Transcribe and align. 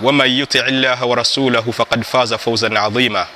ومن 0.00 0.26
يطع 0.30 0.66
الله 0.66 1.04
ورسوله 1.04 1.60
فقد 1.70 2.04
فاز 2.04 2.34
فوزا 2.34 2.78
عظيما 2.78 3.26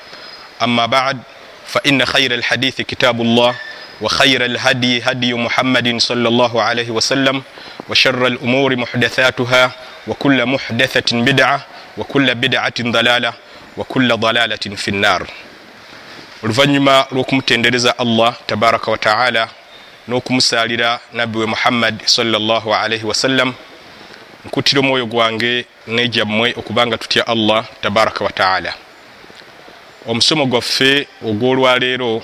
أما 0.62 0.86
بعد 0.86 1.18
فإن 1.66 2.04
خير 2.06 2.34
الحديث 2.34 2.80
كتاب 2.80 3.20
الله 3.20 3.54
وخير 4.00 4.44
الهدي 4.44 5.02
هدي 5.02 5.34
محمد 5.34 5.98
صلى 6.00 6.28
الله 6.28 6.62
عليه 6.62 6.90
وسلم 6.90 7.42
وشر 7.88 8.26
الأمور 8.26 8.76
محدثاتها 8.76 9.70
وكل 10.06 10.46
محدثة 10.46 11.16
بدعة 11.22 11.66
وكل 11.98 12.34
بدعة 12.34 12.74
ضلالة 12.80 13.32
وكل 13.76 14.16
ضلالة 14.16 14.64
في 14.76 14.88
النار 14.88 15.26
oluvannyuma 16.42 17.06
lw'okumutendereza 17.10 17.98
allah 17.98 18.34
tabaraka 18.46 18.90
wataala 18.90 19.48
n'okumusalira 20.08 21.00
nabbi 21.12 21.38
we 21.38 21.46
muhammad 21.46 21.98
sallllah 22.06 22.62
alaihi 22.82 23.04
wasallam 23.04 23.54
nkuttira 24.44 24.80
omwoyo 24.80 25.06
gwange 25.06 25.64
nejjammwe 25.86 26.54
okubanga 26.56 26.98
tutya 26.98 27.26
allah 27.26 27.64
tabaraka 27.82 28.24
wataala 28.24 28.74
omusomo 30.06 30.46
gwaffe 30.46 31.06
ogw'olwaleero 31.28 32.22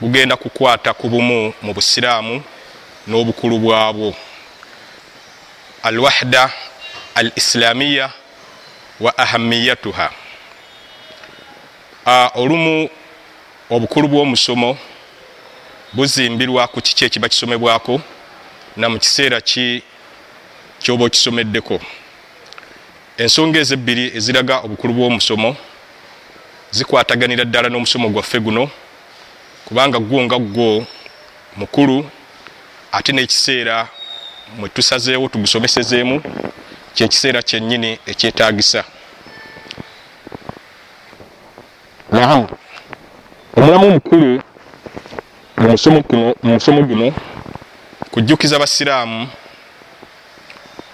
gugenda 0.00 0.36
kukwata 0.36 0.94
ku 0.94 1.08
bumu 1.08 1.52
mu 1.62 1.72
busiraamu 1.74 2.42
n'obukulu 3.06 3.58
bwabwo. 3.58 4.14
Alwahda 5.82 6.52
al 7.14 7.32
islamiya 7.36 8.10
wa 9.00 9.18
ahamiyatuha 9.18 10.10
olumu 12.34 12.88
obukulu 13.70 14.08
bw'omusomo 14.08 14.78
buzimbirwa 15.92 16.68
ku 16.68 16.80
kiki 16.82 17.04
ekiba 17.04 17.28
kisomebwako 17.28 18.00
na 18.76 18.88
mu 18.88 18.98
kiseera 18.98 19.40
ki 19.40 19.82
kyoba 20.82 21.04
okisomeddeko. 21.04 21.80
Ensonga 23.18 23.58
ezo 23.60 23.74
ebbiri 23.74 24.04
eziraga 24.16 24.54
obukulu 24.64 24.92
bw'omusomo 24.94 25.56
zikwataganira 26.70 27.44
ddala 27.44 27.68
n'omusomo 27.68 28.08
gwaffe 28.08 28.40
guno 28.40 28.70
kubanga 29.66 29.98
gwo 29.98 30.22
nga 30.24 30.38
gwo 30.38 30.86
mukulu 31.56 32.10
ate 32.92 33.12
n'ekiseera 33.12 33.88
mwe 34.58 34.68
tusazeewo 34.68 35.28
tugusomesezeemu 35.28 36.22
kyekiseera 36.94 37.42
kyennyini 37.42 37.98
ekyetaagisa. 38.06 38.84
Naam 42.12 42.46
omulamu 43.56 43.86
omukulu 43.88 44.42
mu 45.58 45.68
musomo 46.42 46.82
guno 46.82 47.12
kujjukiza 48.10 48.58
basiraamu 48.58 49.28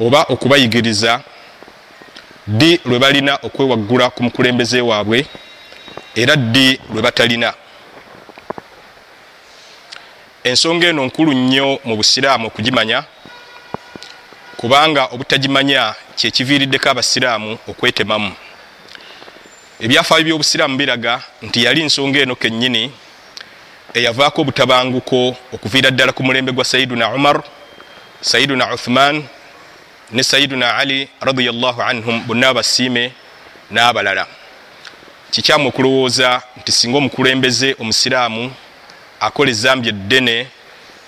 oba 0.00 0.22
okubayigiriza 0.28 1.20
ddi 2.46 2.80
lwe 2.84 2.98
balina 2.98 3.38
okwewaggula 3.42 4.10
ku 4.10 4.22
mukulembeze 4.22 4.80
waabwe 4.80 5.26
era 6.14 6.36
ddi 6.36 6.80
lwe 6.92 7.02
batalina. 7.02 7.54
Ensonga 10.44 10.86
eno 10.86 11.04
nkulu 11.04 11.32
nnyo 11.32 11.80
mu 11.84 11.96
busiraamu 11.96 12.46
okugimanya 12.46 13.04
kubanga 14.56 15.04
obutagimanya 15.12 15.94
kyekiviiriddeko 16.16 16.90
abasiraamu 16.90 17.58
okwetemamu. 17.68 18.32
Ebyafaayo 19.80 20.24
by'obusiraamu 20.24 20.76
biraga 20.76 21.22
nti 21.42 21.64
yali 21.64 21.84
nsonga 21.84 22.18
eno 22.20 22.36
kennyini 22.36 22.92
eyavaako 23.94 24.40
obutabanguko 24.40 25.36
okuviira 25.52 25.90
ddala 25.90 26.12
ku 26.12 26.22
mulembe 26.22 26.52
gwa 26.52 26.64
sayiduna 26.64 27.10
umar 27.10 27.42
sayiduna 28.20 28.74
uthman 28.74 29.24
ne 30.12 30.22
sayiduna 30.22 30.76
ali 30.76 31.08
radiallahu 31.20 31.82
anhum 31.82 32.26
bonna 32.26 32.48
abasiime 32.48 33.12
n'abalala. 33.70 34.26
Kikyamu 35.30 35.68
okulowooza 35.68 36.42
nti 36.56 36.72
singa 36.72 36.98
omukulembeze 36.98 37.76
omusiraamu 37.80 38.52
akola 39.20 39.50
ezambi 39.50 39.88
eddene 39.88 40.46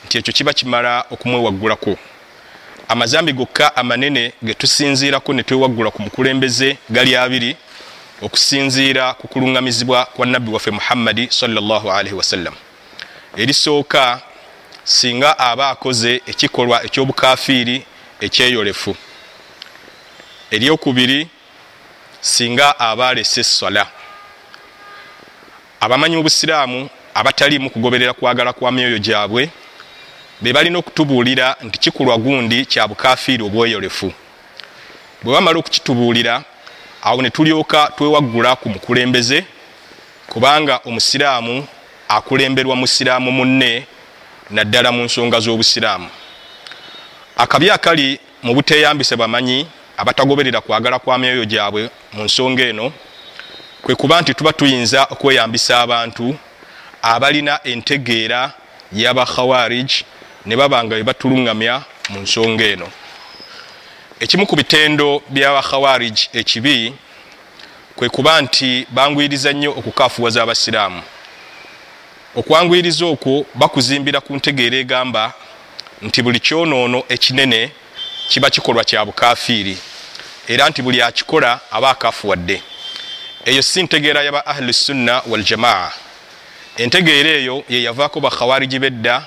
nti 0.04 0.18
ekyo 0.18 0.32
kiba 0.32 0.52
kimala 0.52 1.04
okumwewaggulako. 1.10 1.96
Amazambi 2.88 3.32
gokka 3.32 3.76
amanene 3.76 4.32
ge 4.42 4.54
tusinziirako 4.54 5.32
ne 5.32 5.42
twewaggula 5.42 5.90
ku 5.90 6.02
mukulembeze 6.02 6.76
gali 6.90 7.16
abiri 7.16 7.56
okusinziira 8.22 9.14
ku 9.14 9.28
kuluŋŋamizibwa 9.28 10.04
kwa 10.04 10.26
nabbi 10.26 10.50
waffe 10.50 10.70
muhammadi 10.70 11.28
salllahalaihi 11.30 12.14
wasallam 12.14 12.54
erisooka 13.36 14.20
singa 14.84 15.38
aba 15.38 15.68
akoze 15.70 16.22
ekikolwa 16.26 16.84
ekyobukafiiri 16.84 17.84
ekyeyolefu. 18.20 18.96
Eryokubiri 20.50 21.28
singa 22.20 22.78
aba 22.80 23.08
alese 23.08 23.40
essola 23.40 23.86
abamanyi 25.80 26.16
mu 26.16 26.22
busiraamu 26.22 26.88
abataliimu 27.14 27.70
kugoberera 27.70 28.12
kwagala 28.12 28.52
kwa 28.52 28.72
myoyo 28.72 28.98
gyabwe 28.98 29.50
be 30.40 30.52
balina 30.52 30.78
okutubuulira 30.78 31.56
nti 31.62 31.78
kikulwa 31.78 32.18
gundi 32.18 32.66
kya 32.66 32.88
bukafiiri 32.88 33.42
obweyolefu. 33.44 34.12
Bwe 35.22 35.34
bamala 35.34 35.58
okukitubuulira 35.58 36.42
awo 37.02 37.22
ne 37.22 37.30
tulyoka 37.30 37.92
twewaggula 37.96 38.56
ku 38.56 38.68
mukulembeze 38.68 39.44
kubanga 40.26 40.80
omusiraamu 40.84 41.66
akulemberwa 42.08 42.76
musiraamu 42.76 43.30
munne 43.30 43.86
naddala 44.50 44.92
mu 44.92 45.04
nsonga 45.04 45.40
z'obusiraamu 45.40 46.08
akabi 47.38 47.70
akali 47.70 48.20
mu 48.42 48.54
buteyambise 48.54 49.16
bamanyi 49.16 49.66
abatagoberera 49.96 50.60
kwagala 50.60 50.98
kwa 50.98 51.18
myoyo 51.18 51.44
gyabwe 51.44 51.90
mu 52.12 52.24
nsonga 52.24 52.62
eno 52.62 52.92
kwe 53.82 53.94
kuba 53.94 54.20
nti 54.20 54.34
tuba 54.34 54.52
tuyinza 54.52 55.04
okweyambisa 55.10 55.80
abantu 55.80 56.36
abalina 57.02 57.60
entegeera 57.64 58.52
y'abakhawarij 58.92 59.90
ne 60.46 60.56
baba 60.56 60.84
nga 60.84 60.96
bebatuluŋŋamya 60.96 61.82
mu 62.10 62.20
nsonga 62.20 62.64
eno. 62.64 62.88
Ekimu 64.20 64.46
ku 64.46 64.56
bitendo 64.56 65.22
by'abakhawarij 65.28 66.18
ekibi 66.32 66.94
kwe 67.96 68.08
kuba 68.08 68.42
nti 68.42 68.86
bangwiriza 68.90 69.52
nnyo 69.52 69.70
okukaafuwaza 69.78 70.42
abasiraamu. 70.42 71.02
Okwangwiriza 72.34 73.06
okwo 73.06 73.46
bakuzimbira 73.54 74.20
ku 74.20 74.34
ntegeera 74.36 74.76
egamba 74.76 75.32
nti 76.02 76.22
buli 76.22 76.40
kyonoono 76.40 77.02
ekinene 77.08 77.70
kiba 78.28 78.50
kikolwa 78.50 78.84
kya 78.84 79.04
bukafiiri. 79.04 79.78
Era 80.48 80.68
nti 80.68 80.82
buli 80.82 81.02
akikola 81.02 81.60
aba 81.70 81.90
akaafuwadde 81.90 82.62
eyo 83.44 83.62
si 83.62 83.82
ntegeera 83.82 84.22
yaba 84.22 84.46
ahli 84.46 84.72
sunna 84.72 85.22
waljamaa 85.26 85.90
entegeera 86.76 87.30
eyo 87.30 87.64
yeyavaako 87.68 88.20
bakhawariji 88.20 88.78
bedda 88.78 89.26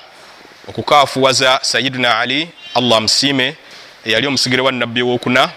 okukaafuwaza 0.67 1.59
sayiduna 1.61 2.19
ali 2.19 2.49
allah 2.75 2.97
amusiime 2.97 3.55
eyali 4.05 4.27
omusigire 4.27 4.61
wa 4.61 4.71
nabbi 4.71 5.01
owokuna 5.01 5.49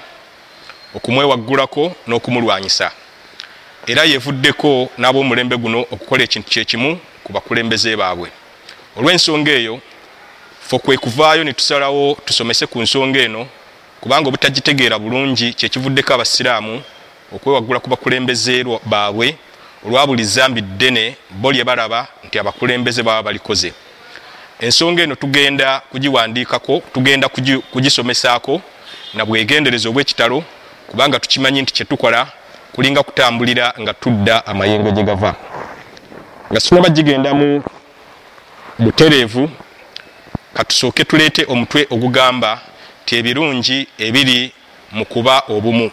okumwewaggulako 0.94 1.96
n'okumulwanyisa. 2.06 2.90
Era 3.86 4.04
yevuddeko 4.04 4.90
n'ab'omulembe 4.98 5.56
guno 5.56 5.80
okukola 5.80 6.22
ekintu 6.24 6.48
kyekimu 6.50 7.00
ku 7.24 7.32
bakulembeze 7.32 7.96
baabwe. 7.96 8.28
Olw'ensonga 8.96 9.50
eyo 9.50 9.80
fe 10.68 10.78
kwe 10.78 10.96
kuvaayo 10.96 11.44
ne 11.44 11.52
tusalawo 11.52 12.16
tusomese 12.24 12.66
ku 12.66 12.82
nsonga 12.82 13.20
eno 13.20 13.46
kubanga 14.00 14.28
obutagitegeera 14.28 14.98
bulungi 14.98 15.52
kyekivuddeko 15.54 16.14
abasiraamu 16.14 16.82
okwewaggula 17.34 17.80
ku 17.80 17.88
bakulembeze 17.90 18.64
baabwe 18.86 19.36
olwa 19.86 20.06
buli 20.06 20.24
zambi 20.24 20.60
ddene 20.60 21.16
bo 21.30 21.52
lye 21.52 21.64
balaba 21.64 22.06
nti 22.24 22.38
abakulembeze 22.38 23.02
baba 23.02 23.22
balikoze. 23.22 23.72
Ensonga 24.60 25.02
eno 25.02 25.14
tugenda 25.14 25.80
kugiwandiikako 25.90 26.82
tugenda 26.92 27.28
kugisomesaako 27.72 28.60
na 29.14 29.24
bwegendereza 29.24 29.88
obwekitalo 29.88 30.44
kubanga 30.86 31.18
tukimanyi 31.20 31.62
nti 31.62 31.72
kyetukola 31.72 32.26
kulinga 32.72 33.02
kutambulira 33.02 33.74
nga 33.80 33.94
tudda 33.94 34.46
amayengo 34.46 34.90
gye 34.90 35.04
gava. 35.04 35.34
Nga 36.50 36.60
sinaba 36.60 36.88
gigendamu 36.88 37.62
butereevu 38.78 39.50
katusooke 40.54 41.04
tuleete 41.04 41.44
omutwe 41.48 41.86
ogugamba 41.90 42.60
ti 43.04 43.16
ebirungi 43.16 43.88
ebiri 43.98 44.52
mu 44.92 45.04
kuba 45.04 45.42
obumu. 45.48 45.90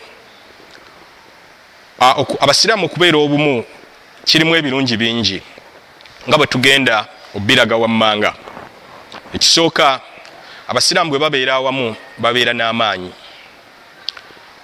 Abasiraamu 2.39 2.85
okubeera 2.85 3.17
obumu 3.17 3.65
kirimu 4.25 4.55
ebirungi 4.55 4.97
bingi 4.97 5.41
nga 6.27 6.37
bwe 6.37 6.47
tugenda 6.47 7.05
obiraga 7.35 7.75
wammanga. 7.75 8.33
Ekisooka 9.33 10.01
abasiraamu 10.67 11.09
bwe 11.09 11.19
babeera 11.19 11.53
awamu 11.55 11.95
babeera 12.17 12.53
n'amaanyi. 12.53 13.11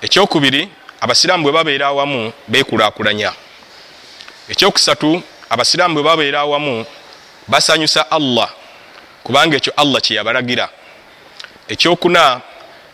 Ekyokubiri 0.01 0.69
abasiraamu 1.01 1.43
bwe 1.43 1.51
babeera 1.51 1.87
awamu 1.87 2.33
beekulaakulanya. 2.47 3.33
Ekyokusatu 4.49 5.21
abasiraamu 5.49 5.93
bwe 5.93 6.03
babeera 6.03 6.39
awamu 6.39 6.85
basanyusa 7.47 8.11
allah 8.11 8.49
kubanga 9.27 9.57
ekyo 9.59 9.73
allah 9.75 9.99
kyeyabalagira 10.01 10.69
ekyokuna 11.67 12.41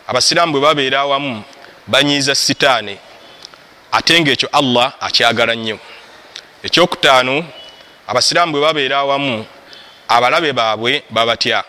abasiraamu 0.06 0.52
bwe 0.52 0.60
babeera 0.60 1.00
awamu 1.00 1.42
banyiiza 1.86 2.34
sitaani 2.34 2.98
ate 3.92 4.20
ngaekyo 4.20 4.48
allah 4.52 4.92
akyagala 5.00 5.54
nnyo. 5.54 5.78
Ekyokutaano 6.62 7.44
abasiraamu 8.06 8.52
bwe 8.52 8.60
babeera 8.60 8.98
awamu 8.98 9.46
abalabe 10.08 10.52
baabwe 10.52 11.02
babatya. 11.10 11.64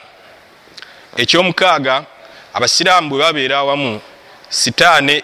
Ekyomukaaga 1.18 2.06
abasiraamu 2.54 3.10
bwe 3.10 3.20
babeera 3.20 3.58
awamu 3.58 4.02
sitaane 4.50 5.22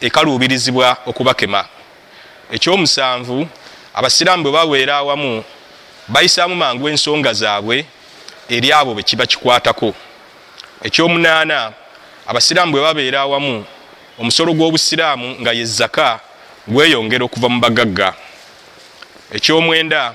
ekaluubirizibwa 0.00 0.96
okubakema. 1.06 1.64
Ekyomusanvu 2.52 3.48
abasiraamu 3.94 4.42
bwe 4.42 4.52
babeera 4.52 4.96
awamu 4.96 5.44
bayisaamu 6.08 6.56
mangu 6.56 6.88
ensonga 6.88 7.32
zaabwe 7.32 7.86
eri 8.48 8.72
abo 8.72 8.94
bwe 8.94 9.02
kiba 9.02 9.26
kikwatako. 9.26 9.94
Ekyomunaana 10.82 11.72
abasiraamu 12.26 12.72
bwe 12.72 12.82
babeera 12.82 13.20
awamu 13.20 13.64
omusolo 14.18 14.54
gw'obusiraamu 14.54 15.40
nga 15.40 15.52
ye 15.52 15.64
zaka 15.64 16.20
gweyongera 16.68 17.24
okuva 17.24 17.48
mu 17.48 17.60
bagagga. 17.60 18.14
Ekyomwenda 19.32 20.14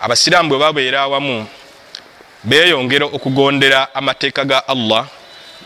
abasiraamu 0.00 0.48
bwe 0.48 0.58
babeera 0.58 1.00
awamu 1.00 1.46
beeyongera 2.44 3.06
okugondera 3.06 3.94
amateeka 3.94 4.44
ga 4.44 4.68
allah 4.68 5.06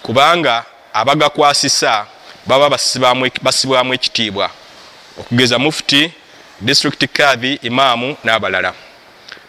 kubanga 0.03 0.65
abagakwasisa 0.93 2.07
baba 2.47 2.71
basibwamu 3.43 3.95
ekitiibwa. 3.95 4.51
Okugeza 5.21 5.59
mufuti 5.59 6.13
district 6.61 7.07
kadhi 7.13 7.59
imaamu 7.63 8.17
n'abalala. 8.25 8.75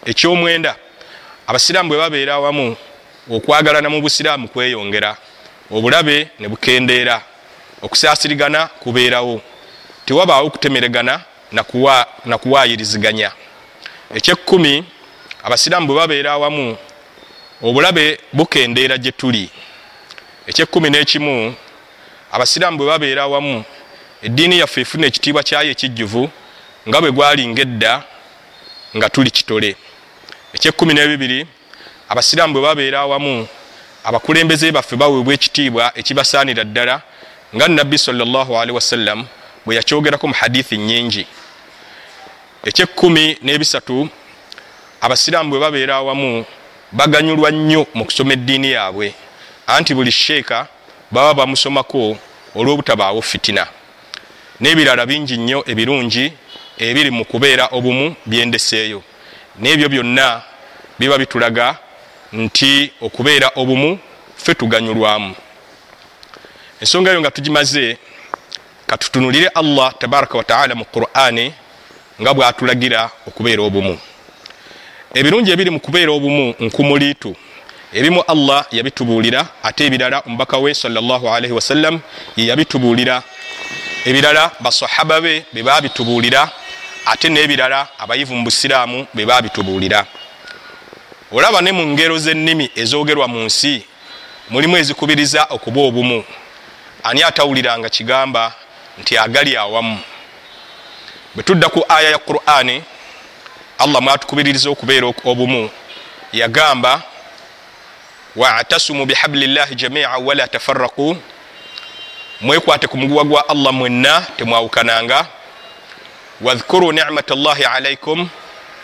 Ekyomwenda 0.06 0.76
abasiraamu 1.46 1.88
bwe 1.88 1.98
babeera 1.98 2.34
awamu 2.34 2.76
okwagalana 3.30 3.88
mu 3.90 4.00
busiraamu 4.00 4.48
kweyongera 4.48 5.16
obulabe 5.70 6.28
ne 6.38 6.48
bukendeera. 6.48 7.22
Okusaasirigana 7.82 8.66
kubeerawo. 8.66 9.42
Tewabaawo 10.06 10.50
kutemeregana 10.50 11.20
nakuwaayiriziganya 12.24 13.32
ekyekkumi 14.14 14.84
abasiraamu 15.42 15.86
bwe 15.86 15.96
babeera 15.96 16.32
awamu 16.32 16.76
obulabe 17.62 18.18
bukendeera 18.32 18.98
gye 18.98 19.12
tuli. 19.12 19.50
Ekyekkumi 20.46 20.90
n'ekimu 20.90 21.54
abasiraamu 22.32 22.78
bwe 22.78 22.86
babeera 22.86 23.22
awamu 23.22 23.64
eddiini 24.22 24.58
yaffe 24.58 24.80
efuna 24.80 25.06
ekitiibwa 25.06 25.42
kyayo 25.42 25.70
ekijjuvu 25.70 26.30
nga 26.88 27.00
bwe 27.00 27.10
gwalinga 27.10 27.62
edda 27.62 28.02
nga 28.96 29.10
tuli 29.10 29.30
kitole 29.30 29.76
ekyekkumi 30.54 30.94
n'ebibiri 30.94 31.46
abasiraamu 32.08 32.52
bwe 32.54 32.62
babeera 32.62 33.00
awamu 33.00 33.48
abakulembeze 34.04 34.72
baffe 34.72 34.96
baweebwa 34.96 35.34
ekitiibwa 35.34 35.92
ekibasaanira 36.00 36.64
ddala 36.64 37.02
nga 37.54 37.68
nabbi 37.68 37.98
salli 37.98 38.22
wasallam 38.78 39.26
bwe 39.64 39.76
yakyogerako 39.76 40.28
mu 40.28 40.34
hadithi 40.34 40.76
nyingi 40.78 41.26
ekyekkumi 42.68 43.38
n'ebisatu 43.42 44.08
abasiraamu 45.00 45.50
bwe 45.50 45.60
babeera 45.60 45.94
awamu 45.96 46.44
baganyulwa 46.92 47.50
nnyo 47.50 47.86
mu 47.94 48.04
kusoma 48.04 48.32
eddiini 48.32 48.70
yaabwe 48.70 49.14
anti 49.66 49.94
buli 49.94 50.12
sheeka 50.12 50.66
baba 51.10 51.34
bamusomako 51.34 52.16
olw'obutabaawo 52.54 53.22
fitina. 53.22 53.66
N'ebirala 54.60 55.06
bingi 55.06 55.36
nnyo 55.36 55.64
ebirungi 55.66 56.32
ebiri 56.78 57.10
mu 57.10 57.24
kubeera 57.24 57.68
obumu 57.72 58.16
byendeseeyo 58.26 59.02
n'ebyo 59.58 59.88
byonna 59.88 60.42
biba 60.98 61.18
bitulaga 61.18 61.76
nti 62.32 62.92
okubeera 63.00 63.50
obumu 63.56 63.98
ffe 64.36 64.54
tuganyulwamu. 64.54 65.34
Ensonga 66.80 67.10
eyo 67.10 67.20
nga 67.20 67.30
tugimaze 67.30 67.98
katutunulire 68.86 69.48
allah 69.48 69.94
tabaraka 69.98 70.38
wataala 70.38 70.74
mu 70.74 70.84
qur'ani 70.84 71.52
nga 72.20 72.34
bwatulagira 72.34 73.10
okubeera 73.26 73.62
obumu. 73.62 73.98
Ebirungi 75.14 75.50
ebiri 75.50 75.70
mu 75.70 75.80
kubeera 75.80 76.12
obumu 76.12 76.54
nkumuliitu 76.60 77.36
ebimu 77.92 78.20
allah 78.28 78.66
yabitubuulira 78.72 79.46
ate 79.62 79.86
ebirala 79.86 80.22
omubaka 80.26 80.58
we 80.58 80.74
salllahalaihi 80.74 81.52
wasallam 81.52 82.00
ye 82.36 82.46
yabitubuulira. 82.46 83.22
Ebirala 84.04 84.50
basahaba 84.60 85.20
be 85.20 85.44
be 85.52 85.62
babitubuulira 85.62 86.50
ate 87.06 87.28
n'ebirala 87.28 87.88
abayivu 87.98 88.34
mu 88.34 88.44
busiraamu 88.44 89.06
be 89.14 89.26
babitubuulira 89.26 90.06
olaba 91.32 91.60
ne 91.62 91.72
mu 91.72 91.86
ngero 91.86 92.18
z'ennimi 92.18 92.70
ezoogerwa 92.76 93.28
mu 93.28 93.40
nsi 93.44 93.84
mulimu 94.50 94.76
ezikubiriza 94.76 95.46
okuba 95.50 95.80
obumu. 95.80 96.24
Ani 97.02 97.22
atawuliranga 97.22 97.88
kigamba 97.88 98.52
nti 98.98 99.18
agali 99.18 99.56
awamu? 99.56 99.98
Bwe 101.34 101.42
tudda 101.42 101.68
ku 101.68 101.84
aya 101.88 102.10
ya 102.10 102.18
qur'ani 102.18 102.82
allah 103.78 104.02
mwatukubiririza 104.02 104.70
okubeera 104.70 105.06
obumu. 105.24 105.70
Yagamba 106.32 107.02
watasumu 108.36 109.06
bihabli 109.06 109.46
llahi 109.46 109.74
jamia 109.74 110.10
wala 110.10 110.48
tafaraku 110.48 111.16
mwekwate 112.40 112.86
ku 112.86 112.96
muguwa 112.96 113.24
gwa 113.24 113.48
allah 113.48 113.72
mwenna 113.72 114.26
temwawukananga 114.36 115.26
wadhkuru 116.40 116.92
nimat 116.92 117.30
llahi 117.30 117.64
alaikum 117.64 118.28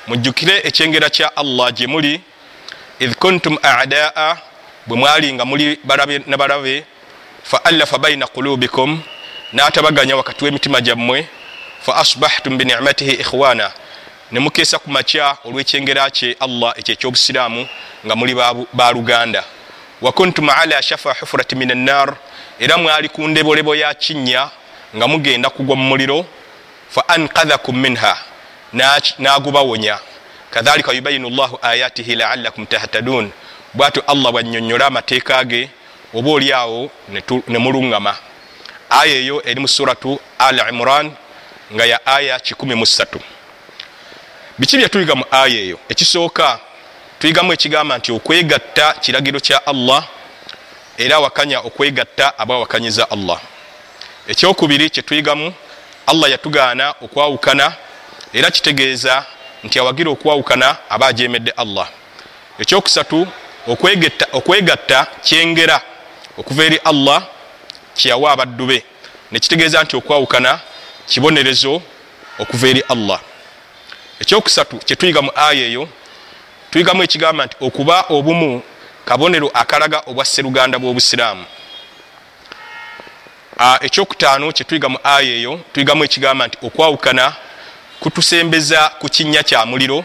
mujjukire 0.06 0.60
ekyengera 0.64 1.10
kya 1.10 1.36
allah 1.36 1.72
gye 1.72 1.86
muli 1.86 2.20
idh 3.00 3.14
kuntum 3.14 3.58
adaa 3.62 4.36
bwe 4.86 4.96
mwalinga 4.96 5.44
muli 5.44 5.78
ne 6.26 6.36
balabe 6.36 6.84
fa 7.42 7.64
allafa 7.64 7.98
baina 7.98 8.26
qulubikum 8.26 9.02
n'atabaganya 9.52 10.16
wakati 10.16 10.44
w'emitima 10.44 10.80
gyammwe 10.80 11.26
fa 11.80 11.96
asbahtum 11.96 12.58
binicmatihi 12.58 13.12
ikhwana 13.12 13.72
ne 14.32 14.40
mukeesa 14.40 14.78
ku 14.78 14.90
makya 14.90 15.36
olw'ekyengera 15.44 16.10
kye 16.10 16.36
allah 16.40 16.72
ekyo 16.78 16.92
ekyobusiraamu 16.94 17.68
nga 18.06 18.16
muli 18.16 18.34
baluganda 18.72 19.44
wa 20.00 20.12
kuntum 20.12 20.48
ala 20.50 20.82
shafa 20.82 21.12
hufurati 21.20 21.56
min 21.56 21.70
annar 21.70 22.16
era 22.60 22.76
mwali 22.78 23.08
ku 23.08 23.28
ndebolebo 23.28 23.74
ya 23.76 23.94
kinnya 23.94 24.50
nga 24.96 25.08
mugenda 25.08 25.50
kugwa 25.50 25.76
mu 25.76 25.82
muliro 25.84 26.26
fa 26.88 27.08
ankadhakum 27.08 27.76
minha 27.76 28.16
n'agubawonya 29.18 29.98
kadhalika 30.50 30.92
yubayinu 30.92 31.30
llahu 31.30 31.58
ayatihi 31.62 32.14
laalakum 32.14 32.66
tahtadun. 32.66 33.30
Bwatyo 33.74 34.02
allah 34.06 34.32
bwannyonnyola 34.32 34.86
amateeka 34.86 35.44
ge 35.44 35.70
oba 36.14 36.30
oli 36.30 36.52
awo 36.52 36.90
ne 37.48 37.58
muluŋŋama 37.58 38.14
aya 38.90 39.14
eyo 39.14 39.42
eri 39.44 39.60
mu 39.60 39.68
suratu 39.68 40.20
al 40.38 40.58
imran 40.68 41.12
nga 41.74 41.84
ya 41.84 42.06
aya 42.06 42.36
13 42.38 43.06
biki 44.58 44.76
byetuyiga 44.76 45.14
mu 45.14 45.24
aya 45.30 45.60
eyo? 45.60 45.78
Ekisooka 45.88 46.60
tuyigamu 47.18 47.52
ekigamba 47.52 47.98
nti 47.98 48.12
okwegatta 48.12 48.92
kiragiro 48.92 49.40
kya 49.40 49.66
allah 49.66 50.08
era 50.98 51.16
awakanya 51.16 51.60
okwegatta 51.60 52.38
abawakanyiza 52.38 53.10
allah. 53.10 53.40
Ekyokubiri 54.28 54.90
kyetuyigamu 54.90 55.52
allah 56.08 56.30
yatugaana 56.30 56.94
okwawukana 57.00 57.72
era 58.32 58.50
kitegeeza 58.50 59.24
nti 59.64 59.78
awagira 59.78 60.10
okwawukana 60.10 60.76
aba 60.88 61.06
ajemedde 61.06 61.50
allah. 61.50 61.88
Ekyokusatu 62.58 63.26
okwegatta 64.32 65.06
kyengera 65.22 65.80
okuva 66.38 66.64
eri 66.64 66.76
allah 66.84 67.22
kyeyawa 67.94 68.32
abaddu 68.32 68.66
be. 68.66 68.84
Nekitegeeza 69.30 69.82
nti 69.82 69.96
okwawukana 69.96 70.60
kibonerezo 71.06 71.82
okuva 72.38 72.68
eri 72.68 72.82
allah. 72.88 73.20
Ekyokusatu 74.20 74.76
kyetuyiga 74.76 75.22
mu 75.22 75.30
aya 75.36 75.66
eyo 75.66 75.88
tuyigamu 76.70 77.02
ekigamba 77.02 77.46
nti 77.46 77.56
okuba 77.60 78.04
obumu 78.08 78.62
kabonero 79.04 79.50
akalaga 79.54 80.02
obwa 80.06 80.24
sseruganda 80.24 80.78
bw'obusiraamu 80.78 81.44
ekyokutaano 83.58 84.52
kyetuyiga 84.52 84.88
mu 84.88 84.98
aya 85.04 85.34
eyo 85.34 85.60
tuyigamu 85.72 86.04
ekigamba 86.04 86.46
nti 86.46 86.58
okwawukana 86.62 87.34
kutusembeza 88.00 88.88
ku 89.00 89.08
kinnya 89.08 89.42
kya 89.42 89.66
muliro 89.66 90.04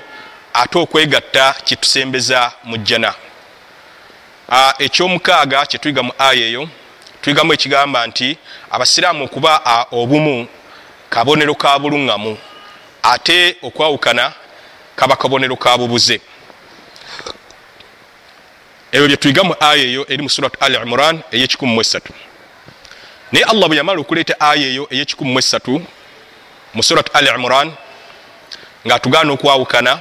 ate 0.53 0.77
okwegatta 0.79 1.55
kitusembeza 1.65 2.51
mu 2.63 2.77
jjana. 2.77 3.13
Ekyomukaaga 4.79 5.65
kyetuyiga 5.65 6.03
mu 6.03 6.13
aya 6.17 6.45
eyo 6.49 6.69
tuyigamu 7.21 7.53
ekigamba 7.53 8.07
nti 8.07 8.37
abasiraamu 8.71 9.23
okuba 9.25 9.85
obumu 9.91 10.47
kabonero 11.09 11.55
ka 11.55 11.79
buluŋŋamu 11.79 12.37
ate 13.03 13.57
okwawukana 13.61 14.33
kaba 14.95 15.15
kabonero 15.15 15.55
ka 15.55 15.77
bubuze. 15.77 16.21
Ebyo 18.91 19.07
byetuyiga 19.07 19.43
mu 19.43 19.55
aya 19.59 19.83
eyo 19.83 20.05
eri 20.09 20.23
mu 20.23 20.29
surat 20.29 20.53
al 20.59 20.73
imuran 20.73 21.21
ey'ekikumu 21.31 21.75
naye 23.33 23.45
allah 23.45 23.67
bwe 23.67 23.77
yamala 23.77 23.99
okuleeta 24.01 24.39
aya 24.39 24.67
eyo 24.67 24.87
ey'ekikumu 24.91 25.41
mu 26.73 26.83
surat 26.83 27.09
al 27.13 27.27
imuran 27.27 27.71
ng'atugaana 28.87 29.33
okwawukana 29.33 29.99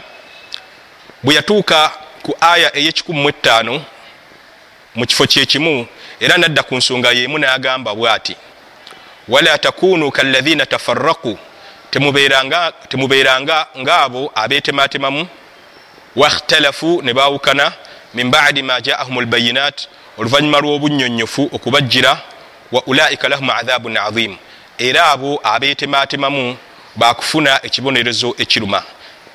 bwe 1.23 1.35
yatuuka 1.35 1.93
ku 2.23 2.37
aya 2.41 2.77
ey'ekikumu 2.77 3.29
etaano 3.29 3.85
mu 4.95 5.07
kifo 5.07 5.27
kyekimu 5.27 5.87
era 6.21 6.37
nadda 6.37 6.63
ku 6.63 6.77
nsonga 6.77 7.13
yemu 7.13 7.39
n'agamba 7.39 7.95
bw'ati 7.95 8.37
wala 9.29 9.59
takunu 9.59 10.11
kalladhina 10.11 10.67
tafarraku 10.67 11.39
temubeeranga 12.89 13.67
ngaabo 13.79 14.33
abeetematemamu 14.35 15.27
wakhtalafu 16.17 17.03
ne 17.03 17.15
baawukana 17.15 17.73
min 18.15 18.31
badi 18.31 18.63
ma 18.63 18.81
jaahum 18.81 19.21
lbayinat 19.21 19.89
oluvannyuma 20.19 20.61
lw'obunyonyofu 20.61 21.49
okubajjira 21.53 22.32
wa 22.73 22.83
ulaika 22.87 23.29
lahum 23.29 23.51
adhabun 23.51 23.97
adhim. 23.97 24.37
Era 24.79 25.11
abo 25.11 25.41
abeetematemamu 25.43 26.57
bakufuna 26.97 27.61
ekibonerezo 27.67 28.35
ekiruma. 28.39 28.83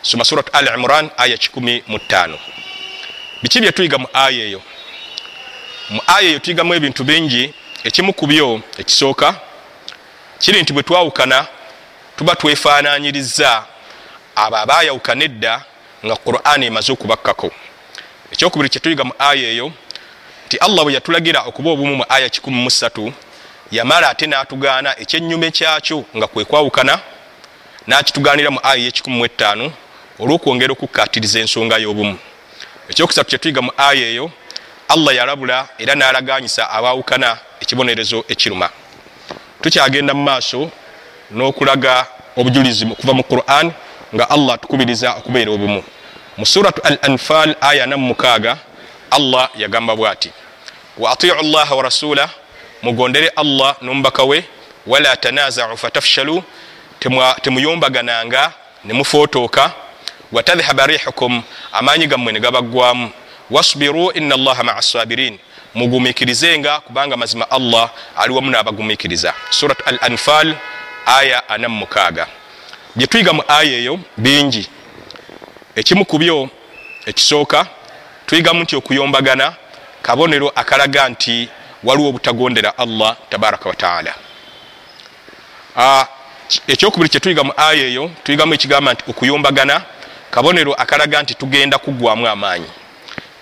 Soma 0.01 0.25
surat 0.25 0.55
al 0.55 0.67
imran 0.67 1.09
aya 1.17 1.35
15 1.35 2.37
biki 3.43 3.59
byetuyiga 3.59 3.97
mu 3.97 4.07
aya 4.13 4.45
eyo? 4.45 4.61
Mu 5.89 6.01
aya 6.07 6.29
eyo 6.29 6.39
tuyigamu 6.39 6.73
ebintu 6.73 7.03
bingi 7.03 7.53
ekimu 7.83 8.13
ku 8.13 8.27
byo 8.27 8.61
ekisooka 8.77 9.35
kiri 10.39 10.61
nti 10.61 10.73
bwe 10.73 10.83
twawukana 10.83 11.47
tuba 12.17 12.35
twefaananyiriza 12.35 13.63
abo 14.35 14.57
abayawukana 14.57 15.23
edda 15.23 15.63
nga 16.05 16.15
qur'ani 16.15 16.65
emaze 16.65 16.91
okubakkako. 16.91 17.51
Ekyokubiri 18.31 18.69
kyetuyiga 18.69 19.03
mu 19.03 19.13
aya 19.19 19.49
eyo 19.49 19.71
nti 20.45 20.57
allah 20.57 20.83
bwe 20.83 20.93
yatulagira 20.93 21.41
okuba 21.41 21.69
obumu 21.71 21.95
mu 21.95 22.05
aya 22.09 22.27
13 22.27 23.11
yamala 23.71 24.09
ate 24.09 24.27
n'atugaana 24.27 24.99
ekyenyume 24.99 25.51
kyakyo 25.51 26.05
nga 26.17 26.27
kwe 26.27 26.45
kwawukana 26.45 26.99
n'akitugaanira 27.87 28.51
mu 28.51 28.59
aya 28.63 28.89
ye15 28.89 29.71
olw'okwongera 30.19 30.71
okukkatiriza 30.73 31.39
ensonga 31.39 31.77
y'obumu. 31.77 32.17
Ekyokusatu 32.89 33.29
kyetuyiga 33.29 33.61
mu 33.61 33.71
aya 33.77 34.07
eyo 34.07 34.31
allah 34.87 35.15
yalabula 35.15 35.67
era 35.77 35.95
n'alaganyisa 35.95 36.69
abaawukana 36.69 37.37
ekibonerezo 37.61 38.23
ekiruma. 38.27 38.69
Tukyagenda 39.61 40.13
mu 40.13 40.23
maaso 40.23 40.71
n'okulaga 41.31 42.07
obujulizi 42.37 42.85
okuva 42.91 43.13
mu 43.13 43.23
quran 43.23 43.71
nga 44.15 44.29
allah 44.29 44.55
atukubiriza 44.55 45.15
okubeera 45.19 45.51
obumu. 45.51 45.83
Mu 46.37 46.45
suratu 46.45 46.81
al 46.83 46.97
anfal 47.01 47.55
aya 47.61 47.85
namukaaga 47.85 48.57
allah 49.11 49.49
yagamba 49.55 49.95
bw'ati 49.95 50.31
wa 50.97 51.11
atiu 51.11 51.35
llaha 51.43 51.75
wa 51.75 51.83
rasula 51.83 52.29
mugondere 52.81 53.27
allah 53.35 53.75
n'omubaka 53.81 54.23
we 54.23 54.43
wala 54.87 55.17
tanazau 55.17 55.77
fatafshalu 55.77 56.43
temuyombagananga 57.41 58.51
nemufootooka 58.85 59.71
watadhhaba 60.31 60.87
rihukum 60.87 61.43
amaanyi 61.71 62.07
gammwe 62.07 62.33
ne 62.33 62.39
gabaggwamu 62.39 63.11
wasbiru 63.51 64.11
ina 64.11 64.35
allaha 64.35 64.63
maa 64.63 64.81
sabirin 64.81 65.39
mugumikirizenga 65.75 66.79
kubanga 66.79 67.17
mazima 67.17 67.51
allah 67.51 67.89
ali 68.17 68.33
wamu 68.33 68.51
n'abagumikiriza 68.51 69.33
surat 69.49 69.77
al 69.87 69.99
anfal 70.01 70.55
aya 71.05 71.49
ana 71.49 71.69
mukaaga. 71.69 72.27
Byetuyiga 72.95 73.33
mu 73.33 73.43
aya 73.47 73.77
eyo 73.77 73.99
bingi. 74.17 74.69
Ekimu 75.75 76.05
ku 76.05 76.17
byo 76.17 76.49
ekisooka 77.05 77.67
tuyigamu 78.25 78.63
nti 78.63 78.75
okuyombagana 78.75 79.53
kabonero 80.01 80.51
akalaga 80.55 81.09
nti 81.09 81.49
waliwo 81.83 82.09
obutagondera 82.09 82.77
allah 82.77 83.15
tabaraka 83.29 83.69
wataala 83.69 84.13
ekyokubiri 86.67 87.09
kyetuyiga 87.09 87.43
mu 87.43 87.53
aya 87.57 87.85
eyo 87.85 88.11
tuyigamu 88.23 88.53
ekigamba 88.53 88.93
nti 88.93 89.03
okuyombagana 89.11 89.81
kabonero 90.31 90.73
akalaga 90.73 91.21
nti 91.21 91.33
tugenda 91.33 91.77
kuggwamu 91.77 92.27
amaanyi. 92.27 92.69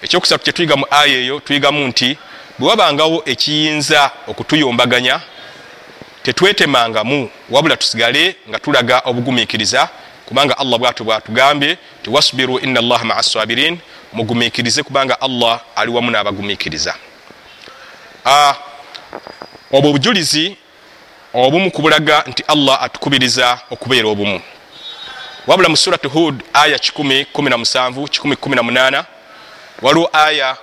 Ekyokusatu 0.01 0.43
kyetuyiga 0.43 0.75
mu 0.75 0.85
aya 0.91 1.17
eyo 1.23 1.39
tuyigamu 1.39 1.87
nti 1.87 2.17
bwe 2.59 2.69
wabangawo 2.69 3.23
ekiyinza 3.25 4.11
okutuyombaganya 4.27 5.21
tetwetemangamu 6.23 7.29
wabula 7.49 7.77
tusigale 7.77 8.35
nga 8.49 8.59
tulaga 8.59 9.01
obugumikiriza 9.05 9.89
kubanga 10.25 10.57
allah 10.57 10.79
bwatyo 10.79 11.05
bwatugambye 11.05 11.77
ti 12.03 12.09
wasbiru 12.09 12.59
ina 12.59 12.79
allaha 12.79 13.05
maa 13.05 13.23
sabirin 13.23 13.77
mugumikirize 14.13 14.83
kubanga 14.83 15.21
allah 15.21 15.61
ali 15.75 15.91
wamu 15.91 16.11
n'abagumikiriza 16.11 16.95
obwo 19.71 19.89
obujulizi 19.89 20.57
obumu 21.33 21.71
kubulaga 21.71 22.23
nti 22.27 22.43
allah 22.47 22.83
atukubiriza 22.83 23.59
okubeera 23.71 24.07
obumu. 24.07 24.41
Wabula 25.47 25.69
mu 25.69 25.77
surat 25.77 26.07
hud 26.07 26.43
aya 26.53 26.77
117 26.77 29.03
waliwo 29.81 30.09
aya 30.13 30.57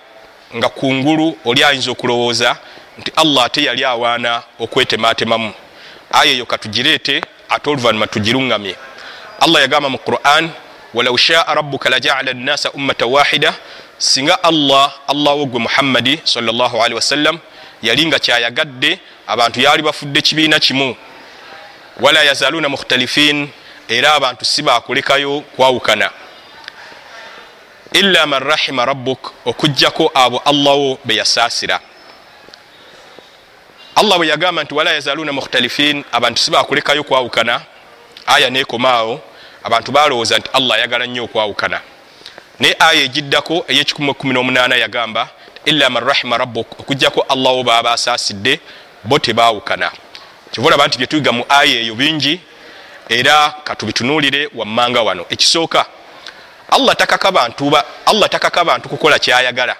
nga 0.56 0.68
kungulu 0.68 1.38
oli 1.44 1.64
ayinza 1.64 1.90
okulowooza 1.90 2.56
nti 2.98 3.12
allah 3.16 3.44
ate 3.44 3.64
yali 3.64 3.84
awaana 3.84 4.42
okwetematemamu 4.60 5.52
aya 6.12 6.32
eyo 6.32 6.46
katugireete 6.46 7.22
ate 7.48 7.70
oluvanyuma 7.70 8.06
tugiruŋŋamye. 8.06 8.74
Allah 9.40 9.62
yagamba 9.62 9.88
mu 9.88 9.98
quran 9.98 10.50
walau 10.94 11.18
shaa 11.18 11.54
rabuka 11.54 11.90
lajaala 11.90 12.32
nnasa 12.32 12.72
ummata 12.72 13.06
wahida 13.06 13.54
singa 13.98 14.42
allah 14.42 14.92
allah 15.08 15.38
wo 15.38 15.46
gwe 15.46 15.60
muhammadi 15.60 16.20
salli 16.24 16.94
wasallam 16.94 17.38
yali 17.82 18.06
nga 18.06 18.18
kyayagadde 18.18 18.98
abantu 19.26 19.60
yali 19.60 19.82
bafudde 19.82 20.22
kibiina 20.22 20.58
kimu. 20.58 20.96
Wala 22.00 22.22
yazaluna 22.22 22.68
mukhtalifin 22.68 23.48
era 23.88 24.14
abantu 24.14 24.44
si 24.44 24.62
bakulekayo 24.62 25.40
kwawukana. 25.40 26.10
Illa 27.92 28.26
man 28.26 28.42
rahima 28.42 28.84
rabbuk 28.84 29.32
okugjako 29.44 30.10
abo 30.14 30.38
allah 30.38 30.76
wo 30.76 30.98
beyasaasira 31.04 31.80
allah 33.94 34.18
bwe 34.18 34.26
yagamba 34.28 34.64
nti 34.64 34.74
wala 34.74 34.92
yazaluna 34.92 35.32
mukhtalifin 35.32 36.04
abantu 36.12 36.40
si 36.40 36.50
bakulekayo 36.50 37.04
kwawukana. 37.04 37.60
Aya 38.26 38.50
nekomaawo 38.50 39.20
abantu 39.64 39.92
balowooza 39.92 40.38
nti 40.38 40.50
allah 40.52 40.76
ayagala 40.76 41.06
nnyo 41.06 41.24
okwawukana. 41.24 41.80
Naye 42.60 42.76
aya 42.78 43.02
egiddako 43.02 43.64
ey18 43.68 44.78
yagamba 44.78 45.28
illa 45.64 45.90
man 45.90 46.04
rahima 46.04 46.38
rabbuk 46.38 46.80
okugjako 46.80 47.24
allah 47.28 47.52
wo 47.52 47.62
baba 47.62 47.92
asaasidde 47.92 48.60
bo 49.04 49.18
tebawukana. 49.18 49.90
Kivulaba 50.52 50.86
nti 50.86 50.98
byetuyiga 50.98 51.32
mu 51.32 51.44
aya 51.48 51.80
eyo 51.80 51.94
bingi 51.94 52.40
era 53.08 53.54
katubitunuulire 53.64 54.50
wammanga 54.54 55.02
wano. 55.02 55.26
Ekisooka 55.30 55.86
allah 56.70 56.96
takaka 56.96 58.64
bantu 58.64 58.88
kukola 58.88 59.18
kyayagala. 59.18 59.76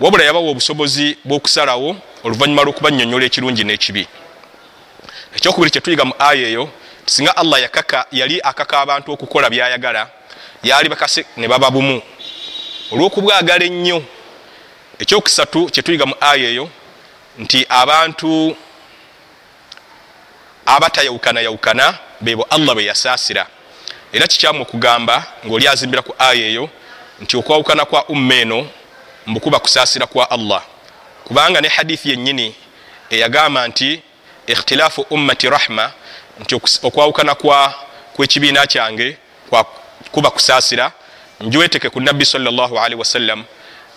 Wabula 0.00 0.24
yabawa 0.24 0.50
obusobozi 0.50 1.16
bwokusalawo 1.24 1.96
oluvanyuma 2.24 2.62
lwokubanyonyola 2.62 3.24
ekirungi 3.26 3.64
n'ekibi. 3.64 4.06
Ekyokubiri 5.36 5.70
kyetuyiga 5.70 6.04
mu 6.04 6.14
aya 6.18 6.48
eyo 6.48 6.70
singa 7.06 7.36
allah 7.36 7.62
yakaka 7.62 8.06
yali 8.12 8.40
akaka 8.42 8.80
abantu 8.80 9.12
okukola 9.12 9.50
byayagala 9.50 10.08
yali 10.62 10.88
bakase 10.88 11.26
ne 11.36 11.48
baba 11.48 11.70
bumu. 11.70 12.02
Olwokubwagala 12.92 13.64
ennyo 13.64 14.02
ekyokusatu 14.98 15.66
kyetuyiga 15.66 16.06
mu 16.06 16.14
aya 16.20 16.48
eyo 16.48 16.70
nti 17.38 17.66
abantu 17.68 18.56
abatayawukana 20.66 21.40
yawukana 21.40 21.98
bebo 22.20 22.42
allah 22.50 22.74
beyasaasira 22.74 23.46
era 24.12 24.26
kikyamu 24.26 24.62
okugamba 24.62 25.24
ngaoli 25.46 25.68
azimbira 25.68 26.02
ku 26.02 26.14
aya 26.18 26.46
eyo 26.46 26.70
nti 27.20 27.36
okwawukana 27.36 27.84
kwa 27.84 28.04
umma 28.08 28.34
eno 28.34 28.68
mbukuba 29.26 29.58
kusaasira 29.58 30.06
kwa 30.06 30.30
allah. 30.30 30.62
Kubanga 31.24 31.60
ne 31.60 31.68
hadithi 31.68 32.10
yennyini 32.10 32.54
eyagamba 33.10 33.68
nti 33.68 34.02
ikhtilaafu 34.46 35.06
ummati 35.10 35.50
rahma 35.50 35.92
nti 36.40 36.54
okwawukana 36.82 37.34
kwekibiina 38.16 38.66
kyange 38.66 39.16
kuba 40.12 40.30
kusaasira 40.30 40.92
njiweteke 41.40 41.90
ku 41.90 42.00
nabbi 42.00 42.26
salllahalihi 42.26 42.98
wasallam 42.98 43.44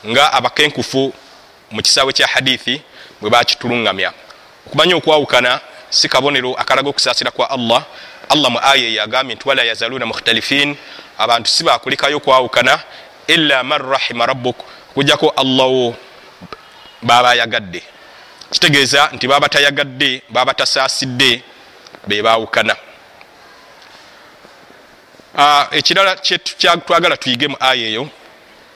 nga 0.07 0.33
abakenkufu 0.33 1.13
mu 1.71 1.81
kisaawe 1.81 2.13
kya 2.13 2.27
hadithi 2.27 2.81
bwe 3.21 3.29
bakitulungamya. 3.29 4.13
Okumanya 4.67 4.95
okwawukana 4.95 5.59
si 5.89 6.09
kabonero 6.09 6.53
akalaga 6.53 6.89
okusaasira 6.89 7.31
kwa 7.31 7.49
allah. 7.49 7.85
Allah 8.29 8.51
mu 8.51 8.59
aya 8.59 8.87
eyo 8.87 9.03
agambye 9.03 9.35
nti 9.35 9.47
wala 9.47 9.63
yazaluna 9.63 10.05
mukhtalifin. 10.05 10.75
Abantu 11.17 11.49
si 11.49 11.63
bakulekayo 11.63 12.17
okwawukana 12.17 12.79
illa 13.27 13.63
man 13.63 13.81
rahima 13.81 14.25
rabbuk. 14.25 14.57
Okujjako 14.91 15.29
allahwo 15.29 15.95
babayagadde. 17.01 17.83
Kitegeeza 18.51 19.09
nti 19.13 19.27
baba 19.27 19.49
tayagadde 19.49 20.21
baba 20.29 20.53
tasaasidde 20.53 21.41
bebawukana 22.07 22.75
ekirala 25.71 26.15
kyetwagala 26.15 27.17
tuyige 27.17 27.47
mu 27.47 27.57
aya 27.59 27.87
eyo 27.87 28.09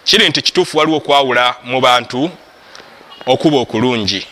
kiri 0.05 0.29
nti 0.29 0.41
kituufu 0.41 0.77
waliwo 0.77 0.97
okwawula 0.97 1.55
mu 1.63 1.81
bantu 1.81 2.29
okuba 3.25 3.57
okulungi. 3.57 4.27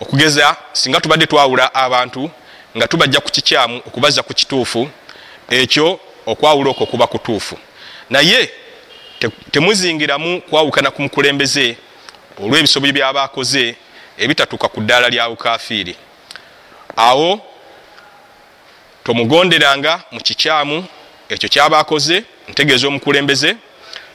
Okugeza 0.00 0.56
singa 0.72 1.00
tubadde 1.00 1.26
twawula 1.26 1.74
abantu 1.74 2.30
nga 2.76 2.88
tubajja 2.88 3.20
ku 3.20 3.30
kikyamu 3.30 3.76
okubaza 3.86 4.22
ku 4.22 4.34
kituufu 4.34 4.88
ekyo 5.50 6.00
okwawula 6.26 6.70
okwo 6.70 6.86
kuba 6.86 7.06
kutuufu. 7.06 7.58
Naye 8.10 8.50
temuzingiramu 9.50 10.40
kwawukana 10.40 10.90
ku 10.90 11.02
mukulembeze 11.02 11.76
olw'ebisoboyi 12.42 12.92
byabakoze 12.92 13.76
ebitatuuka 14.18 14.68
ku 14.68 14.80
ddaala 14.80 15.08
lya 15.08 15.28
bukafiiri. 15.28 15.96
Awo 16.96 17.40
tomugonderanga 19.04 20.02
mu 20.10 20.20
kikyamu 20.20 20.84
ekyo 21.28 21.48
kyabakoze 21.48 22.24
ntegeeza 22.48 22.88
omukulembeze 22.88 23.56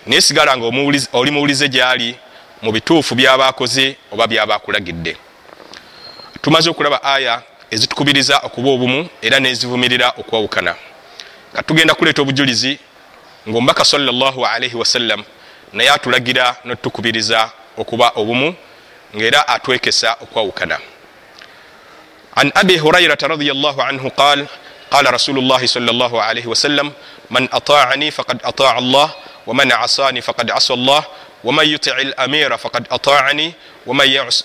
naye 0.05 0.21
sigala 0.21 0.57
nga 0.57 0.65
oli 1.13 1.31
muwulize 1.31 1.69
gyali 1.69 2.17
mu 2.62 2.71
bituufu 2.71 3.15
byabakoze 3.15 3.95
oba 4.12 4.27
byabakulagidde 4.27 5.17
tumaze 6.41 6.69
okulaba 6.69 7.03
aya 7.03 7.41
ezitukubiriza 7.71 8.38
okuba 8.38 8.69
obumu 8.69 9.09
era 9.21 9.39
nezivumirira 9.39 10.13
okwawukana. 10.17 10.75
Katugenda 11.53 11.93
kuleeta 11.95 12.21
obujulizi 12.21 12.79
ngaomubaka 13.50 13.85
salaalaihi 13.85 14.77
wasallam 14.77 15.24
naye 15.74 15.89
atulagira 15.89 16.55
notukubiriza 16.65 17.51
okuba 17.77 18.12
obumu 18.15 18.55
ngaera 19.15 19.47
atwekesa 19.47 20.17
okwawukana. 20.21 20.77
An 22.35 22.51
abi 22.55 22.77
hurairata 22.77 23.27
radiallahu 23.27 23.81
anhu 23.81 24.12
qal 24.12 24.47
qala 24.89 25.12
rasulu 25.12 25.41
llahi 25.41 25.67
sal 25.67 25.83
llah 25.83 26.13
alaihi 26.29 26.47
wasallam 26.47 26.91
man 27.29 27.50
ataani 27.51 28.12
faqad 28.12 28.39
ataa 28.43 28.75
allah 28.75 29.13
waman 29.45 29.71
asani 29.71 30.21
faqad 30.21 30.51
asa 30.51 30.73
allah 30.73 31.03
waman 31.43 31.67
yutii 31.67 32.13
lamira 32.17 32.57
faqad 32.57 32.85
ataani 32.89 33.53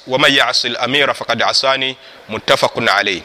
waman 0.06 0.32
yasi 0.32 0.68
lamira 0.68 1.14
faqad 1.14 1.42
asani 1.42 1.96
muttafaqun 2.28 2.88
alaih 2.88 3.22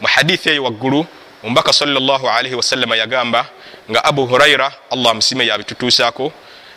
mu 0.00 0.08
hadithi 0.08 0.48
eyo 0.50 0.64
waggulu 0.64 1.06
omubaka 1.44 1.72
salaalaihi 1.72 2.54
wasallama 2.54 2.96
yagamba 2.96 3.46
nga 3.90 4.04
abu 4.04 4.26
huraira 4.26 4.72
allah 4.90 5.14
musime 5.14 5.46
yabitutuusaako 5.46 6.32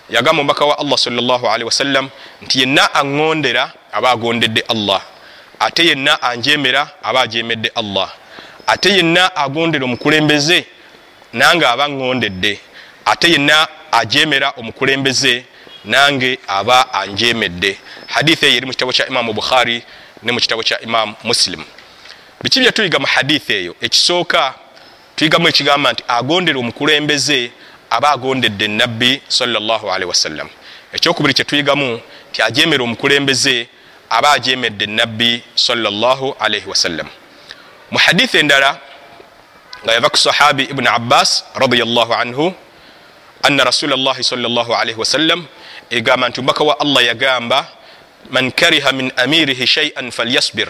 yagamba 0.09 0.41
omubaka 0.41 0.65
wa 0.65 0.77
allah 0.79 0.97
salaalaihi 0.97 1.63
wasallam 1.63 2.09
nti 2.41 2.59
yenna 2.59 2.83
aŋŋondera 2.93 3.71
aba 3.91 4.09
agondedde 4.11 4.61
allah 4.69 5.01
ate 5.59 5.85
yenna 5.87 6.21
anjemera 6.21 6.89
aba 7.03 7.21
ajemedde 7.21 7.69
allah 7.75 8.09
ate 8.67 8.89
yenna 8.89 9.35
agondera 9.35 9.85
omukulembeze 9.85 10.65
nange 11.33 11.65
aba 11.65 11.85
ŋŋondedde 11.89 12.59
ate 13.05 13.25
yenna 13.33 13.67
ajemera 13.99 14.53
omukulembeze 14.57 15.45
nange 15.85 16.39
aba 16.47 16.93
anjemedde 16.93 17.71
hadithi 18.07 18.45
eyo 18.45 18.55
eri 18.57 18.65
mu 18.65 18.71
kitabo 18.71 18.91
kya 18.91 19.07
imamu 19.07 19.33
bukhari 19.33 19.83
ne 20.23 20.31
mu 20.31 20.39
kitabo 20.39 20.63
kya 20.63 20.81
imamu 20.81 21.15
muslim. 21.23 21.63
Biki 22.43 22.59
byetuyiga 22.59 22.99
mu 22.99 23.07
hadithi 23.07 23.53
eyo? 23.53 23.75
Ekisooka 23.81 24.53
tuyigamu 25.15 25.47
ekigamba 25.47 25.93
nti 25.93 26.03
agondera 26.07 26.59
omukulembeze 26.59 27.51
aba 27.89 28.09
agondedde 28.09 28.67
nabbi 28.67 29.21
salllahalihi 29.27 30.09
wasallam 30.09 30.49
ekyokubiri 30.93 31.33
kyetuyigamu 31.33 31.99
nti 32.29 32.41
ajemera 32.41 32.83
omukulembeze 32.83 33.67
aba 34.09 34.31
ajemedde 34.31 34.85
nabbi 34.85 35.43
salllahalihi 35.55 36.67
wasallam 36.69 37.07
mu 37.91 37.97
hadithi 37.97 38.37
endala 38.37 38.79
nga 39.83 39.93
yava 39.93 40.09
ku 40.09 40.17
sahabi 40.17 40.63
ibuni 40.63 40.87
abbas 40.87 41.43
radiallahu 41.55 42.13
anhu 42.13 42.53
anna 43.45 43.63
rasula 43.63 43.95
llahi 43.95 44.23
salllahalihi 44.23 44.99
wasallam 44.99 45.45
egamba 45.89 46.29
nti 46.29 46.39
omubaka 46.39 46.63
wa 46.63 46.79
allah 46.79 47.05
yagamba 47.05 47.67
man 48.29 48.51
kariha 48.51 48.91
min 48.91 49.11
amirihi 49.15 49.67
shaian 49.67 50.11
falyasbir 50.11 50.69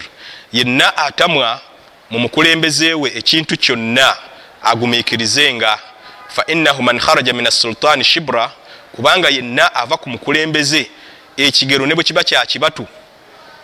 yenna 0.53 0.97
atamwa 0.97 1.61
mu 2.09 2.19
mukulembezewe 2.19 3.11
ekintu 3.15 3.57
kyonna 3.57 4.15
agumiikirizenga 4.63 5.79
fa 6.27 6.43
innahu 6.47 6.83
man 6.83 6.99
kharaja 6.99 7.33
min 7.33 7.47
assultani 7.47 8.03
shibra 8.03 8.51
kubanga 8.95 9.29
yenna 9.29 9.75
ava 9.75 9.97
ku 9.97 10.09
mukulembeze 10.09 10.89
ekigero 11.37 11.85
ne 11.85 11.95
bwe 11.95 12.03
kiba 12.03 12.23
kyakibatu 12.23 12.87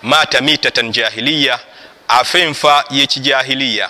maata 0.02 0.42
mitatan 0.42 0.92
jahiliya 0.92 1.60
afa 2.08 2.40
enfa 2.40 2.86
y'ekijahiliya 2.90 3.90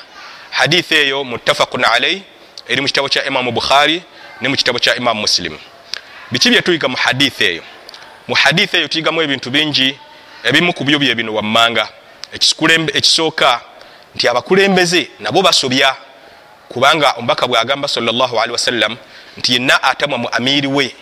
hadithi 0.50 0.96
eyo 0.96 1.24
muttafaqun 1.24 1.84
alaih 1.86 2.22
eri 2.68 2.82
mu 2.82 2.88
kitabo 2.88 3.10
kya 3.10 3.26
imamu 3.26 3.52
bukhari 3.52 4.02
ne 4.42 4.50
mu 4.50 4.56
kitabo 4.56 4.80
kya 4.80 4.96
imamu 4.96 5.22
muslim. 5.22 5.58
Biki 6.32 6.50
byetuyiga 6.50 6.88
mu 6.88 6.98
hadithi 6.98 7.44
eyo? 7.44 7.64
Mu 8.28 8.36
hadithi 8.36 8.78
eyo 8.78 8.88
tuyigamu 8.88 9.22
ebintu 9.22 9.50
bingi 9.50 9.98
ebimu 10.44 10.74
ku 10.74 10.84
byo 10.84 11.00
bye 11.00 11.16
bino 11.16 11.34
wammanga. 11.34 11.90
Ekisooka 12.94 13.62
nti 14.16 14.28
abakulembeze 14.28 15.10
nabo 15.20 15.42
basobya 15.42 15.96
kubanga 16.70 17.12
omubaka 17.18 17.48
bwagamba 17.48 17.88
salllahalihi 17.88 18.52
wasallam 18.52 18.98
nti 19.38 19.54
yenna 19.54 19.84
atamwa 19.84 20.18
mu 20.18 20.30
amiiri 20.32 20.68
we 20.68 20.96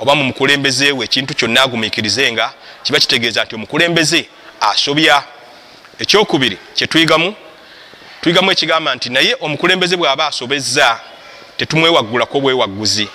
oba 0.00 0.14
mu 0.14 0.24
mukulembeze 0.24 0.92
we 0.92 1.04
ekintu 1.04 1.34
kyonna 1.34 1.62
agumiikirizenga 1.62 2.52
kiba 2.82 3.00
kitegeeza 3.00 3.44
nti 3.44 3.54
omukulembeze 3.54 4.28
asobya. 4.60 5.22
Ekyokubiri 5.98 6.58
kyetuyigamu 6.74 7.34
tuyigamu 8.20 8.50
ekigamba 8.50 8.94
nti 8.94 9.10
naye 9.10 9.36
omukulembeze 9.40 9.96
bw'aba 9.96 10.26
asobezza 10.26 11.00
tetumwewaggulako 11.58 12.40
bwewagguzi. 12.40 13.08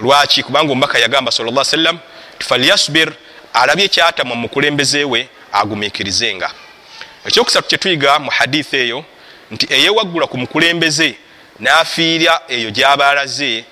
Lwaki? 0.00 0.42
Kubanga 0.42 0.72
omubaka 0.72 0.98
yagamba 0.98 1.32
sal 1.32 1.64
sallam 1.64 1.98
ti 2.38 2.46
falyasbir 2.46 3.12
alabye 3.52 3.84
ekyatamwa 3.84 4.36
mu 4.36 4.42
mukulembeze 4.42 5.04
we 5.04 5.28
agumiikirizenga. 5.52 6.50
Ekyokusatu 7.26 7.68
kyetuyiga 7.68 8.18
mu 8.18 8.30
hadithi 8.30 8.76
eyo 8.76 9.04
nti 9.50 9.66
eyewaggula 9.70 10.26
ku 10.26 10.38
mukulembeze 10.38 11.16
n'afiira 11.60 12.40
eyo 12.48 12.70
gy'aba 12.70 13.10
alaze 13.10 13.64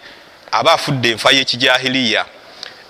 aba 0.53 0.73
afudde 0.73 1.11
enfa 1.11 1.31
y'ekijahiliya 1.33 2.25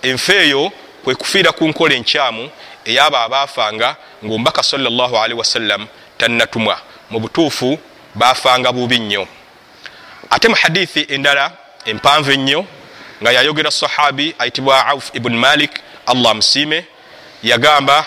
enfa 0.03 0.35
eyo 0.35 0.73
kwe 1.05 1.15
kufiira 1.15 1.53
ku 1.53 1.69
nkola 1.69 1.95
enkyamu 1.95 2.51
eyabo 2.85 3.17
abaafanga 3.17 3.97
ngaomubaka 4.25 4.63
salllahalihi 4.63 5.39
wasallam 5.39 5.87
tannatumwa. 6.19 6.79
Mu 7.11 7.21
butuufu 7.21 7.79
baafanga 8.15 8.73
bubi 8.73 8.99
nnyo 8.99 9.27
ate 10.35 10.49
mu 10.49 10.55
hadithi 10.63 11.01
endala 11.15 11.53
empanvu 11.85 12.31
ennyo 12.33 12.67
nga 13.23 13.31
yayogera 13.33 13.71
sahabi 13.71 14.35
ayitibwa 14.39 14.87
auf 14.87 15.11
ibuni 15.15 15.37
malik 15.37 15.71
allah 16.07 16.31
amusiime 16.31 16.85
yagamba 17.43 18.07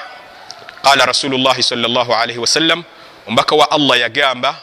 qala 0.84 1.06
rasulullahi 1.06 1.64
salllahalihi 1.64 2.40
wasallam 2.40 2.84
omubaka 3.28 3.56
wa 3.56 3.72
allah 3.72 4.00
yagamba 4.00 4.56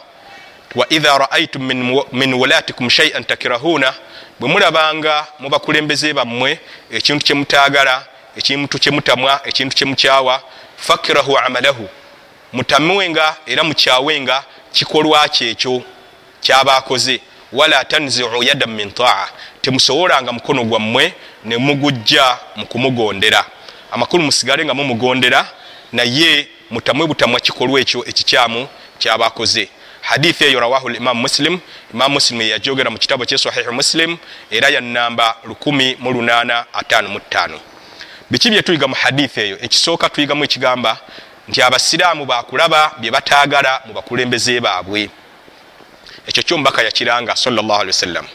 waidha 0.75 1.17
raaitum 1.17 1.63
min 2.11 2.33
wulatikum 2.33 2.89
shaian 2.89 3.23
takirahuna 3.23 3.93
bwe 4.39 4.49
mulabanga 4.49 5.27
mubakulembeze 5.39 6.13
bammwe 6.13 6.59
ekintu 6.91 7.25
kyemutagala 7.25 8.05
ekintu 8.37 8.79
kyemutamwa 8.79 9.41
ekintu 9.43 9.75
kyemukyawa 9.75 10.41
fakirahu 10.77 11.37
amalahu 11.37 11.89
mutamwenga 12.53 13.35
era 13.45 13.63
mukyawenga 13.63 14.43
kikolwa 14.73 15.29
kyekyo 15.29 15.81
kyabakoze 16.41 17.21
wala 17.53 17.85
tanziu 17.85 18.43
yadan 18.43 18.69
min 18.69 18.91
taa. 18.91 19.27
Temusowolanga 19.61 20.31
mukono 20.31 20.63
gwammwe 20.63 21.13
nemugujja 21.45 22.37
mukumugondera 22.55 23.45
amakulu 23.91 24.23
musigale 24.23 24.65
nga 24.65 24.73
mumugondera 24.73 25.47
naye 25.93 26.47
mutamwe 26.69 27.07
butamwa 27.07 27.39
kikolwa 27.39 27.79
ekyo 27.79 28.05
ekikyamu 28.05 28.67
kyabakoze. 28.99 29.69
Hadithi 30.01 30.43
eyo 30.43 30.59
rawahu 30.59 30.89
limamu 30.89 31.21
muslim. 31.21 31.59
Imamu 31.93 32.13
muslim 32.13 32.41
yeyajogera 32.41 32.89
mu 32.89 32.97
kitabo 32.97 33.25
kye 33.25 33.37
sahihu 33.37 33.73
muslim 33.73 34.17
era 34.51 34.69
yanamba 34.69 35.35
1855 35.47 37.59
biki 38.29 38.49
byetuyiga 38.49 38.87
mu 38.87 38.95
hadithi 38.95 39.39
eyo? 39.39 39.57
Ekisooka 39.61 40.09
tuyigamu 40.09 40.43
ekigamba 40.43 40.97
nti 41.47 41.61
abasiraamu 41.61 42.25
bakulaba 42.25 42.91
bye 42.99 43.11
bataagala 43.11 43.81
mu 43.85 43.93
bakulembeze 43.93 44.59
baabwe 44.59 45.09
ekyo 46.27 46.43
kyomubaka 46.43 46.83
yakiranga 46.83 47.35
wasallam 47.87 48.25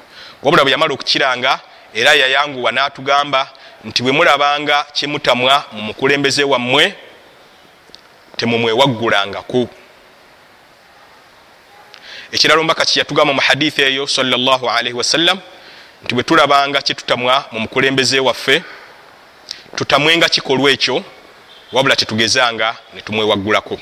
wabula 0.42 0.62
bwe 0.62 0.72
yamala 0.72 0.94
okukiranga 0.94 1.60
era 1.94 2.14
yayanguwa 2.14 2.72
n'atugamba 2.72 3.50
nti 3.84 4.02
bwe 4.02 4.12
mulabanga 4.12 4.86
kyemutamwa 4.92 5.64
mu 5.72 5.82
mukulembeze 5.82 6.44
wammwe 6.44 6.94
temumwewaggulangako. 8.36 9.68
Ekirala 12.32 12.60
ombaka 12.60 12.84
kyeyatugamba 12.84 13.34
mu 13.34 13.40
hadithi 13.40 13.82
eyo 13.82 14.06
salaalii 14.06 14.92
wasallam 14.92 15.38
nti 16.04 16.14
bwe 16.14 16.22
tulabanga 16.22 16.82
kyetutamwa 16.82 17.44
mu 17.52 17.60
mukulembeze 17.60 18.20
waffe 18.20 18.62
tutamwenga 19.76 20.28
kikolwa 20.28 20.70
ekyo 20.70 21.04
wabula 21.72 21.96
tetugezanga 21.96 22.76
netumwewaggulako 22.94 23.78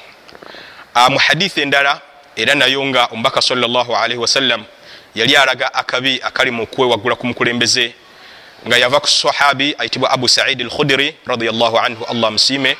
mu 1.09 1.19
hadithi 1.19 1.61
endala 1.61 2.01
era 2.39 2.55
nayo 2.55 2.85
nga 2.87 3.07
omubaka 3.13 3.43
salaalii 3.43 4.17
wasallam 4.17 4.65
yali 5.15 5.37
alaga 5.37 5.75
akabi 5.75 6.21
akali 6.23 6.51
mu 6.51 6.67
kwewaggula 6.67 7.15
ku 7.17 7.27
mukulembeze 7.27 7.95
nga 8.67 8.79
yava 8.79 9.01
ku 9.01 9.09
sahabi 9.09 9.75
ayitibwa 9.79 10.11
abu 10.11 10.29
saidi 10.29 10.63
al 10.63 10.71
khudiri 10.71 11.15
radiallahu 11.27 11.79
anhu 11.79 12.05
allah 12.05 12.31
musiime 12.31 12.77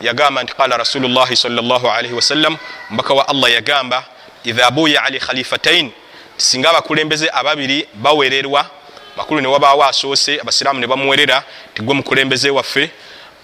yagamba 0.00 0.42
nti 0.42 0.52
qala 0.54 0.76
rasulullahi 0.76 1.36
salaalii 1.36 2.12
wasallam 2.12 2.56
omubaka 2.90 3.14
wa 3.14 3.28
allah 3.28 3.52
yagamba 3.52 4.04
idha 4.44 4.70
buya 4.70 5.02
ali 5.04 5.18
khalifatain 5.20 5.90
singa 6.36 6.70
abakulembeze 6.70 7.30
ababiri 7.32 7.88
bawererwa 7.94 8.70
makulu 9.16 9.40
newabaawo 9.40 9.84
asoose 9.84 10.40
abasiraamu 10.40 10.80
ne 10.80 10.86
bamuwerera 10.86 11.42
tigwe 11.74 11.94
mukulembeze 11.94 12.50
waffe 12.50 12.90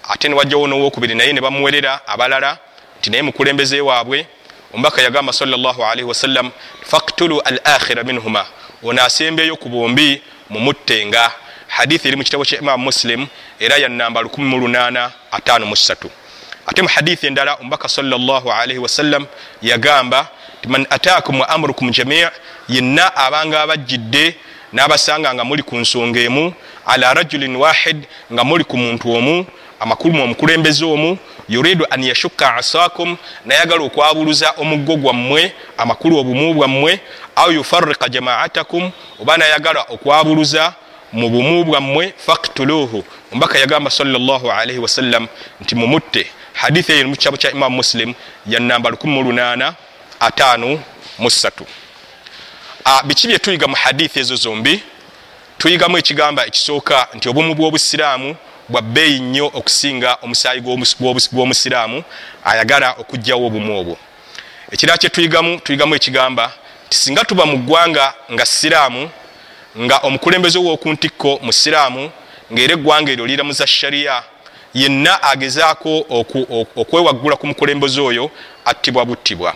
ate 0.09 0.29
newajjawo 0.29 0.67
nowokubiri 0.67 1.15
naye 1.15 1.33
ne 1.33 1.41
bamuwerera 1.41 2.07
abalala 2.07 2.57
nti 2.99 3.09
naye 3.09 3.21
mukulembeze 3.23 3.81
waabwe 3.81 4.27
omubaka 4.75 5.01
yagamba 5.01 5.33
salaalii 5.33 6.03
wasallam 6.03 6.51
faktulu 6.83 7.39
al 7.41 7.59
akhira 7.63 8.03
minhuma. 8.03 8.45
Ono 8.83 9.01
asembeyo 9.03 9.55
ku 9.55 9.69
bombi 9.69 10.21
mumuttenga 10.49 11.31
hadithi 11.67 12.07
eri 12.07 12.17
mu 12.17 12.23
kitabo 12.23 12.43
kya 12.45 12.59
imamu 12.59 12.83
muslim 12.83 13.27
era 13.59 13.77
yanamba 13.77 14.21
1853 14.21 16.09
ate 16.67 16.81
mu 16.81 16.87
hadithi 16.87 17.27
endala 17.27 17.53
omubaka 17.55 17.87
salaalii 17.87 18.77
wasallam 18.77 19.25
yagamba 19.61 20.27
man 20.67 20.87
ataakum 20.89 21.39
wa 21.39 21.49
amurukum 21.49 21.91
jamii 21.91 22.25
yenna 22.69 23.15
abanga 23.15 23.61
abajjidde 23.61 24.35
n'abasanga 24.73 25.33
nga 25.33 25.43
muli 25.43 25.63
ku 25.63 25.75
nsonga 25.77 26.19
emu 26.19 26.53
ala 26.85 27.13
rajulin 27.13 27.55
wahid 27.55 28.05
nga 28.33 28.43
muli 28.43 28.63
ku 28.63 28.77
muntu 28.77 29.13
omu 29.13 29.45
amakulu 29.79 30.13
mu 30.13 30.23
omukulembeze 30.23 30.85
omu 30.85 31.17
yuridu 31.49 31.85
an 31.89 32.03
yashukka 32.03 32.55
asakum 32.55 33.17
nayagala 33.45 33.83
okwabuluza 33.83 34.53
omuggo 34.57 34.95
gwammwe 34.95 35.53
amakulu 35.77 36.17
obumu 36.17 36.53
bwammwe 36.53 36.99
au 37.35 37.51
yufarika 37.51 38.09
jamaatakum 38.09 38.91
oba 39.21 39.37
nayagala 39.37 39.85
okwabuluza 39.89 40.73
mu 41.13 41.29
bumu 41.29 41.63
bwammwe 41.63 42.13
faktuluhu 42.17 43.03
omubaka 43.31 43.59
yagamba 43.59 43.91
salaalii 43.91 44.77
wasallam 44.77 45.27
nti 45.61 45.75
mumutte. 45.75 46.27
Hadithi 46.53 46.91
eyo 46.91 47.07
mu 47.07 47.15
kitabo 47.15 47.37
kya 47.37 47.51
imamu 47.51 47.75
muslim 47.75 48.13
yanamba 48.47 48.89
1853 48.89 51.51
biki 53.03 53.27
byetuyiga 53.27 53.67
mu 53.67 53.75
hadithi 53.75 54.19
ezo 54.19 54.35
zombi? 54.35 54.83
Tuyigamu 55.57 55.97
ekigamba 55.97 56.45
ekisooka 56.45 57.07
nti 57.13 57.29
obumu 57.29 57.55
bw'obusiraamu 57.55 58.35
bwa 58.69 58.81
bbeeyi 58.81 59.19
nnyo 59.19 59.51
okusinga 59.53 60.17
omusaayi 60.21 60.61
gw'omusiraamu 61.33 62.03
ayagala 62.43 62.95
okugjawo 63.01 63.47
obumu 63.47 63.79
obwo. 63.79 63.97
Ekirala 64.71 64.97
kyetuyigamu 64.97 65.59
tuyigamu 65.59 65.95
ekigamba 65.95 66.51
nti 66.87 66.97
singa 66.97 67.23
tuba 67.25 67.45
mu 67.45 67.57
ggwanga 67.57 68.13
nga 68.33 68.45
siraamu 68.45 69.09
nga 69.77 69.97
omukulembeze 69.97 70.59
w'okuntikko 70.59 71.39
mu 71.41 71.53
siraamu 71.53 72.11
ng'era 72.53 72.73
eggwanga 72.73 73.11
eryo 73.11 73.25
liramuza 73.25 73.67
shariya 73.67 74.23
yenna 74.73 75.23
agezaako 75.23 76.05
okwewaggula 76.75 77.35
ku 77.35 77.47
mukulembeze 77.47 78.01
oyo 78.01 78.31
attibwa 78.65 79.05
buttibwa. 79.05 79.55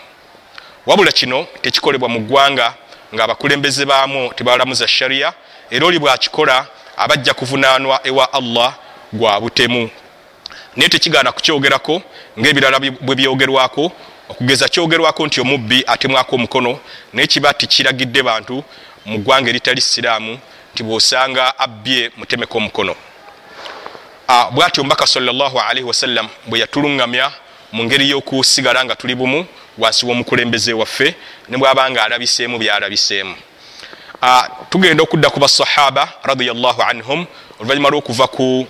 Wabula 0.86 1.12
kino 1.12 1.48
tekikolebwa 1.62 2.10
mu 2.10 2.20
ggwanga 2.20 2.74
ngaabakulembeze 3.14 3.86
baamu 3.86 4.34
tebalamuza 4.34 4.88
shariya 4.88 5.34
era 5.72 5.86
oli 5.86 6.00
bwakikola 6.00 6.66
abajja 6.98 7.34
kuvunaanwa 7.34 8.00
ewa 8.04 8.34
allah 8.34 8.74
gwa 9.14 9.42
butemu. 9.42 9.90
Naye 10.76 10.90
tekigaana 10.90 11.32
kukyogerako 11.32 12.02
ngaebirala 12.40 12.80
bwe 12.80 13.16
byogerwako 13.16 13.92
okugeza 14.30 14.68
kyogerwako 14.70 15.28
nti 15.28 15.42
omubbi 15.42 15.84
atemwako 15.88 16.36
omukono 16.36 16.80
naye 17.14 17.28
kiba 17.28 17.54
tikiragidde 17.54 18.24
bantu 18.24 18.64
mu 19.06 19.18
ggwanga 19.20 19.50
eritali 19.50 19.82
siraamu 19.82 20.40
nti 20.74 20.84
bwosanga 20.84 21.60
abbye 21.60 22.12
mutemeko 22.18 22.58
omukono. 22.58 22.96
Bwatyo 24.52 24.82
omubaka 24.82 25.08
salaalii 25.08 25.84
wasallam 25.84 26.28
bwe 26.48 26.60
yatuluŋŋamya 26.60 27.32
mu 27.72 27.84
ngeri 27.84 28.10
y'okusigala 28.10 28.86
nga 28.86 28.96
tuli 28.96 29.16
bumu 29.16 29.46
wansi 29.78 30.06
w'omukulembeze 30.06 30.74
waffe 30.74 31.16
ne 31.50 31.58
bwabanga 31.58 32.04
alabiseemu 32.04 32.58
byalabiseemu. 32.60 33.36
Tugenda 34.70 35.04
okudda 35.04 35.30
ku 35.30 35.40
basahaba 35.40 36.14
radiallahu 36.24 36.82
anhum 36.82 37.26
oluvanyuma 37.60 37.90
lwokuva 37.90 38.28
ku 38.28 38.68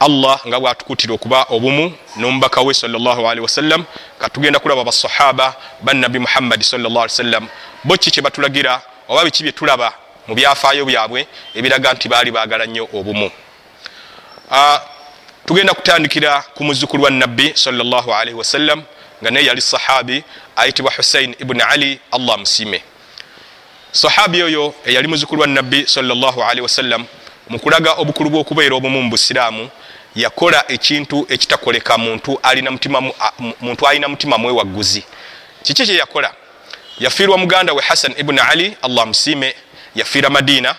allah 0.00 0.40
nga 0.46 0.60
bwatukutira 0.60 1.14
okuba 1.14 1.46
obumu 1.50 1.92
n'omubaka 2.16 2.60
we 2.62 2.74
salaalii 2.74 3.40
wasallam 3.40 3.84
katugenda 4.18 4.58
kulaba 4.58 4.84
basahaba 4.84 5.54
bannabi 5.82 6.18
muhammadi 6.18 6.64
salaa 6.64 7.08
sallam 7.08 7.48
bo 7.84 7.96
ki 7.96 8.10
kye 8.10 8.22
batulagira 8.22 8.82
oba 9.08 9.24
biki 9.24 9.42
bye 9.42 9.52
tulaba 9.52 9.92
mu 10.26 10.34
byafaayo 10.34 10.84
byabwe 10.84 11.26
ebiraga 11.54 11.94
nti 11.94 12.08
baali 12.08 12.30
baagala 12.30 12.66
nnyo 12.66 12.88
obumu. 12.92 13.30
Tugenda 15.46 15.74
kutandikira 15.74 16.42
ku 16.54 16.64
muzukulu 16.64 17.02
wa 17.04 17.10
nabbi 17.10 17.52
salaalii 17.54 18.34
wasallam 18.34 18.82
nga 19.22 19.30
naye 19.30 19.46
yali 19.46 19.60
sahabi 19.60 20.24
ayitibwa 20.56 20.92
husain 20.96 21.34
ibuni 21.38 21.62
ali 21.62 22.00
allah 22.10 22.38
musiime 22.38 22.82
sahabi 23.92 24.42
oyo 24.42 24.74
eyali 24.84 25.08
muzukulu 25.08 25.40
wa 25.40 25.46
nabbi 25.46 25.86
salaalii 25.86 26.60
wasallam 26.60 27.06
mukulaga 27.48 27.92
obukulu 27.92 28.30
bw'okubeera 28.30 28.74
obumu 28.76 29.02
mu 29.02 29.10
busiraamu 29.10 29.70
yakola 30.16 30.64
ekintu 30.68 31.26
ekitakoleka 31.28 31.98
muntu 31.98 32.38
alina 32.42 34.08
mutima 34.08 34.38
mwewagguzi 34.38 35.04
kiki 35.62 35.86
kye 35.86 35.96
yakola? 35.96 36.32
Yafiirwa 36.98 37.38
muganda 37.38 37.72
we 37.72 37.82
hasan 37.82 38.14
ibuni 38.18 38.40
ali 38.40 38.76
allah 38.82 39.06
musiime 39.06 39.54
yafiira 39.94 40.30
madiina 40.30 40.76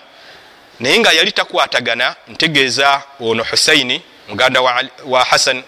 naye 0.80 1.00
nga 1.00 1.12
yali 1.12 1.32
takwatagana 1.32 2.16
ntegeeza 2.28 3.04
ono 3.20 3.44
husaini 3.44 4.02
muganda 4.28 4.62
wa, 4.62 4.84
wa 5.06 5.24
hasan 5.24 5.64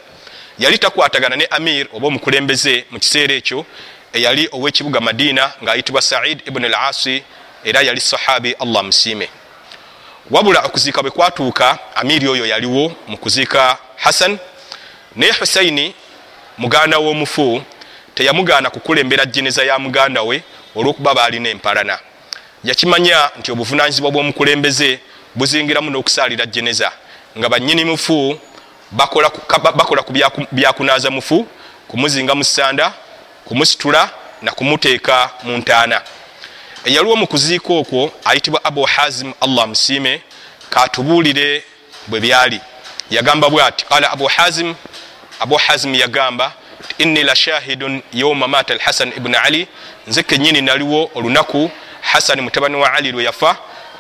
yali 0.60 0.78
takwatagana 0.78 1.36
ne 1.36 1.46
amir 1.46 1.88
oba 1.94 2.08
omukulembeze 2.08 2.86
mu 2.92 3.00
kiseera 3.00 3.34
ekyo 3.34 3.66
eyali 4.14 4.50
ow'ekibuga 4.52 5.00
madiina 5.02 5.54
ng'ayitibwa 5.64 6.02
said 6.02 6.42
ibuni 6.48 6.66
al 6.66 6.76
asi 6.76 7.24
era 7.64 7.82
yali 7.82 8.02
sahabi 8.02 8.56
allah 8.60 8.84
musiime 8.84 9.30
wabula 10.32 10.60
okuziika 10.62 11.02
bwe 11.02 11.12
kwatuuka 11.12 11.78
amiri 11.96 12.28
oyo 12.28 12.46
yaliwo 12.46 12.92
mu 13.08 13.18
kuziika 13.18 13.78
hasan 13.96 14.38
naye 15.16 15.32
husaini 15.32 15.96
muganda 16.58 16.98
w'omufu 17.00 17.64
teyamugaana 18.16 18.70
kukulembera 18.70 19.26
jeneza 19.26 19.64
ya 19.64 19.80
muganda 19.80 20.22
we 20.22 20.44
olw'okuba 20.76 21.14
baalina 21.14 21.50
empalana. 21.50 22.00
Yakimanya 22.64 23.30
nti 23.40 23.52
obuvunanyizibwa 23.52 24.12
bw'omukulembeze 24.12 25.00
buzingiramu 25.36 25.90
n'okusaalira 25.90 26.46
jeneza 26.46 26.92
nga 27.38 27.50
bannyini 27.50 27.86
mufu 27.86 28.40
bakola, 28.92 29.32
bakola 29.76 30.04
ku 30.04 30.14
byakunaaza 30.52 31.10
mufu 31.10 31.48
kumuzinga 31.88 32.36
mu 32.36 32.44
ssanda 32.44 32.94
kumusitula 33.46 34.10
na 34.42 34.52
kumuteeka 34.52 35.30
mu 35.44 35.58
ntaana 35.58 36.02
eyaliwo 36.86 37.16
mu 37.16 37.28
kuziika 37.28 37.74
okwo 37.74 38.12
ayitibwa 38.26 38.64
abu 38.64 38.84
hazim 38.84 39.34
allah 39.42 39.68
musiime 39.68 40.22
katubuulire 40.70 41.64
bwe 42.08 42.20
byali. 42.20 42.62
Yagamba 43.12 43.50
bwati 43.50 43.86
qala 43.86 44.12
abu 44.12 44.26
hazim 44.28 44.76
abu 45.40 45.56
hazim 45.56 45.96
yagamba 45.96 46.54
inni 46.98 47.24
la 47.24 47.36
shahidun 47.36 48.02
yauma 48.14 48.48
mata 48.48 48.74
alhasan 48.74 49.14
ibuni 49.18 49.36
ali. 49.36 49.68
Nze 50.08 50.24
kenyini 50.24 50.62
naliwo 50.62 51.12
olunaku 51.16 51.72
hasani 52.02 52.42
mutabani 52.42 52.76
wa 52.76 52.94
ali 52.94 53.12
lwe 53.12 53.24
yafa. 53.24 53.58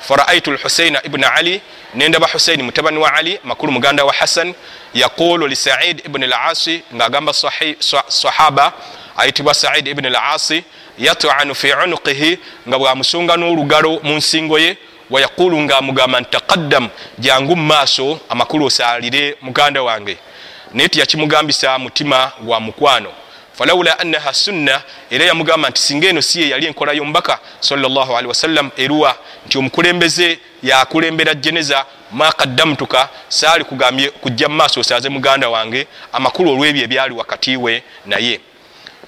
Faraaitu 0.07 0.51
lhusaina 0.51 1.05
ibuni 1.05 1.25
ali 1.25 1.61
nendaba 1.95 2.27
husaini 2.27 2.63
mutabani 2.63 2.97
wa 2.97 3.13
ali 3.13 3.39
makulu 3.43 3.71
muganda 3.71 4.05
wa 4.05 4.13
hasan. 4.13 4.53
Yaqulu 4.93 5.47
li 5.47 5.55
said 5.55 6.01
ibuni 6.05 6.27
lasi 6.27 6.83
ngaagamba 6.95 7.33
sahaba 8.07 8.73
ayitibwa 9.17 9.53
said 9.53 9.87
ibuni 9.87 10.09
lasi 10.09 10.63
yatanu 10.99 11.55
fi 11.55 11.73
unuqihi 11.83 12.39
nga 12.67 12.77
bwamusunga 12.79 13.37
n'olugalo 13.37 13.99
mu 14.03 14.13
nsingo 14.15 14.59
ye 14.59 14.77
wayaqulu 15.09 15.61
ngaamugamba 15.61 16.19
nti 16.21 16.29
taqaddam 16.31 16.89
jangu 17.19 17.55
mumaaso 17.55 18.19
amakulu 18.29 18.65
osaalire 18.65 19.35
muganda 19.41 19.83
wange. 19.83 20.17
Naye 20.73 20.89
tiyakimugambisa 20.89 21.79
mutima 21.79 22.31
gwa 22.41 22.59
mukwano. 22.59 23.11
Falawula 23.53 23.99
annaha 23.99 24.33
sunna 24.33 24.81
era 25.09 25.25
yamugamba 25.25 25.69
nti 25.69 25.81
singa 25.81 26.07
eno 26.07 26.21
si 26.21 26.41
ye 26.41 26.49
yali 26.49 26.65
enkola 26.65 26.93
y'omubaka 26.93 27.39
salllahalihi 27.59 28.27
wasallam 28.27 28.71
eruwa 28.77 29.15
nti 29.45 29.57
omukulembeze 29.57 30.39
yakulembera 30.63 31.33
jeneza 31.33 31.85
makaddamtuka 32.11 33.09
saali 33.27 33.63
kugambye 33.63 34.09
kujja 34.09 34.49
mumaaso 34.49 34.79
osaaze 34.79 35.09
muganda 35.09 35.49
wange 35.49 35.87
amakulu 36.13 36.51
olw'ebyo 36.51 36.83
ebyali 36.83 37.13
wakati 37.13 37.57
we 37.57 37.83
naye 38.05 38.39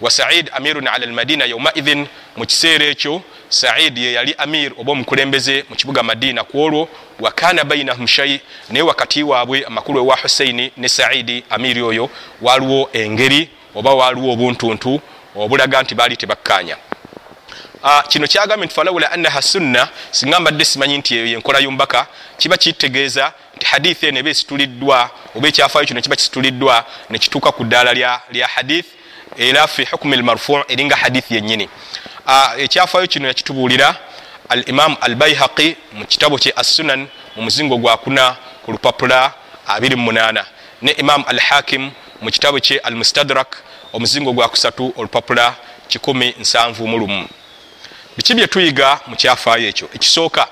wa 0.02 0.12
said 0.12 0.50
amirun 0.54 0.88
ala 0.88 1.06
lmadina 1.06 1.46
yaumaidhin 1.46 2.08
mu 2.38 2.46
kiseera 2.46 2.86
ekyo 2.86 3.22
said 3.50 3.98
ye 3.98 4.14
yali 4.14 4.36
amir 4.38 4.72
oba 4.78 4.92
omukulembeze 4.92 5.66
mu 5.70 5.76
kibuga 5.76 6.04
madina 6.04 6.44
ku 6.44 6.62
olwo 6.64 6.90
wakana 7.20 7.64
bainahum 7.64 8.08
shai 8.08 8.42
naye 8.70 8.82
wakati 8.84 9.24
waabwe 9.24 9.66
amakulu 9.66 10.00
ewa 10.00 10.18
husaini 10.18 10.72
ne 10.78 10.90
saidi 10.90 11.44
amiri 11.50 11.82
oyo 11.82 12.10
waliwo 12.42 12.90
engeri 12.94 13.50
oba 13.76 13.94
waliwo 13.94 14.34
obuntuntu 14.34 15.02
obulaga 15.36 15.82
nti 15.82 15.96
baali 15.96 16.18
tebakkanya 16.18 16.78
Uh, 17.84 18.02
kino 18.08 18.28
kyagambye 18.28 18.66
nti 18.66 18.76
falawula 18.76 19.12
annaha 19.12 19.42
sunna 19.42 19.90
singa 20.12 20.40
mbadde 20.40 20.66
simanyi 20.66 20.98
nti 20.98 21.16
eyo 21.16 21.26
yenkola 21.26 21.60
yombaka 21.60 22.08
kiba 22.38 22.58
kitegeeza 22.58 23.34
nti 23.58 23.66
hadithi 23.66 24.06
eno 24.06 24.20
eba 24.20 24.30
esituliddwa 24.30 25.10
oba 25.36 25.48
ekyafaayo 25.48 25.88
kino 25.88 26.02
kiba 26.02 26.16
kisituliddwa 26.16 26.86
nekituuka 27.10 27.52
ku 27.52 27.64
ddaala 27.64 27.94
lya, 27.94 28.22
lya 28.32 28.48
hadith 28.48 28.86
era 29.38 29.68
fi 29.68 29.86
hukumi 29.86 30.18
lmarfu 30.18 30.64
eringa 30.68 30.96
hadithi 30.96 31.36
yennyini. 31.36 31.70
Ekyafaayo 32.58 33.08
kino 33.08 33.28
yakitubuulira 33.28 33.96
al 34.50 34.64
imamu 34.70 34.98
al 35.02 35.16
baihaqi 35.16 35.76
mu 35.94 36.06
kitabo 36.06 36.38
kye 36.38 36.54
assunan 36.56 37.08
mu 37.36 37.44
muzingo 37.44 37.78
gwakuna 37.78 38.36
ku 38.66 38.72
lupapula 38.72 39.34
28 39.68 40.44
ne 40.82 40.92
imamu 40.92 41.24
al 41.28 41.40
hakim 41.40 41.92
mu 42.22 42.32
kitabo 42.32 42.60
kye 42.60 42.80
al 42.80 42.96
mustadrak 42.96 43.58
omuzingo 43.94 44.34
gwakusatu 44.34 44.94
olupapula 44.98 45.56
171 45.90 47.26
biki 48.18 48.34
byetuyiga 48.34 49.00
mu 49.08 49.16
kyafaayo 49.16 49.68
ekyo? 49.68 49.90
Ekisooka 49.94 50.48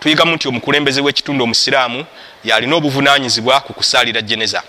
tuyigamu 0.00 0.34
nti 0.34 0.48
omukulembeze 0.48 1.00
w'ekitundu 1.00 1.44
omusiraamu 1.44 2.06
yalina 2.44 2.76
obuvunanyizibwa 2.76 3.60
ku 3.60 3.72
kusaalira 3.72 4.22
jeneza 4.22 4.62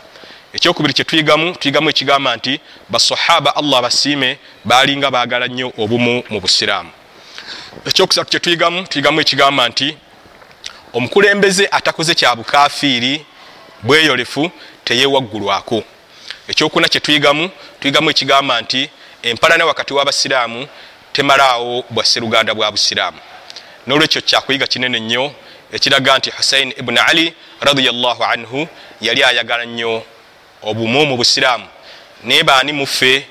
ekyokubiri 0.55 0.93
kyetuyigamu 0.93 1.55
tuyigamu 1.55 1.89
ekigamba 1.89 2.35
nti 2.35 2.59
basahaba 2.89 3.55
allah 3.55 3.81
basiime 3.81 4.39
balinga 4.65 5.11
baagala 5.11 5.47
nnyo 5.47 5.73
obumu 5.77 6.23
mu 6.29 6.39
busiraamu. 6.41 6.91
Ekyokusatu 7.85 8.29
kyetuyigamu 8.31 8.87
tuyigamu 8.87 9.21
ekigamba 9.21 9.69
nti 9.69 9.97
omukulembeze 10.93 11.67
atakoze 11.71 12.15
kya 12.15 12.35
bukafiiri 12.35 13.25
bweyolefu 13.83 14.51
teyewaggulwako. 14.85 15.83
Ekyokuna 16.47 16.87
kyetuyigamu 16.87 17.49
tuyigamu 17.79 18.09
ekigamba 18.09 18.61
nti 18.61 18.89
empalana 19.23 19.65
wakati 19.65 19.93
w'abasiraamu 19.93 20.67
temalaawo 21.13 21.83
bwaseruganda 21.89 22.55
bwa 22.55 22.71
busiraamu. 22.71 23.19
Nolwekyo 23.87 24.21
kyakuyiga 24.21 24.67
kinene 24.67 24.99
nnyo 24.99 25.35
ekiraga 25.71 26.17
nti 26.17 26.29
husain 26.29 26.73
ibuni 26.79 26.99
ali 26.99 27.33
radiallahu 27.61 28.23
anhu 28.23 28.67
yali 29.01 29.23
ayagala 29.23 29.65
nnyo 29.65 30.03
obumu 30.65 31.05
mu 31.05 31.17
busiraamu 31.17 31.67
naye 32.23 32.43
baani 32.43 32.73
muffe 32.73 33.27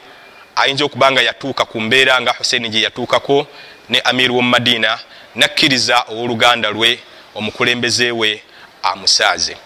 ayinza 0.57 0.85
okuba 0.85 1.12
nga 1.12 1.23
yatuuka 1.23 1.64
ku 1.64 1.81
mbeera 1.81 2.20
nga 2.20 2.33
husaini 2.38 2.68
gye 2.68 2.83
yatuukako 2.83 3.47
ne 3.88 4.01
amir 4.01 4.33
womumadina 4.33 4.99
nakkiriza 5.35 6.05
owoluganda 6.09 6.70
lwe 6.70 6.99
omukulembeze 7.35 8.11
we 8.11 8.42
amusaaze. 8.83 9.57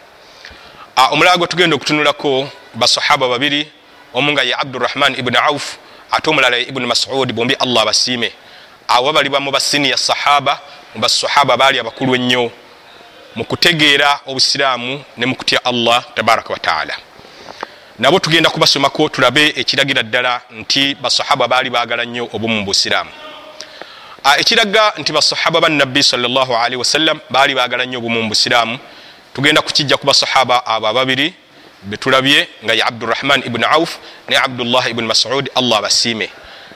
Omulala 1.11 1.37
gwe 1.37 1.47
tugenda 1.47 1.77
okutunulako 1.77 2.49
basahaba 2.75 3.29
babiri 3.29 3.71
omu 4.15 4.33
nga 4.33 4.43
ye 4.43 4.55
abdurahman 4.55 5.15
ibuni 5.19 5.37
auf 5.37 5.77
ate 6.11 6.31
omulala 6.31 6.59
ibuni 6.59 6.87
masud 6.87 7.33
bombi 7.33 7.55
allah 7.55 7.85
basiime 7.85 8.33
abo 8.89 9.13
balibwa 9.13 9.41
mu 9.41 9.51
basiniya 9.51 9.97
sahaba 9.97 10.61
mu 10.95 11.01
basahaba 11.01 11.57
baali 11.57 11.79
abakulu 11.79 12.15
ennyo 12.15 12.51
mu 13.37 13.45
kutegeera 13.45 14.21
obusiraamu 14.27 15.05
ne 15.17 15.27
mu 15.27 15.35
kutya 15.37 15.61
allah 15.65 16.05
tabaraka 16.15 16.53
wataala 16.53 16.95
nabo 17.99 18.19
tugenda 18.19 18.51
kubasomako 18.51 19.09
tulabe 19.09 19.53
ekiragira 19.57 20.03
ddala 20.03 20.41
nti 20.51 20.95
basahaba 20.95 21.49
baali 21.49 21.71
baagala 21.71 22.05
nnyo 22.05 22.29
obumu 22.33 22.55
mu 22.61 22.65
busiraamu. 22.65 23.11
Ekiraga 24.39 24.93
nti 24.99 25.13
basahaba 25.13 25.61
bannabbi 25.61 26.03
salllahalihi 26.03 26.77
wasallam 26.77 27.21
baali 27.31 27.55
baagala 27.55 27.87
nnyo 27.87 27.99
obumu 27.99 28.23
mu 28.23 28.29
busiraamu 28.29 28.79
tugenda 29.35 29.63
kukijja 29.63 29.97
ku 29.97 30.07
basahaba 30.07 30.67
abo 30.67 30.87
ababiri 30.87 31.35
betulabye 31.83 32.49
nga 32.65 32.75
ye 32.75 32.83
abdurahman 32.83 33.43
ibuni 33.47 33.65
auf 33.65 33.99
ne 34.29 34.37
abdullah 34.37 34.91
ibuni 34.91 35.07
masud 35.07 35.51
allah 35.55 35.83
basiime 35.83 36.31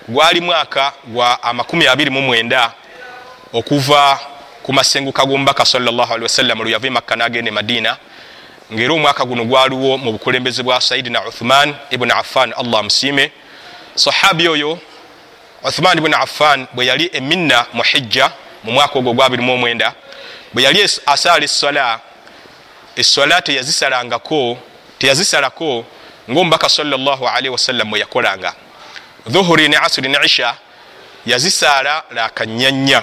gwali 0.09 0.41
mwaka 0.41 0.93
gwa 1.07 1.39
29 1.43 2.71
okuva 3.53 4.19
ku 4.63 4.73
masenguka 4.73 5.27
g'omubaka 5.27 5.65
wasallam 6.23 6.63
lwe 6.63 6.71
yava 6.71 6.87
emakka 6.87 7.17
n'agenda 7.17 7.51
e 7.51 7.55
madiina 7.55 7.97
ngaera 8.73 8.95
omwaka 8.95 9.25
guno 9.25 9.45
gwaliwo 9.45 9.99
mu 9.99 10.13
bukulembeze 10.13 10.63
bwa 10.63 10.81
sayidina 10.81 11.25
uthman 11.27 11.75
ibuni 11.91 12.13
affan 12.13 12.53
allah 12.57 12.81
amusiime. 12.81 13.33
Sahabi 13.95 14.49
oyo 14.49 14.79
uthman 15.65 15.99
ibuni 15.99 16.15
affan 16.15 16.67
bwe 16.73 16.87
yali 16.87 17.11
eminna 17.13 17.67
mu 17.73 17.83
hijja 17.83 18.33
mu 18.65 18.73
mwaka 18.73 18.99
ogwo 18.99 19.13
gwa 19.13 19.29
29 19.29 19.93
bwe 20.53 20.63
yali 20.63 20.83
asaala 21.07 21.45
essola 21.45 22.01
essola 22.97 23.43
teyazisalangako 23.43 24.59
teyazisalako 24.99 25.85
ngaomubaka 26.31 26.69
salllahalihi 26.69 27.49
wasallam 27.49 27.91
bwe 27.91 28.01
yakolanga. 28.01 28.55
Dhuhuri 29.27 29.69
ne 29.69 29.77
asuri 29.77 30.09
ne 30.09 30.19
isha 30.25 30.57
yazisaala 31.27 32.03
lakanyanya 32.11 33.03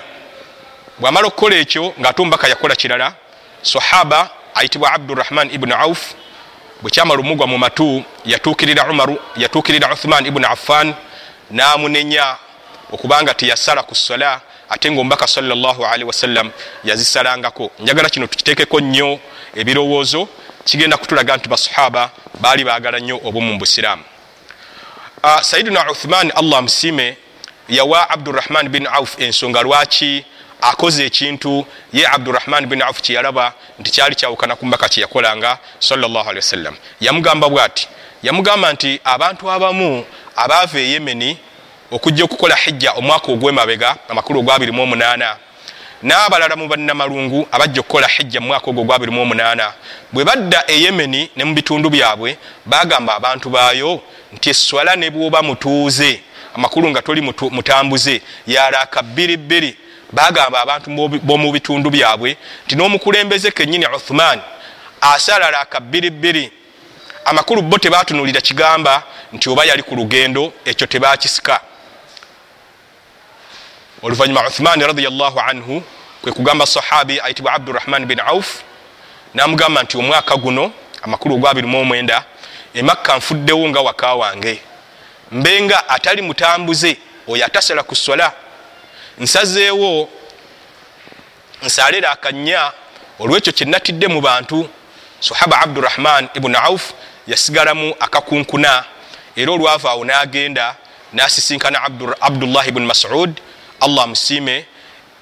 bwamala 0.99 1.27
okukola 1.27 1.55
ekyo 1.55 1.93
ngaate 1.99 2.21
omubaka 2.21 2.47
yakola 2.47 2.75
kirala 2.75 3.13
sahaba 3.62 4.29
ayitibwa 4.55 4.91
abdurahman 4.93 5.51
ibuni 5.51 5.73
auf 5.73 6.13
bwe 6.81 6.91
kyamala 6.91 7.19
omugwa 7.19 7.47
mu 7.47 7.57
matu 7.57 8.03
yatuukirira 8.25 8.89
umaru 8.89 9.19
yatuukirira 9.38 9.93
uthman 9.93 10.25
ibuni 10.25 10.45
affan 10.45 10.93
namunenya 11.51 12.38
okubanga 12.91 13.33
teyasala 13.33 13.83
ku 13.83 13.95
sola 13.95 14.41
ate 14.69 14.91
ngaomubaka 14.91 15.27
salllahalihi 15.27 16.03
wasallam 16.03 16.51
yazisalangako. 16.83 17.71
Njagala 17.79 18.09
kino 18.09 18.27
tukitekeko 18.27 18.79
nnyo 18.79 19.19
ebirowoozo 19.55 20.27
kigenda 20.65 20.97
kutulaga 20.97 21.38
nti 21.38 21.49
basahaba 21.49 22.12
baali 22.39 22.63
baagala 22.63 22.99
nnyo 22.99 23.19
obumu 23.25 23.53
mu 23.53 23.59
busiraamu. 23.59 24.03
Uh, 25.23 25.41
sayidina 25.41 25.91
uthman 25.91 26.31
allah 26.35 26.59
amusiime 26.59 27.17
yawa 27.69 28.09
abdurahman 28.09 28.69
bin 28.69 28.88
auf 28.88 29.19
ensonga 29.19 29.62
lwaki 29.62 30.25
akoze 30.61 31.05
ekintu 31.05 31.65
ye 31.93 32.07
abdurahman 32.07 32.65
bin 32.65 32.81
auf 32.81 33.01
kyeyalaba 33.01 33.53
nti 33.79 33.91
kyali 33.91 34.15
kyawukana 34.15 34.55
ku 34.55 34.65
mbaka 34.65 34.89
kyeyakolanga 34.89 35.57
wasallam 36.35 36.75
yamugamba 37.01 37.49
bwati 37.49 37.87
yamugamba 38.23 38.73
nti 38.73 38.99
abantu 39.03 39.51
abamu 39.51 40.05
abaava 40.35 40.79
e 40.79 40.91
yemeni 40.91 41.37
okujja 41.91 42.23
okukola 42.23 42.55
hijja 42.55 42.91
omwaka 42.91 43.31
ogwemabega 43.31 43.95
amakulu 44.09 44.39
ogwa 44.39 44.57
28 44.57 45.35
n'abalala 46.03 46.55
mu 46.55 46.67
bannamalungu 46.67 47.47
abajja 47.51 47.79
okukola 47.79 48.07
hijja 48.07 48.39
mu 48.41 48.47
mwaka 48.47 48.69
ogwo 48.69 48.83
gwa 48.83 48.97
28 48.97 49.71
bwe 50.13 50.25
badda 50.25 50.63
e 50.67 50.81
yemeni 50.81 51.29
ne 51.35 51.43
mu 51.43 51.53
bitundu 51.53 51.89
byabwe 51.89 52.37
bagamba 52.65 53.15
abantu 53.15 53.49
baayo 53.49 54.01
nti 54.33 54.49
eswala 54.49 54.95
ne 54.95 55.09
bwoba 55.09 55.41
mutuuze 55.41 56.21
amakulu 56.55 56.89
nga 56.89 57.01
toli 57.01 57.21
mutambuze 57.51 58.21
yalaka 58.47 59.03
bbiribbiri 59.03 59.77
bagamba 60.11 60.61
abantu 60.61 60.89
b'omu 61.23 61.51
bitundu 61.51 61.89
byabwe 61.89 62.37
nti 62.65 62.75
n'omukulembeze 62.75 63.51
kennyini 63.51 63.85
uthman 63.85 64.41
asala 65.01 65.51
laka 65.51 65.79
bbiribbiri 65.79 66.51
amakulu 67.25 67.61
bo 67.61 67.77
tebatunulira 67.77 68.41
kigamba 68.41 69.03
nti 69.33 69.49
oba 69.49 69.65
yali 69.65 69.83
ku 69.83 69.95
lugendo 69.95 70.53
ekyo 70.65 70.87
tebakisika. 70.87 71.61
Oluvanyuma 74.01 74.47
uthmani 74.47 74.83
radiallahu 74.83 75.39
anhu 75.39 75.83
kwe 76.21 76.31
kugamba 76.31 76.65
sahabi 76.65 77.19
ayitibwa 77.19 77.53
abdurahman 77.53 78.05
bin 78.05 78.19
auf 78.19 78.63
namugamba 79.33 79.83
nti 79.83 79.97
omwaka 79.97 80.35
guno 80.35 80.71
amakulu 81.01 81.35
ogwa 81.35 81.53
29 81.53 82.21
emakka 82.73 83.17
nfuddewo 83.17 83.69
nga 83.69 83.81
waka 83.81 84.15
wange. 84.15 84.61
Mbenga 85.31 85.89
atali 85.89 86.21
mutambuze 86.21 86.97
oyo 87.27 87.45
atasala 87.45 87.83
ku 87.83 87.95
sola 87.95 88.33
nsazeewo 89.19 90.10
nsalera 91.63 92.12
akanya 92.12 92.71
olwekyo 93.19 93.53
kyenatidde 93.53 94.08
mu 94.08 94.21
bantu. 94.21 94.69
Sahaba 95.19 95.60
abdurahman 95.62 96.29
ibuni 96.34 96.55
auf 96.55 96.93
yasigalamu 97.27 97.95
akakunkuna. 97.99 98.84
Era 99.36 99.51
olwava 99.51 99.89
awo 99.91 100.05
n'agenda 100.05 100.75
n'asisinkana 101.13 101.84
abdullah 102.21 102.67
ibuni 102.67 102.86
masud. 102.86 103.41
Allah 103.82 104.03
amusiime. 104.03 104.65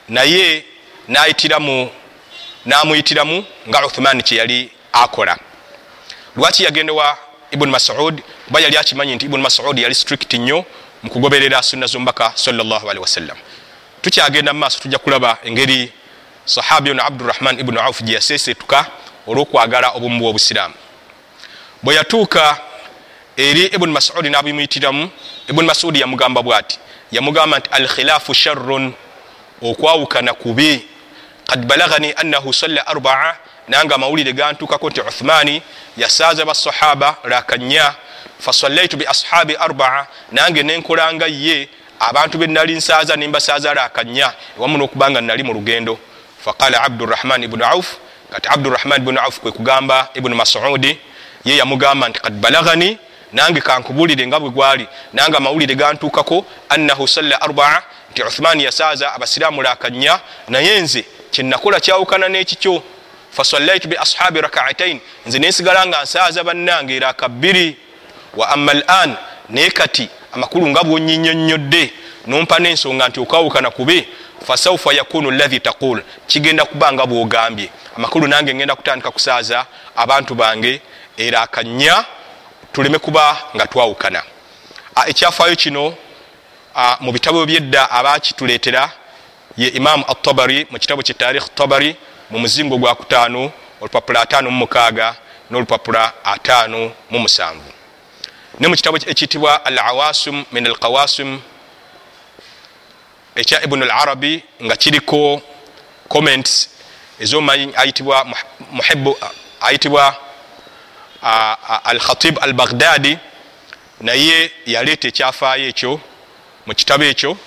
Naye 0.10 0.66
nayitiramu 1.08 1.90
namuyitiramu 2.66 3.46
nga 3.70 3.86
uthman 3.88 4.22
kyeyali 4.22 4.72
akola. 4.94 5.38
Lwaki 6.36 6.64
yagendewa 6.64 7.18
ibuni 7.52 7.72
masud? 7.72 8.22
Kuba 8.48 8.60
yali 8.60 8.78
akimanyi 8.78 9.16
nti 9.16 9.26
ibuni 9.26 9.44
masudi 9.44 9.84
yali 9.84 9.96
strict 9.96 10.34
nnyo 10.34 10.66
mukugoberera 11.04 11.64
sunna 11.64 11.88
zomubaka 11.88 12.32
salllahalihi 12.36 13.00
wasallam 13.00 13.38
tukyagenda 14.02 14.54
mu 14.54 14.60
maaso 14.60 14.80
tujja 14.80 14.98
kulaba 14.98 15.38
engeri 15.44 15.92
sahabi 16.46 16.92
ono 16.92 17.04
abdurahman 17.04 17.60
ibuni 17.60 17.80
auf 17.80 18.04
gye 18.04 18.16
yasesetuka 18.16 18.86
olwokwagala 19.28 19.90
obumu 19.92 20.20
bwobusiraamu. 20.20 20.76
Bwe 21.84 21.96
yatuuka 21.96 22.58
eri 23.38 23.66
ibuni 23.66 23.94
masudi 23.94 24.30
nabimuyitiramu 24.30 25.10
ibuni 25.50 25.68
masudi 25.68 26.00
yamugamba 26.00 26.42
bwati 26.44 26.80
yamugamba 27.12 27.60
nti 27.60 27.70
al 27.72 27.88
khilaafu 27.88 28.34
sharrun 28.34 28.94
okwawukana 29.62 30.34
kubi. 30.34 30.88
Kad 31.48 31.66
balagani 31.66 32.14
annahu 32.16 32.54
salla 32.54 32.88
arbaa 32.88 33.36
nange 33.68 33.94
amawulire 33.94 34.34
gantukako 34.34 34.90
nti 34.90 35.02
uthmani 35.02 35.62
yasaaza 35.98 36.46
basahaba 36.46 37.18
rakanya 37.24 37.96
fasallaitu 38.40 38.98
bi 38.98 39.06
ashabi 39.08 39.56
arbaa 39.56 40.08
nange 40.32 40.64
nenkolanga 40.64 41.28
ye 41.28 41.70
abantu 42.00 42.38
benali 42.38 42.76
nsaaza 42.76 43.16
nimbasaaza 43.16 43.74
rakanya 43.74 44.34
ewamu 44.58 44.78
nokubanga 44.78 45.22
nali 45.22 45.44
mu 45.44 45.54
lugendo. 45.54 46.00
Faqala 46.46 46.84
abdurahman 46.84 47.44
ibnu 47.44 47.66
auf 47.66 47.98
kati 48.32 48.50
abdurahman 48.50 49.02
ibnu 49.02 49.20
auf 49.20 49.40
kwe 49.40 49.52
kugamba 49.52 50.10
ibnu 50.14 50.36
masudi 50.36 51.00
ye 51.46 51.58
yamugamba 51.58 52.10
nti 52.10 52.20
kad 52.20 52.34
balagani 52.34 52.98
nange 53.34 53.62
kankubulire 53.62 54.28
nga 54.28 54.40
bwe 54.40 54.50
gwali 54.50 54.88
nange 55.14 55.38
amawulire 55.38 55.76
gantukako 55.76 56.46
annahu 56.70 57.08
salla 57.08 57.42
arbaa 57.42 57.82
nti 58.12 58.22
uthmani 58.24 58.64
yasaaza 58.64 59.14
abasiraamu 59.14 59.62
rakanya 59.62 60.20
naye 60.48 60.82
nze 60.82 61.06
kyenakola 61.32 61.80
kyawukana 61.80 62.28
n'ekikyo. 62.30 62.84
Fasallaitu 63.32 63.88
bi 63.88 63.98
ashabi 63.98 64.42
rakaatain 64.42 65.00
nze 65.26 65.40
nesigala 65.40 65.86
nga 65.86 66.04
nsaaza 66.04 66.44
bannange 66.44 66.96
eraka 66.96 67.30
bbiri. 67.30 67.78
Wa 68.36 68.50
ama 68.50 68.72
al 68.72 68.84
an 68.88 69.16
naye 69.50 69.70
kati 69.70 70.10
amakulu 70.38 70.68
nga 70.70 70.84
bwonyinyonyodde 70.84 71.94
nompa 72.28 72.60
n'ensonga 72.60 73.10
nti 73.10 73.20
okawukana 73.20 73.70
kube 73.72 74.08
fasaufa 74.48 74.94
yakunu 74.94 75.32
lahi 75.32 75.60
taqul 75.60 76.02
kigenda 76.28 76.66
kuba 76.66 76.94
nga 76.94 77.06
bwogambye. 77.06 77.70
Amakulu 77.98 78.28
nange 78.28 78.54
ngenda 78.56 78.76
kutandika 78.76 79.12
kusaaza 79.12 79.66
abantu 79.96 80.36
bange 80.36 80.82
erakanya 81.18 82.06
tuleme 82.74 83.00
kuba 83.00 83.38
nga 83.56 83.68
twawukana. 83.68 84.24
Ekyafaayo 85.08 85.56
kino 85.56 85.96
mu 87.00 87.12
bitabo 87.12 87.46
byedda 87.46 87.92
abakituleetera 87.92 88.92
ye 89.58 89.68
imamu 89.68 90.06
atabari 90.08 90.68
mu 90.70 90.80
kitabo 90.80 91.02
kye 91.02 91.14
tarikh 91.14 91.50
tabari 91.56 91.96
mu 92.30 92.40
muzingo 92.40 92.78
gwa 92.78 92.96
kutaano 92.96 93.52
olupapula 93.82 94.22
ataano 94.22 94.52
mumukaaga 94.52 95.16
n'olupapula 95.50 96.14
ataano 96.24 96.92
mumusanvu 97.10 97.77
ne 98.60 98.68
mu 98.68 98.76
kitabo 98.76 98.98
ekiyitibwa 98.98 99.66
al 99.66 99.80
awasum 99.80 100.46
min 100.52 100.68
alqawasim 100.68 101.40
ekya 103.36 103.64
ibunu 103.64 103.84
al 103.84 103.92
arabi 103.92 104.44
nga 104.64 104.76
kiriko 104.76 105.42
comments 106.08 106.70
ezomanyi 107.20 107.74
ayitibwa 107.76 108.26
muhibu 108.72 109.18
ayitibwa 109.62 110.16
al 111.84 112.00
khatib 112.00 112.40
al 112.42 112.54
baghdadi 112.54 113.18
naye 114.02 114.52
yaleeta 114.66 115.08
ekyafaayo 115.08 115.68
ekyo 115.68 116.02
mu 116.66 116.74
kitabo 116.76 117.04
ekyo 117.04 117.38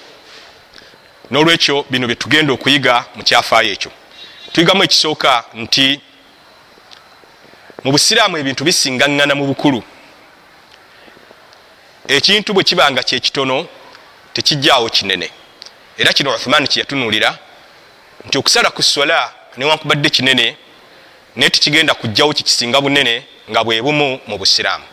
nolwekyo 1.31 1.87
bino 1.91 2.07
byetugenda 2.07 2.53
okuyiga 2.53 3.05
mu 3.15 3.23
kyafaayo 3.23 3.73
ekyo 3.73 3.91
tuyigamu 4.53 4.83
ekisooka 4.85 5.45
nti 5.55 6.01
mu 7.85 7.93
busiraamu 7.93 8.39
ebintu 8.39 8.65
bisingaŋŋana 8.65 9.35
mu 9.35 9.47
bukulu 9.47 9.83
ekintu 12.17 12.55
bwe 12.55 12.65
kiba 12.65 12.91
nga 12.91 13.03
kyekitono 13.03 13.67
tekijjaawo 14.33 14.89
kinene. 14.89 15.31
Era 15.99 16.13
kino 16.13 16.35
uthman 16.35 16.67
kyeyatunuulira 16.67 17.39
nti 18.27 18.39
okusala 18.39 18.71
ku 18.71 18.83
sola 18.83 19.33
newankubadde 19.57 20.11
kinene 20.11 20.57
naye 21.37 21.51
tekigenda 21.51 21.95
kujjawo 21.95 22.33
kikisinga 22.33 22.81
bunene 22.81 23.25
nga 23.51 23.65
bwe 23.65 23.83
bumu 23.83 24.21
mu 24.27 24.39
busiraamu. 24.39 24.85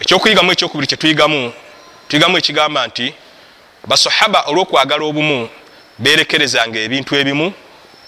Ekyokuyigamu 0.00 0.52
ekyokubiri 0.52 0.86
kyetuyigamu 0.86 1.52
tuyigamu 2.08 2.38
ekigamba 2.38 2.86
nti 2.86 3.14
basahaba 3.88 4.40
olwokwagala 4.48 5.04
obumu 5.04 5.48
berekerezanga 5.98 6.78
ebintu 6.78 7.16
ebimu 7.16 7.52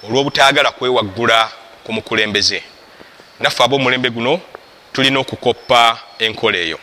olwobutagala 0.04 0.70
kwewaggula 0.76 1.48
ku 1.84 1.92
mukulembeze. 1.92 2.62
Naffe 3.40 3.62
ab'omulembe 3.64 4.10
guno 4.10 4.40
tulina 4.92 5.18
okukoppa 5.20 5.98
enkola 6.18 6.58
eyo 6.58 6.78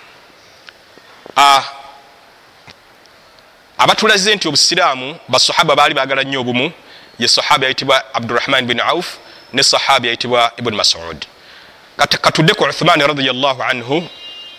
abatulaze 3.77 4.35
nti 4.35 4.47
obusiraamu 4.47 5.17
basahaba 5.29 5.75
baali 5.75 5.93
bagala 5.93 6.23
nnyo 6.23 6.41
obumu. 6.41 6.71
Ye 7.19 7.27
sahaba 7.27 7.65
yayitibwa 7.65 8.13
abdurahman 8.13 8.65
bin 8.65 8.79
auf 8.79 9.17
ne 9.53 9.63
sahaba 9.63 10.05
yayitibwa 10.07 10.51
ibuni 10.57 10.77
masud. 10.77 11.25
Katudde 11.97 12.53
ku 12.53 12.63
uthmani 12.63 13.07
radiallahu 13.07 13.63
anhu 13.63 14.07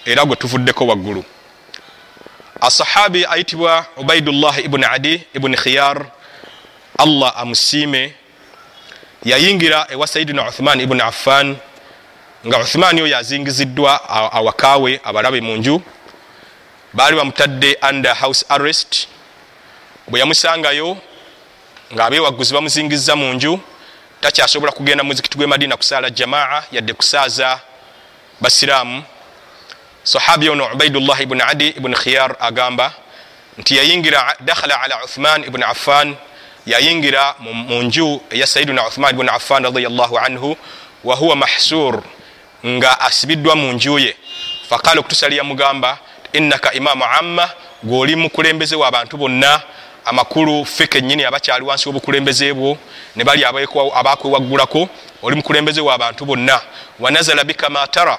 era 0.04 0.24
gwe 0.24 0.36
tuvuddeko 0.36 0.86
waggulu. 0.86 1.24
Asahabi 2.60 3.26
ayitibwa 3.26 3.86
ubaidullah 3.96 4.64
ibuni 4.64 4.84
adi 4.84 5.22
ibuni 5.34 5.56
khiyar 5.56 6.06
allah 6.98 7.32
amusiime 7.36 8.14
yayingira 9.24 9.86
ewa 9.90 10.06
sayidina 10.06 10.48
uthman 10.48 10.80
ibuni 10.80 11.00
affan 11.00 11.56
nga 12.46 12.58
uthmani 12.58 13.02
oyo 13.02 13.16
azingiziddwa 13.18 14.10
awakawe 14.32 15.00
abalabe 15.04 15.40
mu 15.40 15.56
nju 15.56 15.82
baali 16.92 17.16
bamutadde 17.16 17.78
under 17.90 18.14
house 18.14 18.44
arrest. 18.48 19.08
Bwe 20.08 20.20
yamusangayo 20.20 20.96
nga 21.92 22.04
abewaguzi 22.04 22.54
bamuzingiza 22.54 23.16
mu 23.16 23.32
nju 23.34 23.60
takyasobola 24.20 24.72
kugenda 24.72 25.04
muzikiti 25.04 25.38
gwe 25.38 25.46
madina 25.46 25.76
kusaala 25.76 26.10
jamaa 26.10 26.62
yadde 26.72 26.92
kusaaza 26.92 27.60
basiraamu. 28.40 29.02
Sahabi 30.02 30.48
ono 30.48 30.72
ubaidullah 30.74 31.20
ibuni 31.20 31.42
adi 31.42 31.68
ibuni 31.68 31.94
khiyar 31.94 32.36
agamba 32.40 32.92
nti 33.58 33.76
yayingira 33.76 34.36
dakhala 34.40 34.80
ala 34.80 35.04
uthman 35.04 35.44
ibuni 35.44 35.64
affan 35.64 36.16
yayingira 36.66 37.34
mu 37.38 37.82
nju 37.82 38.22
eya 38.30 38.46
sayiduna 38.46 38.86
uthman 38.86 39.14
ibuni 39.14 39.28
affan 39.28 39.64
radiallahu 39.64 40.18
anhu 40.18 40.56
wahuwa 41.04 41.36
mahsur 41.36 42.02
nga 42.66 43.00
asibiddwa 43.00 43.56
mu 43.56 43.72
nju 43.72 43.98
ye. 43.98 44.16
Faqala 44.68 45.00
okutusali 45.00 45.36
yamugamba 45.36 45.98
innaka 46.32 46.72
imamu 46.72 47.04
amma 47.04 47.50
gweoli 47.82 48.16
mukulembeze 48.16 48.76
w'abantu 48.76 49.16
bonna. 49.16 49.62
Amakulu 50.04 50.64
fe 50.64 50.86
kenyini 50.86 51.24
abakyali 51.24 51.64
wansi 51.64 51.88
w'obukulembeze 51.88 52.52
bwo 52.54 52.78
ne 53.16 53.24
bali 53.24 53.44
abakwewaggulako 53.44 54.88
oli 55.22 55.36
mukulembeze 55.36 55.80
w'abantu 55.80 56.24
bonna. 56.24 56.60
Wanazala 57.00 57.44
bika 57.44 57.70
matara 57.70 58.18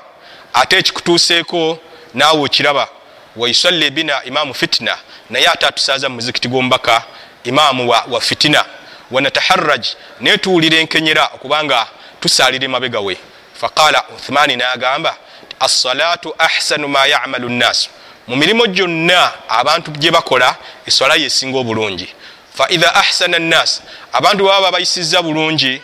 ate 0.54 0.78
ekikutuuseeko 0.78 1.78
naawe 2.14 2.42
okiraba. 2.46 2.88
Waisalli 3.36 3.90
bina 3.90 4.24
imamu 4.24 4.54
fitina 4.54 4.98
naye 5.30 5.48
ate 5.48 5.66
atusaaza 5.66 6.10
mu 6.10 6.16
muzikiti 6.16 6.48
gw'omubaka 6.48 7.04
imaamu 7.44 7.90
wa, 7.90 8.04
wa 8.10 8.22
fitina. 8.22 8.66
Wanataharaj 9.12 9.86
naye 10.20 10.38
tuwulira 10.38 10.78
enkenyera 10.78 11.26
okubanga 11.34 11.88
tusaalira 12.20 12.66
emabega 12.66 13.00
we. 13.00 13.18
Faqala 13.62 14.04
uthmani 14.16 14.56
nagamba 14.56 15.18
assalatu 15.60 16.36
ahsanu 16.38 16.88
ma 16.88 17.06
yamalu 17.06 17.50
nnaasu 17.50 17.90
mu 18.30 18.36
mirimu 18.36 18.68
gyonna 18.68 19.34
abantu 19.50 19.92
gye 19.92 20.12
bakola 20.12 20.56
eswala 20.86 21.16
yesinga 21.16 21.58
obulungi. 21.58 22.08
Faidha 22.54 22.96
ahsana 22.96 23.40
nnaas 23.40 23.82
abantu 24.14 24.46
baba 24.46 24.62
babayisiza 24.62 25.22
bulungi 25.22 25.82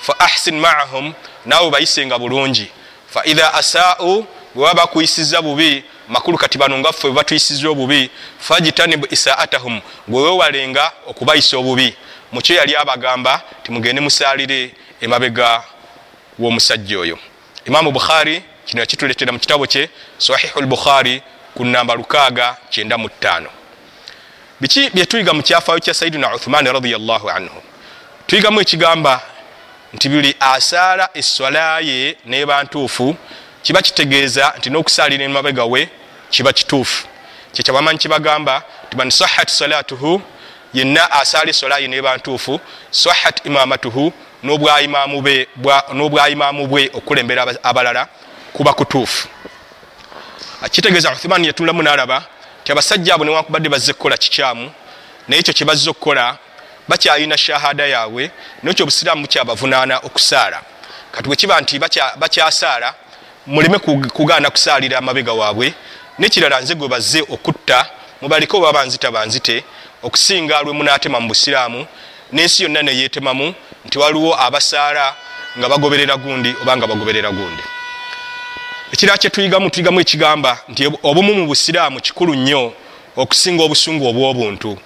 fa 0.00 0.14
ahsin 0.20 0.60
maahum 0.60 1.14
naawe 1.46 1.70
bayisenga 1.70 2.18
bulungi. 2.18 2.70
Faidha 3.10 3.54
asaau 3.54 4.26
bwe 4.54 4.64
baba 4.64 4.74
bakuyisiza 4.74 5.42
bubi 5.42 5.84
makulu 6.08 6.38
kati 6.38 6.58
bano 6.58 6.78
ngaffe 6.78 7.08
bwe 7.08 7.12
batuyisiza 7.12 7.68
obubi 7.68 8.10
fajitanibu 8.38 9.06
isaatahum 9.10 9.80
gwe 10.08 10.22
wewalenga 10.22 10.92
okubayisa 11.06 11.58
obubi. 11.58 11.96
Mukyo 12.32 12.56
yali 12.56 12.76
abagamba 12.76 13.42
timugende 13.62 14.00
musaalire 14.00 14.74
emabega 15.00 15.62
w'omusajja 16.38 16.98
oyo. 16.98 17.18
Imamu 17.64 17.92
bukhari 17.92 18.42
kino 18.66 18.80
yakituletera 18.80 19.32
mu 19.32 19.38
kitabo 19.38 19.66
kye 19.66 19.90
sahihu 20.18 20.60
lbukhari 20.60 21.22
ku 21.58 21.64
namba 21.64 21.94
695 21.94 23.46
biki 24.60 24.90
byetuyiga 24.94 25.32
mu 25.32 25.42
kyafaayo 25.42 25.80
kya 25.80 25.94
sayidina 25.94 26.34
uthmani 26.34 26.72
radiallahu 26.72 27.30
anhu? 27.30 27.62
Tuyigamu 28.26 28.60
ekigamba 28.60 29.20
nti 29.94 30.08
buli 30.08 30.36
asaala 30.40 31.10
eswala 31.14 31.80
ye 31.80 32.16
neba 32.26 32.62
ntuufu 32.62 33.16
kiba 33.62 33.82
kitegeeza 33.82 34.54
nti 34.58 34.70
n'okusaalira 34.70 35.24
emabega 35.24 35.64
we 35.64 35.88
kiba 36.30 36.52
kituufu. 36.52 37.06
Kyekyabamanyi 37.52 37.98
kibagamba 37.98 38.62
ti 38.90 38.96
man 38.96 39.10
sahat 39.10 39.48
salatuhu 39.50 40.22
yenna 40.74 41.10
asaala 41.10 41.50
eswala 41.50 41.78
ye 41.78 41.88
neba 41.88 42.16
ntuufu 42.16 42.60
sahat 42.90 43.46
imamatuhu 43.46 44.12
n'obwayimaamu 45.92 46.66
bwe 46.66 46.90
okulembera 46.94 47.42
abalala 47.62 48.06
kuba 48.52 48.72
kutuufu 48.72 49.28
kitegeeza 50.66 51.12
uthman 51.12 51.44
yatunulamu 51.44 51.82
nalaba 51.82 52.24
ti 52.64 52.72
abasajja 52.72 53.14
abo 53.14 53.24
newankubadde 53.24 53.68
bazze 53.68 53.92
kukola 53.92 54.16
kikyamu 54.16 54.70
naye 55.28 55.40
ekyo 55.40 55.54
kyebazze 55.54 55.90
okukola 55.90 56.38
bakyalina 56.88 57.38
shahada 57.38 57.86
yaabwe 57.86 58.30
nayekyo 58.62 58.84
obusiraamu 58.84 59.22
bukyabavunaana 59.22 59.98
okusaala. 59.98 60.62
Kati 61.12 61.28
bwekiba 61.28 61.60
nti 61.60 61.78
bakyasaala 62.16 62.94
muleme 63.46 63.78
kugaana 64.16 64.50
kusaalira 64.50 64.98
amabega 64.98 65.32
waabwe 65.32 65.74
nekirala 66.18 66.60
nze 66.60 66.74
gwe 66.74 66.88
bazze 66.88 67.20
okutta 67.20 67.86
mubaleke 68.22 68.56
oba 68.56 68.72
banzita 68.72 69.10
banzite 69.10 69.64
okusinga 70.02 70.62
lwe 70.62 70.72
munaatema 70.72 71.20
mu 71.20 71.28
busiraamu 71.28 71.86
n'ensi 72.32 72.62
yonna 72.62 72.82
neyeetemamu 72.82 73.54
nti 73.86 73.98
waliwo 73.98 74.40
abasaala 74.40 75.14
nga 75.58 75.68
bagoberera 75.68 76.16
gundi 76.16 76.54
oba 76.62 76.76
nga 76.76 76.86
bagoberera 76.86 77.30
gundi 77.30 77.62
ekirala 78.92 79.18
kyetuyigamu 79.18 79.70
tuyigamu 79.70 80.00
ekigamba 80.00 80.58
nti 80.68 80.86
obumu 81.02 81.34
mu 81.34 81.46
busiraamu 81.46 82.00
kikulu 82.00 82.34
nnyo 82.34 82.72
okusinga 83.16 83.62
obusungu 83.62 84.06
obw'obuntu. 84.08 84.78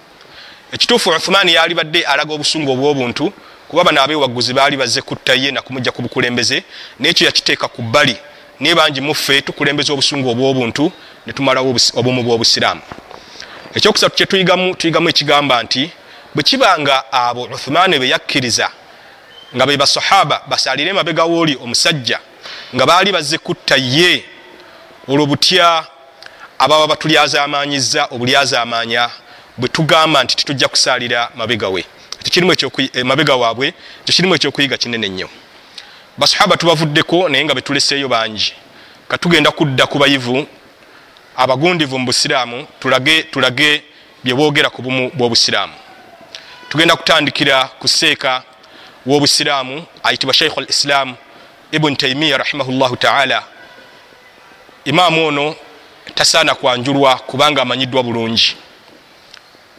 Ekituufu 0.71 1.09
uthumani 1.09 1.53
yali 1.53 1.73
badde 1.75 2.03
alaga 2.03 2.33
obusungu 2.33 2.71
obw'obuntu 2.71 3.33
kuba 3.67 3.83
bano 3.83 4.01
abeewaguzi 4.01 4.53
baali 4.53 4.77
bazze 4.77 5.01
kutta 5.01 5.33
ye 5.33 5.51
nakumujja 5.51 5.91
ku 5.91 6.01
bukulembeze 6.01 6.63
nekyo 6.99 7.25
yakiteeka 7.25 7.67
ku 7.67 7.81
bbali. 7.81 8.17
Naye 8.59 8.75
bangi 8.75 9.01
muffe 9.01 9.41
tukulembeza 9.41 9.93
obusungu 9.93 10.29
obw'obuntu 10.29 10.91
netumalawo 11.25 11.75
obumu 11.95 12.23
bw'obusiraamu. 12.23 12.81
Ekyokusatu 13.75 14.15
kyetuyigamu 14.15 14.75
tuyigamu 14.75 15.09
ekigamba 15.09 15.63
nti 15.63 15.91
bwe 16.35 16.43
kiba 16.43 16.79
nga 16.79 17.11
abo 17.11 17.43
uthumani 17.43 17.99
be 17.99 18.09
yakkiriza 18.09 18.69
nga 19.55 19.65
be 19.65 19.77
basahaba 19.77 20.41
basalire 20.47 20.89
emabega 20.89 21.23
wooli 21.23 21.55
omusajja 21.63 22.19
nga 22.75 22.85
baali 22.85 23.11
bazze 23.11 23.37
kutta 23.37 23.75
ye 23.77 24.25
olwo 25.07 25.25
butya 25.25 25.85
ababa 26.59 26.87
batulyazaamanyiza 26.87 28.07
obulyazamanya 28.11 29.09
bwe 29.57 29.69
tugamba 29.69 30.23
nti 30.23 30.35
titujja 30.35 30.67
kusaalira 30.67 31.29
mabega 31.35 31.69
we. 31.69 31.85
Mabega 33.03 33.35
waabwe 33.35 33.67
ekyo 33.67 34.13
kirimu 34.13 34.35
ekyokuyiga 34.35 34.77
kinene 34.77 35.09
nnyo. 35.09 35.29
Basahaba 36.17 36.57
tubavuddeko 36.57 37.29
naye 37.29 37.45
nga 37.45 37.55
betuleseeyo 37.55 38.07
bangi. 38.07 38.53
Katugenda 39.07 39.51
kudda 39.51 39.85
ku 39.85 39.97
bayivu 39.97 40.47
abagundivu 41.35 41.99
mu 41.99 42.05
busiraamu 42.05 42.67
tulage, 42.79 43.23
tulage 43.23 43.83
byebwogera 44.23 44.69
ku 44.69 44.81
bumu 44.81 45.11
bw'obusiraamu. 45.13 45.73
Tugenda 46.69 46.95
kutandikira 46.95 47.69
ku 47.79 47.87
seeka 47.87 48.43
w'obusiraamu 49.05 49.85
ayitibwa 50.03 50.33
sheikh 50.33 50.57
al 50.57 50.65
islam 50.69 51.15
ibuni 51.73 51.95
taimiya 51.95 52.37
rahimahullahu 52.37 52.95
taala. 52.97 53.43
Imaamu 54.85 55.27
ono 55.27 55.55
tasaana 56.15 56.55
kwanjulwa 56.55 57.15
kubanga 57.15 57.61
amanyiddwa 57.61 58.03
bulungi. 58.03 58.55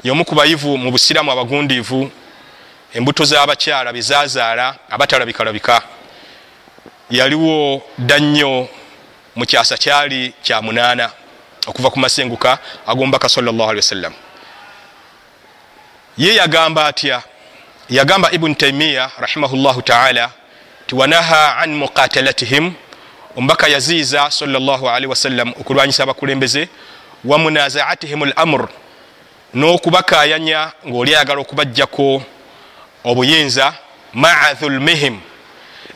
Yomu 0.04 0.24
ku 0.24 0.34
bayivu 0.34 0.78
mu 0.78 0.90
busiraamu 0.90 1.32
abagundiivu 1.32 2.10
embuto 2.92 3.24
z'abakyala 3.24 3.92
bezazaala 3.92 4.76
abatalabikalabika. 4.90 5.82
Yaliwo 7.10 7.82
dda 7.98 8.18
nnyo 8.18 8.68
mu 9.36 9.46
kyasa 9.46 9.76
kyali 9.76 10.34
kya 10.42 10.62
munaana 10.62 11.10
okuva 11.66 11.90
ku 11.90 11.98
masenguka 11.98 12.58
ag'omubaka 12.86 13.28
salllah 13.28 13.68
ali 13.68 13.76
wasallam 13.76 14.12
ye 16.16 16.34
yagamba 16.34 16.86
atya 16.86 17.22
yagamba 17.88 18.30
ibuni 18.32 18.54
taimiya 18.54 19.10
rahimahullahu 19.18 19.82
taala 19.82 20.30
ti 20.86 20.94
wanaha 20.94 21.56
an 21.56 21.74
muqatalatihim. 21.74 22.72
Omubaka 23.36 23.68
yaziiza 23.68 24.30
salli 24.30 24.56
wasallam 25.06 25.48
okulwanyisa 25.60 26.02
abakulembeze. 26.02 26.68
Wa 27.24 27.38
munazaatihim 27.38 28.22
l 28.22 28.32
amur 28.36 28.68
n'okubakayanya 29.54 30.72
ng'oli 30.86 31.14
ayagala 31.14 31.40
okubajjako 31.40 32.22
obuyinza 33.04 33.74
maa 34.12 34.54
dhulmihim. 34.54 35.20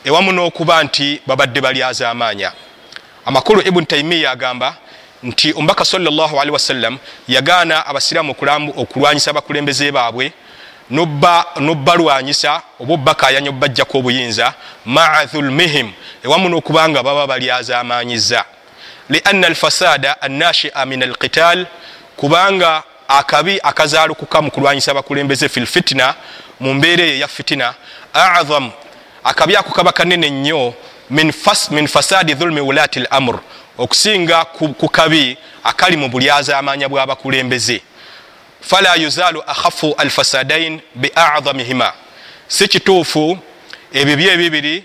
Ewamu 0.03 0.31
n'okuba 0.31 0.83
nti 0.83 1.21
babadde 1.27 1.61
balyaza 1.61 2.09
amaanya. 2.09 2.51
Amakulu 3.25 3.61
ibuni 3.67 3.85
taimiya 3.85 4.31
agamba 4.31 4.75
nti 5.23 5.53
omubaka 5.53 5.85
salli 5.85 6.07
wasallam 6.51 6.97
yagaana 7.27 7.85
abasiraamu 7.85 8.35
okulwanyisa 8.77 9.31
abakulembeze 9.31 9.91
baabwe 9.91 10.33
nobalwanyisa 10.89 12.61
oba 12.79 12.93
obbakayanya 12.93 13.49
obbajjako 13.49 13.97
obuyinza 13.97 14.53
maa 14.85 15.25
dhulmihim 15.25 15.91
ewamu 16.23 16.49
n'okubanga 16.49 17.03
baba 17.03 17.27
balyazamanyiza 17.27 18.45
lianna 19.09 19.47
alfasada 19.47 20.21
annashia 20.21 20.85
min 20.85 21.03
alqital 21.03 21.65
kubanga 22.17 22.83
akabi 23.07 23.59
akazaalukuka 23.63 24.41
mu 24.41 24.51
kulwanyisa 24.51 24.91
abakulembeze 24.91 25.49
fi 25.49 25.59
lfitina 25.59 26.15
mu 26.59 26.73
mbeera 26.73 27.03
eyo 27.03 27.15
eya 27.15 27.27
fitina 27.27 27.73
azam 28.13 28.71
akabi 29.23 29.55
ako 29.55 29.71
kaba 29.71 29.91
kanene 29.91 30.29
nnyo 30.29 30.73
min, 31.09 31.31
fas, 31.31 31.71
min 31.71 31.87
fasadi 31.87 32.33
dhulmi 32.33 32.61
wulati 32.61 32.99
lamur 32.99 33.39
okusinga 33.77 34.45
ku 34.45 34.89
kabi 34.89 35.37
akali 35.63 35.97
mu 35.97 36.09
bulyazamanya 36.09 36.89
bw'abakulembeze 36.89 37.81
fala 38.61 38.95
yuzalu 38.95 39.43
akhafu 39.47 39.95
alfasadain 39.97 40.81
biadhamihima 40.95 41.93
si 42.47 42.67
kituufu 42.67 43.37
ebibi 43.93 44.27
ebibiri 44.27 44.83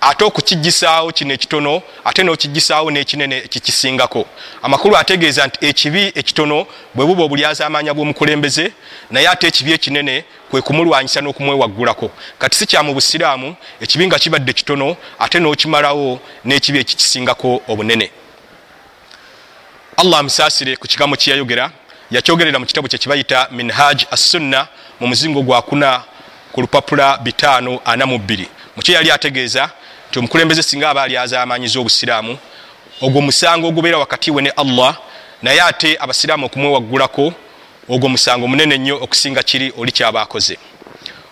ate 0.00 0.24
okukigisaawo 0.24 1.12
kino 1.12 1.34
ekitono 1.34 1.82
ate 2.04 2.22
n'okigisaawo 2.22 2.90
n'ekinene 2.90 3.36
ekikisingako. 3.46 4.26
Amakulu 4.62 4.96
ategeeza 4.96 5.46
nti 5.46 5.66
ekibi 5.66 6.12
ekitono 6.14 6.66
bwe 6.94 7.06
buba 7.06 7.22
obulyazamanya 7.24 7.94
bw'omukulembeze 7.94 8.72
naye 9.10 9.28
ate 9.28 9.46
ekibi 9.46 9.72
ekinene 9.72 10.24
kwe 10.50 10.62
kumulwanyisa 10.62 11.20
n'okumwewaggulako. 11.20 12.10
Kati 12.38 12.56
si 12.56 12.66
kya 12.66 12.82
mu 12.82 12.94
busiraamu 12.94 13.56
ekibi 13.80 14.06
nga 14.06 14.18
kibadde 14.18 14.52
kitono 14.52 14.96
ate 15.18 15.40
n'okimalawo 15.40 16.20
n'ekibi 16.44 16.78
ekikisingako 16.78 17.62
obunene. 17.68 18.10
Allah 19.96 20.18
amusaasire 20.20 20.76
ku 20.76 20.86
kigambo 20.86 21.16
kyeyayogera 21.16 21.70
yakyogerera 22.10 22.58
mu 22.58 22.66
kitabu 22.66 22.88
kyekibayita 22.88 23.48
minhaj 23.50 24.02
assunna 24.10 24.68
mu 25.00 25.06
muzingo 25.06 25.42
gwakuna 25.42 26.02
ku 26.52 26.60
lupapula 26.60 27.18
542 27.22 28.46
mukyo 28.76 28.94
yali 28.94 29.10
ategeeza 29.10 29.70
nti 30.10 30.18
omukulembeze 30.18 30.62
singa 30.62 30.90
aba 30.90 31.02
alyaza 31.02 31.42
amanyiza 31.42 31.80
obusiraamu 31.80 32.38
ogwo 33.00 33.20
musango 33.20 33.68
ogubeera 33.68 33.98
wakati 33.98 34.30
we 34.30 34.42
ne 34.42 34.50
allah 34.50 34.96
naye 35.42 35.62
ate 35.62 35.96
abasiraamu 36.00 36.46
okumwewaggulako 36.46 37.32
ogwo 37.88 38.08
musango 38.08 38.48
munene 38.48 38.78
nnyo 38.78 38.96
okusinga 39.02 39.42
kiri 39.42 39.72
oli 39.78 39.92
kyaba 39.92 40.22
akoze 40.22 40.58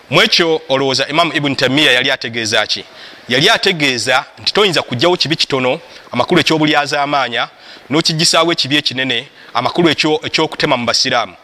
mu 0.09 0.21
ekyo 0.21 0.61
olowooza 0.69 1.07
imamu 1.07 1.33
ibuni 1.33 1.55
tamiya 1.55 1.91
yali 1.91 2.11
ategeeza 2.11 2.67
ki 2.67 2.85
yali 3.29 3.49
ategeeza 3.49 4.25
nti 4.41 4.53
toyinza 4.53 4.81
kugjawo 4.81 5.17
kibi 5.17 5.35
kitono 5.35 5.79
amakulu 6.11 6.39
ekyobulyaza 6.41 7.01
amaanya 7.03 7.49
n'okigisaawo 7.89 8.51
ekibi 8.51 8.75
ekinene 8.77 9.27
amakulu 9.53 9.89
ekyokutema 10.27 10.77
mu 10.77 10.85
basiraamu. 10.85 11.35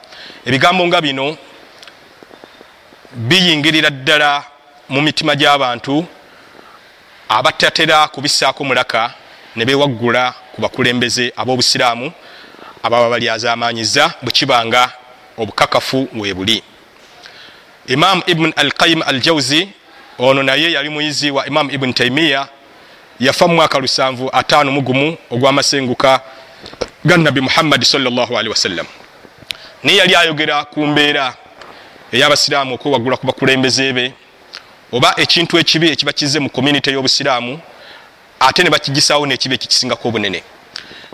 Ebigambo 0.45 0.87
nga 0.87 1.01
bino 1.01 1.37
biyingirira 3.11 3.89
ddala 3.89 4.43
mu 4.89 5.01
mitima 5.01 5.35
gy'abantu 5.35 6.05
abatatera 7.29 8.07
kubissaako 8.07 8.63
mulaka 8.63 9.13
ne 9.55 9.65
bewaggula 9.65 10.33
ku 10.55 10.61
bakulembeze 10.61 11.33
ab'obusiraamu 11.35 12.11
ababa 12.83 13.09
balyazamanyiza 13.09 14.13
bwe 14.21 14.31
kibanga 14.31 14.91
obukakafu 15.37 16.07
webuli 16.15 16.63
imamu 17.87 18.23
ibn 18.27 18.53
al 18.55 18.71
qayim 18.71 19.01
al 19.05 19.19
jauzi 19.19 19.69
ono 20.19 20.43
naye 20.43 20.71
yali 20.71 20.89
muyizi 20.89 21.31
wa 21.31 21.47
imamu 21.47 21.71
ibuni 21.71 21.93
taimiya 21.93 22.47
yafa 23.19 23.47
mu 23.47 23.55
mwaka 23.55 23.77
7 23.79 24.69
mugumu 24.69 25.17
ogw'amasenguka 25.31 26.21
ga 27.05 27.17
nabi 27.17 27.41
muhammadi 27.41 27.85
salli 27.85 28.07
wasallam. 28.49 28.85
Naye 29.83 29.97
yali 29.97 30.15
ayogera 30.15 30.65
ku 30.65 30.85
mbeera 30.85 31.33
ey'abasiraamu 32.13 32.75
okwewaggula 32.75 33.17
ku 33.17 33.25
bakulembeze 33.27 33.93
be 33.93 34.13
oba 34.91 35.13
ekintu 35.17 35.57
ekibi 35.57 35.91
ekiba 35.91 36.13
kizze 36.13 36.39
mu 36.39 36.49
community 36.49 36.91
y'obusiraamu 36.91 37.59
ate 38.39 38.63
ne 38.63 38.69
bakigisaawo 38.69 39.25
n'ekibi 39.25 39.55
ekikisingako 39.55 40.07
obunene. 40.07 40.43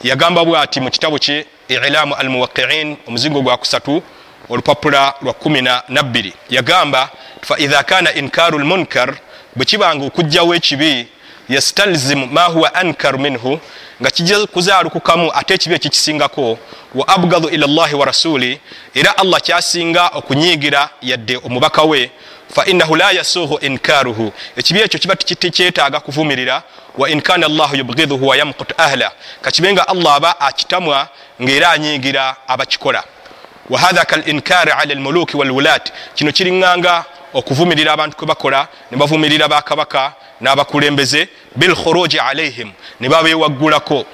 Yagamba 0.04 0.46
bwati 0.46 0.80
mu 0.80 0.90
kitabo 0.90 1.20
kye 1.20 1.46
ilamu 1.70 2.16
al 2.16 2.30
muwaqiin 2.30 2.98
omuzingo 3.08 3.42
gwa 3.42 3.58
kusatu 3.58 4.04
olupapula 4.50 5.14
lwa 5.22 5.34
12 5.34 6.32
yagamba 6.50 7.10
faidha 7.42 7.84
kana 7.84 8.14
inkaru 8.14 8.60
lmunkar 8.60 9.16
bwe 9.56 9.66
kibanga 9.66 10.06
okugjawo 10.06 10.56
ekibi 10.56 11.08
yastalzimu 11.50 12.28
ma 12.28 12.44
huwa 12.44 12.76
ankar 12.76 13.20
minhu 13.20 13.60
nga 14.02 14.12
kijja 14.12 14.48
kuzaalukukamu 14.48 15.32
ate 15.34 15.54
ekibi 15.54 15.76
ekikisingako 15.76 16.60
wa 16.96 17.08
abgadu 17.08 17.50
ila 17.50 17.68
llahi 17.68 17.96
wa 17.96 18.06
rasuli 18.06 18.60
era 18.94 19.18
allah 19.18 19.42
kyasinga 19.42 20.08
okunyiigira 20.08 20.90
yadde 21.02 21.38
omubaka 21.44 21.84
we 21.84 22.12
fainahu 22.56 22.96
la 22.96 23.12
yasuuhu 23.12 23.58
inkaruhu. 23.62 24.32
Ekibi 24.56 24.80
ekyo 24.82 25.00
kiba 25.00 25.16
tikyetaaga 25.16 26.00
kuvumirira 26.00 26.64
wain 26.98 27.22
kana 27.22 27.48
llahu 27.48 27.76
yubgidhuhu 27.76 28.28
wayamkut 28.28 28.74
ahla. 28.78 29.12
Kakibenga 29.42 29.88
allah 29.88 30.16
aba 30.16 30.40
akitamwa 30.40 31.08
ngaera 31.42 31.72
anyigira 31.72 32.36
abakikola 32.48 33.04
wahatha 33.70 34.06
kalinkari 34.06 34.72
ala 34.72 34.96
lmuluki 34.96 35.38
walwulat 35.38 35.92
kino 36.16 36.32
kiriŋŋanga 36.32 37.04
okuvumirira 37.34 37.94
abantu 37.94 38.18
kwe 38.18 38.28
bakola 38.28 38.68
ne 38.92 38.98
bavumirira 38.98 39.48
bakabaka 39.48 40.14
n'abakulembeze 40.42 41.28
bilkhuruji 41.56 42.20
alaihim 42.20 42.72
ne 43.00 43.10
babewaggulako 43.10 44.06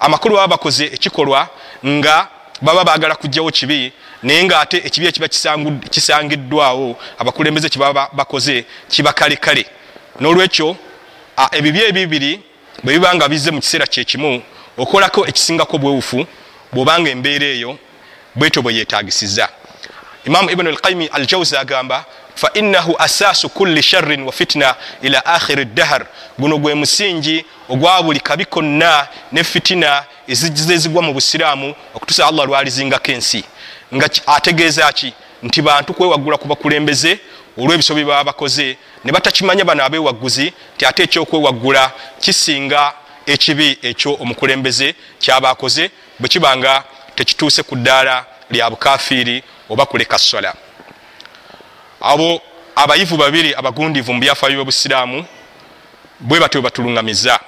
amakulu 0.00 0.34
baba 0.34 0.48
bakoze 0.48 0.84
ekikolwa 0.84 1.48
nga 1.86 2.28
baba 2.62 2.84
bagala 2.84 3.14
kugjawo 3.14 3.50
kibi 3.50 3.92
naye 4.22 4.44
ngaate 4.44 4.76
ekibi 4.76 5.06
ekiba 5.06 5.28
kisangiddwawo 5.90 6.96
abakulembeze 7.18 7.68
kibaba 7.68 8.08
bakoze 8.12 8.64
kiba 8.88 9.12
kalekale 9.12 9.66
nolwekyo 10.20 10.76
ebibi 11.52 11.80
ebibiri 11.84 12.40
bwe 12.84 12.94
biba 12.94 13.14
nga 13.14 13.28
bize 13.28 13.50
mu 13.50 13.60
kiseera 13.60 13.86
kyekimu 13.86 14.42
okolako 14.78 15.26
ekisingako 15.26 15.78
bwewufu 15.78 16.26
bwobanga 16.72 17.10
embeera 17.10 17.46
eyo 17.46 17.78
bwetyo 18.36 18.62
bwe 18.62 18.74
yetagisiza 18.74 19.48
imamu 20.26 20.50
ibnu 20.50 20.68
alqaimi 20.68 21.06
aljawzi 21.06 21.56
agamba 21.56 22.04
fainahu 22.34 22.96
asaasu 22.98 23.48
kulli 23.48 23.82
sharrin 23.82 24.22
wa 24.22 24.32
fitina 24.32 24.74
ila 25.02 25.26
akhiri 25.26 25.64
ddahar 25.64 26.06
guno 26.38 26.58
gwe 26.58 26.74
musingi 26.74 27.44
ogwa 27.68 28.02
buli 28.02 28.20
kabi 28.20 28.44
konna 28.44 29.08
ne 29.32 29.44
fitina 29.44 30.04
ezizigwa 30.28 31.02
mu 31.02 31.12
busiraamu 31.12 31.74
okutusa 31.94 32.26
allah 32.26 32.46
lwalizingako 32.46 33.12
ensi. 33.12 33.44
Nga 33.94 34.10
ategeeza 34.26 34.92
ki? 34.92 35.12
Nti 35.42 35.62
bantu 35.62 35.94
kwewaggula 35.94 36.36
ku 36.36 36.48
bakulembeze 36.48 37.18
olw'ebisobi 37.58 38.04
baba 38.04 38.24
bakoze 38.24 38.76
ne 39.04 39.12
batakimanya 39.12 39.64
bano 39.64 39.84
abewagguzi 39.84 40.52
nti 40.76 40.86
ate 40.86 41.02
ekyokwewaggula 41.02 41.92
kisinga 42.20 42.92
ekibi 43.26 43.78
ekyo 43.82 44.16
omukulembeze 44.20 44.94
kyaba 45.18 45.50
akoze 45.50 45.90
bwe 46.18 46.28
kibanga 46.28 46.84
tekituuse 47.16 47.62
ku 47.62 47.76
ddaala 47.76 48.24
lya 48.50 48.70
bukafiiri 48.70 49.42
oba 49.70 49.86
kuleka 49.86 50.18
sola 50.18 50.54
abo 52.00 52.40
abayivu 52.76 53.16
babiri 53.16 53.54
abagundivu 53.54 54.12
mu 54.14 54.20
byafaayo 54.20 54.54
byobusiraamu 54.56 55.24
bwe 56.20 56.40
batyo 56.40 56.62
batuluŋŋamiza 56.62 57.40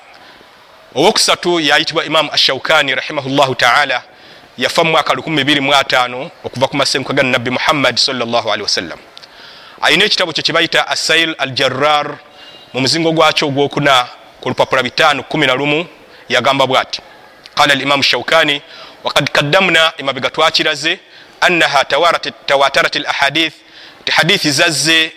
owokusatu 0.94 1.60
yayitibwa 1.60 2.04
imamu 2.04 2.32
ashaukani 2.32 2.94
rahimahullahu 2.94 3.54
taala 3.54 4.02
yafa 4.58 4.84
mu 4.84 4.90
mwaka 4.90 5.14
25 5.14 6.30
okuva 6.44 6.68
ku 6.68 6.76
masenguka 6.76 7.14
ga 7.14 7.22
nabbi 7.22 7.50
muhammad 7.50 7.96
salllahalihi 7.96 8.62
wasallam 8.62 8.98
ayina 9.80 10.04
ekitabo 10.04 10.32
kye 10.32 10.42
kibayita 10.42 10.88
asail 10.88 11.34
al 11.38 11.50
jarrar 11.52 12.18
mu 12.72 12.80
muzingo 12.80 13.12
gwakyo 13.12 13.48
ogwokuna 13.48 14.08
ku 14.40 14.48
lupapula 14.48 14.82
511 14.82 15.86
yagamba 16.28 16.66
bwati. 16.66 17.00
Qala 17.54 17.74
limamu 17.74 18.02
shaukani 18.02 18.62
wakad 19.08 19.30
kaddamna 19.30 19.92
emabega 19.96 20.30
twakiraze 20.30 20.98
annaha 21.40 21.84
tawatarat 22.46 22.96
lahadith 22.96 23.54
ti 24.04 24.12
hadithi 24.12 24.50
zazze 24.50 25.12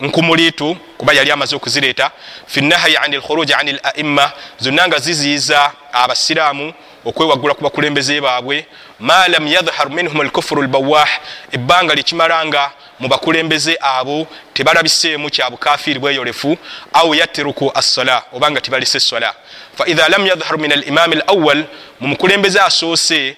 nkumulitu 0.00 0.76
kuba 0.98 1.12
yali 1.12 1.30
amaze 1.30 1.56
okuzireeta 1.56 2.10
fi 2.46 2.60
nahayi 2.60 2.96
ani 2.96 3.16
lkhuruji 3.16 3.54
ani 3.54 3.72
laimma 3.72 4.32
zonna 4.58 4.88
nga 4.88 4.98
ziziyiza 4.98 5.72
abasiraamu 5.92 6.72
okwewaggula 7.04 7.54
ku 7.54 7.62
bakulembeze 7.62 8.20
baabwe 8.20 8.66
ma 9.00 9.28
lam 9.28 9.46
yadhhar 9.46 9.90
minhum 9.90 10.22
lkufuru 10.22 10.62
lbawah 10.62 11.08
ebbanga 11.52 11.94
likimalanga 11.94 12.70
mu 13.00 13.08
bakulembeze 13.08 13.76
abo 13.80 14.26
tebalabiseemu 14.54 15.30
kya 15.30 15.50
bukafiiri 15.50 15.98
bweyolefu 15.98 16.58
au 16.92 17.14
yatiruku 17.14 17.70
assola 17.74 18.22
obanga 18.32 18.60
tibalise 18.60 18.98
essola 18.98 19.34
faidha 19.78 20.08
lam 20.08 20.26
yadhhar 20.26 20.58
min 20.58 20.72
alimami 20.72 21.14
alawal 21.16 21.64
mu 22.00 22.08
mukulembeze 22.08 22.60
asoose 22.60 23.36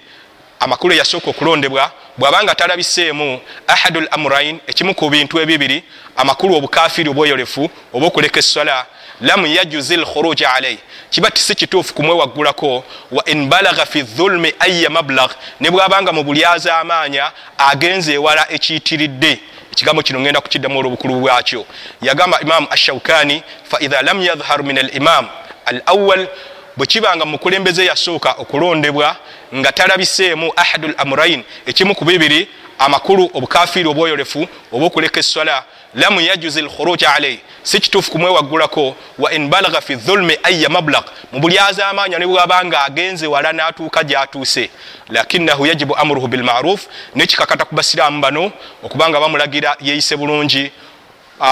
amakulu 0.60 0.94
eyasooka 0.94 1.30
okulondebwa 1.30 1.92
bwabanga 2.18 2.54
talabiseemu 2.54 3.40
ahadu 3.66 4.00
lamurain 4.00 4.60
ekimu 4.66 4.94
ku 4.94 5.10
bintu 5.10 5.40
ebibiri 5.40 5.84
amakulu 6.16 6.54
obukafiiri 6.56 7.10
obweyolefu 7.10 7.70
oba 7.92 8.06
okuleka 8.06 8.38
essola 8.38 8.86
lam 9.20 9.46
yajuzi 9.46 9.96
lkhuruji 9.96 10.44
alaihi 10.44 10.78
kiba 11.10 11.30
tisi 11.30 11.54
kituufu 11.54 11.94
kumwewaggulako 11.94 12.84
wa 13.10 13.24
in 13.24 13.48
balaga 13.48 13.86
fi 13.86 14.02
dhulmi 14.02 14.52
aya 14.58 14.90
mablag 14.90 15.30
ne 15.60 15.70
bwabanga 15.70 16.12
mu 16.12 16.24
bulyaza 16.24 16.78
amaanya 16.78 17.32
agenza 17.58 18.12
ewala 18.12 18.46
ekiyitiridde. 18.52 19.40
Ekigambo 19.72 20.02
kino 20.02 20.20
ngenda 20.20 20.40
kukiddamu 20.40 20.78
olwobukulu 20.78 21.20
bwakyo. 21.20 21.64
Yagamba 22.02 22.40
imamu 22.40 22.66
ashaukani 22.70 23.42
faidha 23.70 24.02
lam 24.02 24.22
yadhhar 24.22 24.62
min 24.64 24.78
alimam 24.78 25.26
al 25.66 25.82
awal 25.86 26.28
bwe 26.76 26.86
kibanga 26.86 27.24
mukulembeze 27.24 27.84
yasooka 27.86 28.32
okulondebwa 28.32 29.16
nga 29.54 29.72
talabiseemu 29.72 30.52
ahadu 30.56 30.88
lamurain 30.98 31.42
ekimu 31.66 31.94
ku 31.94 32.04
bibiri 32.04 32.48
amakulu 32.78 33.30
obukafiiri 33.34 33.88
obweyolefu 33.88 34.48
oba 34.72 34.86
okuleka 34.86 35.20
essola 35.20 35.64
lam 35.94 36.20
yajuzi 36.20 36.62
lkhuruja 36.62 37.14
alaihi 37.14 37.40
si 37.62 37.80
kituufu 37.80 38.10
kumwewaggulako 38.12 38.96
wa 39.18 39.32
in 39.32 39.48
balaga 39.48 39.80
fi 39.80 39.94
dhulmi 39.94 40.38
aya 40.42 40.68
mablag 40.68 41.04
mu 41.32 41.40
bulyaza 41.40 41.88
amaanya 41.88 42.18
ne 42.18 42.26
bwabanga 42.26 42.84
agenze 42.84 43.26
wala 43.26 43.52
n'atuuka 43.52 44.04
gyatuuse. 44.04 44.70
Lakinahu 45.08 45.66
yajibu 45.66 45.96
amuruhu 45.96 46.28
bilmaruf 46.28 46.86
nekikakata 47.14 47.64
ku 47.64 47.74
basiraamu 47.74 48.20
bano 48.20 48.52
okubanga 48.82 49.20
bamulagira 49.20 49.76
yeeyise 49.80 50.16
bulungi 50.16 50.70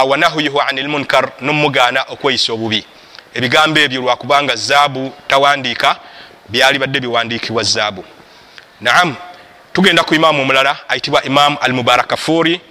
wanahuyuhu 0.07 0.61
ani 0.61 0.81
lmunkar 0.81 1.31
nomugaana 1.41 2.03
okweyisa 2.07 2.53
obubi. 2.53 2.85
Ebigambo 3.33 3.79
ebyo 3.79 4.01
lwakubanga 4.01 4.55
zaabu 4.55 5.11
tawandiika 5.27 5.95
byali 6.49 6.79
badde 6.79 6.99
biwandiikibwa 6.99 7.63
zaabu. 7.63 8.03
Naam 8.81 9.15
tugenda 9.75 10.03
ku 10.03 10.15
imaamu 10.15 10.41
omulala 10.41 10.77
ayitibwa 10.87 11.23
imamu 11.23 11.57
al 11.61 11.73
mubarakafuri 11.73 12.61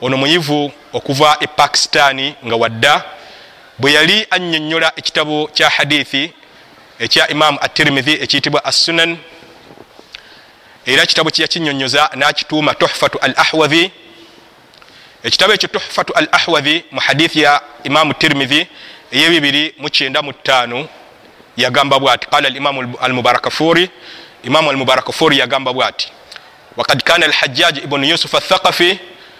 ono 0.00 0.16
muyivu 0.16 0.72
okuva 0.92 1.36
e 1.40 1.46
pakistani 1.46 2.34
nga 2.46 2.56
wadda 2.56 3.04
bwe 3.78 3.92
yali 3.92 4.26
annyonnyola 4.30 4.92
ekitabo 4.96 5.46
kya 5.46 5.68
hadithi 5.70 6.32
ekya 6.98 7.28
imamu 7.28 7.58
atirmidhi 7.60 8.12
ekiyitibwa 8.12 8.64
assunan 8.64 9.16
era 10.86 11.06
kitabo 11.06 11.30
kyeyakinyonnyoza 11.30 12.10
nakituuma 12.14 12.74
tuhfatu 12.74 13.18
al 13.18 13.34
ahwadhi 13.36 13.90
ekitabo 15.24 15.52
ekyo 15.52 15.68
tuhfatu 15.68 16.12
al 16.12 16.28
ahwadhi 16.32 16.84
mu 16.90 17.00
hadithi 17.00 17.40
ya 17.40 17.60
imamu 17.84 18.14
tirmidhi 18.14 18.66
eyebibiri 19.12 19.74
mukyenda 19.78 20.22
mu 20.22 20.32
ttaano 20.32 20.88
yagamba 21.56 21.98
bwati. 21.98 22.26
Qala 22.26 22.48
alimamu 22.48 22.96
almubarakafuri 23.00 23.90
imamu 24.44 24.70
almubarakafuri 24.70 25.38
yagamba 25.38 25.72
bwati 25.72 26.12
wakad 26.76 27.02
kana 27.02 27.26
alhajjaj 27.26 27.78
ibnu 27.78 28.04
yusuf 28.04 28.34
athaqafi 28.34 28.98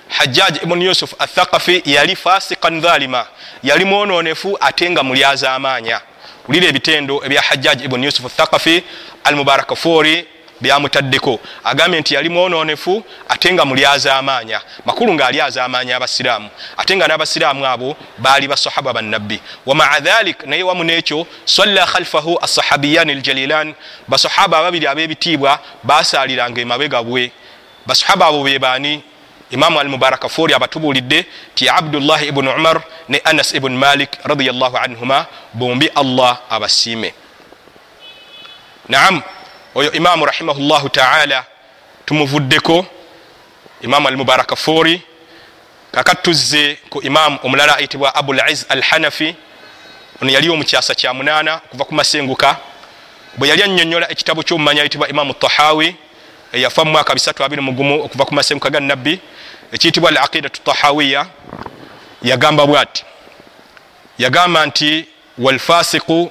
hajjaj 0.08 0.56
ibnu 0.62 0.82
yusuf 0.82 1.14
athaqafi 1.18 1.82
yali 1.84 2.16
fasikan 2.16 2.80
dhalima 2.80 3.26
yali 3.62 3.84
mwononefu 3.84 4.58
ate 4.60 4.90
nga 4.90 5.02
mulyaza 5.02 5.52
amaanya 5.54 6.00
wulira 6.48 6.66
ebitendo 6.68 7.22
ebya 7.24 7.42
hajjaj 7.42 7.82
ibnu 7.84 8.04
yusuf 8.04 8.24
athaqafi 8.26 8.82
almubarakafuri 9.24 10.26
byamutaddeko. 10.60 11.40
Agambye 11.64 12.00
nti 12.00 12.14
yali 12.14 12.28
mwononefu 12.28 13.04
ate 13.28 13.52
nga 13.52 13.64
mulyaza 13.64 14.16
amaanya 14.16 14.60
makulu 14.84 15.14
ngaalyaza 15.14 15.64
amaanya 15.64 15.96
abasiraamu. 15.96 16.48
Ate 16.76 16.96
nga 16.96 17.06
n'abasiraamu 17.08 17.66
abo 17.66 17.96
baali 18.18 18.48
basahaba 18.48 18.92
bannabbi. 18.92 19.40
Wamaa 19.66 20.00
dhalik 20.00 20.46
naye 20.46 20.62
wamu 20.62 20.84
n'ekyo 20.84 21.26
salla 21.44 21.86
khalfahu 21.86 22.38
assahabiyani 22.42 23.12
aljalilan. 23.12 23.74
Basahaba 24.08 24.58
ababiri 24.58 24.86
ab'ebitiibwa 24.86 25.58
basaaliranga 25.84 26.60
emabega 26.60 27.02
bwe. 27.02 27.32
Basahaba 27.86 28.26
abo 28.26 28.42
be 28.44 28.58
baani? 28.58 29.02
Imamu 29.50 29.80
almubaraka 29.80 30.28
fori 30.28 30.54
abatubuulidde 30.54 31.26
ti 31.54 31.68
abdullahi 31.68 32.26
ibunu 32.28 32.50
umar 32.54 32.82
ne 33.08 33.20
anas 33.24 33.54
ibunu 33.54 33.78
malik 33.78 34.10
radiallahu 34.24 34.76
anhuma 34.76 35.26
bombi 35.54 35.90
allah 35.94 36.38
abasiime. 36.50 37.14
Naam 38.88 39.22
oyo 39.74 39.92
imamu 39.92 40.26
rahimahullahu 40.26 40.88
taala 40.88 41.44
tumuvuddeko. 42.06 42.86
Imamu 43.80 44.08
almubaraka 44.08 44.56
fori 44.56 45.02
kakati 45.92 46.22
tuzze 46.22 46.78
ku 46.90 47.02
imamu 47.02 47.38
omulala 47.42 47.76
ayitibwa 47.76 48.14
abulaiz 48.14 48.66
al 48.68 48.82
hanafi 48.82 49.34
ono 50.22 50.30
yali 50.30 50.48
omukyasa 50.48 50.94
kya 50.94 51.14
munaana 51.14 51.54
okuva 51.54 51.84
ku 51.84 51.94
masenguka. 51.94 52.56
Bwe 53.36 53.48
yali 53.48 53.62
annyonnyola 53.62 54.10
ekitabo 54.10 54.42
kyomumanya 54.42 54.80
ayitibwa 54.80 55.08
imamu 55.08 55.34
tahawi 55.34 55.96
eyafa 56.52 56.84
mu 56.84 56.90
mwaka 56.90 57.14
321 57.14 58.00
okuva 58.04 58.24
ku 58.24 58.34
masenguka 58.34 58.70
ga 58.70 58.80
nabbi 58.80 59.20
ekiyitibwa 59.72 60.10
al 60.10 60.16
aqidatu 60.16 60.60
tahawiya 60.60 61.26
yagamba 62.22 62.66
bwati 62.66 63.04
yagamba 64.18 64.66
nti 64.66 65.06
walfasiqu 65.38 66.30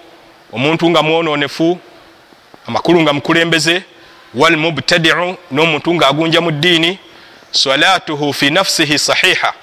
omuntu 0.54 0.90
nga 0.90 1.02
mwononefu 1.04 1.80
amakulu 2.70 3.02
nga 3.02 3.14
mukulembeze 3.14 3.84
walmubtadiu 4.34 5.38
n'omuntu 5.52 5.94
ng'agunja 5.94 6.42
mu 6.42 6.52
ddiini 6.52 7.00
salatuhu 7.52 8.34
fi 8.34 8.50
nafsihi 8.50 9.00
sahiha. 9.00 9.54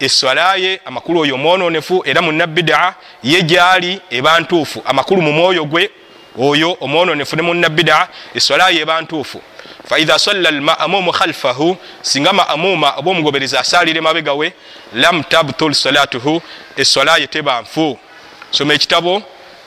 Eswalaye 0.00 0.80
amakulu 0.84 1.20
oyo 1.20 1.34
omwononefu 1.34 2.02
era 2.06 2.22
munabbidaa 2.22 2.94
ye 3.22 3.42
gyali 3.42 4.00
eba 4.10 4.40
ntuufu. 4.40 4.82
Amakulu 4.84 5.22
mu 5.22 5.32
mwoyo 5.32 5.64
gwe 5.64 5.90
oyo 6.38 6.76
omwononefu 6.80 7.36
ne 7.36 7.42
munabbidaa 7.42 8.08
eswalaye 8.34 8.80
eba 8.80 9.00
ntuufu. 9.00 9.42
Faidha 9.88 10.18
salla 10.18 10.50
lmamumu 10.50 11.12
khalfahu 11.12 11.76
singa 12.02 12.32
mamuma 12.32 12.94
oba 12.96 13.10
omugoberezi 13.10 13.56
asalire 13.56 14.00
mabegawe 14.00 14.52
lam 14.94 15.22
tabtul 15.24 15.74
salatuhu 15.74 16.42
eswalaye 16.76 17.26
teba 17.26 17.60
nfu. 17.60 17.98
Soma 18.50 18.74
ekitabo 18.74 19.22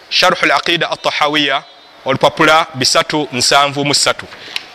sharhu 0.10 0.46
laqida 0.46 0.92
atahawiya 0.92 1.64
olupapula 2.08 2.68
373 2.78 4.14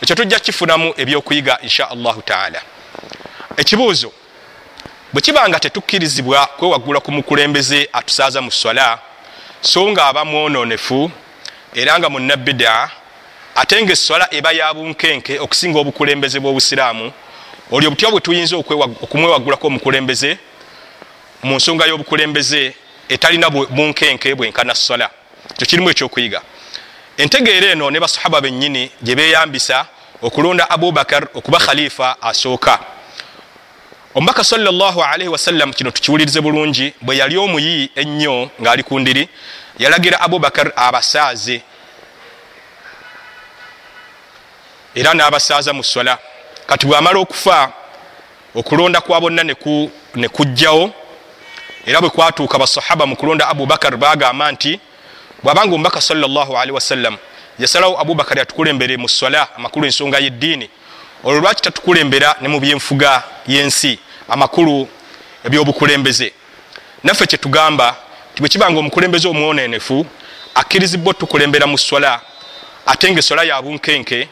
ekyo 0.01 0.15
tujja 0.15 0.39
kifunamu 0.39 0.93
ebyokuyiga 0.97 1.59
insha 1.61 1.89
allahu 1.89 2.21
taala. 2.21 2.61
Ekibuuzo 3.57 4.11
bwekibanga 5.13 5.59
tetukkirizibwa 5.59 6.45
kwewaggula 6.45 6.99
ku 6.99 7.11
mukulembeze 7.11 7.89
atusaaza 7.93 8.41
mu 8.41 8.51
swala 8.51 8.99
so 9.61 9.89
nga 9.89 10.05
aba 10.05 10.25
mwononefu 10.25 11.11
era 11.73 11.99
nga 11.99 12.09
munabbidaa 12.09 12.89
ate 13.55 13.83
nga 13.83 13.93
eswala 13.93 14.27
eba 14.33 14.51
ya 14.51 14.73
bunkenke 14.73 15.39
okusinga 15.39 15.79
obukulembeze 15.79 16.39
bw'obusiraamu 16.39 17.11
olyo 17.71 17.89
butya 17.89 18.11
bwe 18.11 18.21
tuyinza 18.21 18.55
okumwewaggulako 19.03 19.67
omukulembeze? 19.67 20.37
Mu 21.43 21.55
nsonga 21.55 21.85
y'obukulembeze 21.85 22.75
etalina 23.09 23.49
bunkenke 23.49 24.35
bwenkana 24.35 24.75
swala. 24.75 25.09
Ekyo 25.53 25.65
kirimu 25.67 25.89
ekyokuyiga 25.89 26.41
entegeera 27.17 27.71
eno 27.71 27.91
ne 27.91 27.99
basahaba 27.99 28.41
bennyini 28.41 28.91
gye 29.03 29.15
beeyambisa 29.15 29.85
okulonda 30.21 30.69
abubakar 30.69 31.27
okuba 31.33 31.59
khalifa 31.59 32.21
asooka. 32.21 32.79
Omubaka 34.15 34.43
wasallam 35.27 35.73
kino 35.73 35.91
tukiwulirize 35.91 36.41
bulungi 36.41 36.93
bwe 37.01 37.17
yali 37.17 37.37
omuyiyi 37.37 37.91
ennyo 37.95 38.49
ng'ali 38.61 38.83
ku 38.83 38.99
ndiri 38.99 39.29
yalagira 39.79 40.21
abubakar 40.21 40.71
abasaaze. 40.75 41.61
Era 44.95 45.13
n'abasaaza 45.13 45.73
mu 45.73 45.83
swala. 45.83 46.17
Kati 46.67 46.85
bwamala 46.87 47.19
okufa 47.19 47.73
okulonda 48.55 49.01
kwa 49.01 49.21
bonna 49.21 49.43
ne 49.43 50.29
kujjawo 50.29 50.93
era 51.85 52.01
bwe 52.01 52.09
kwatuuka 52.09 52.59
basahaba 52.59 53.05
mu 53.05 53.15
kulonda 53.15 53.47
abubakar 53.47 53.97
bagamba 53.97 54.51
nti 54.51 54.79
bwabanga 55.43 55.75
omubaka 55.75 56.01
salllahalihi 56.01 56.71
wasallam 56.71 57.17
yasalawo 57.59 57.99
abubakar 57.99 58.39
atukulembere 58.39 58.97
mu 58.97 59.09
swala 59.09 59.47
amakulu 59.55 59.85
ensonga 59.85 60.19
y'eddiini. 60.19 60.69
Olwo 61.23 61.39
lwaki 61.41 61.61
tatukulembera 61.61 62.35
ne 62.41 62.47
mu 62.47 62.59
byenfuga 62.59 63.23
y'ensi 63.47 63.99
amakulu 64.29 64.87
ebyobukulembeze? 65.45 66.33
Naffe 67.03 67.27
kyetugamba 67.27 67.95
ti 68.35 68.41
bwe 68.41 68.49
kibanga 68.49 68.79
omukulembeze 68.79 69.27
omwonenefu 69.27 70.05
akkirizibwa 70.55 71.11
otukulembera 71.11 71.67
mu 71.67 71.77
swala 71.77 72.21
ate 72.85 73.11
nga 73.11 73.19
eswala 73.19 73.43
ya 73.43 73.61
bunkenke 73.61 74.27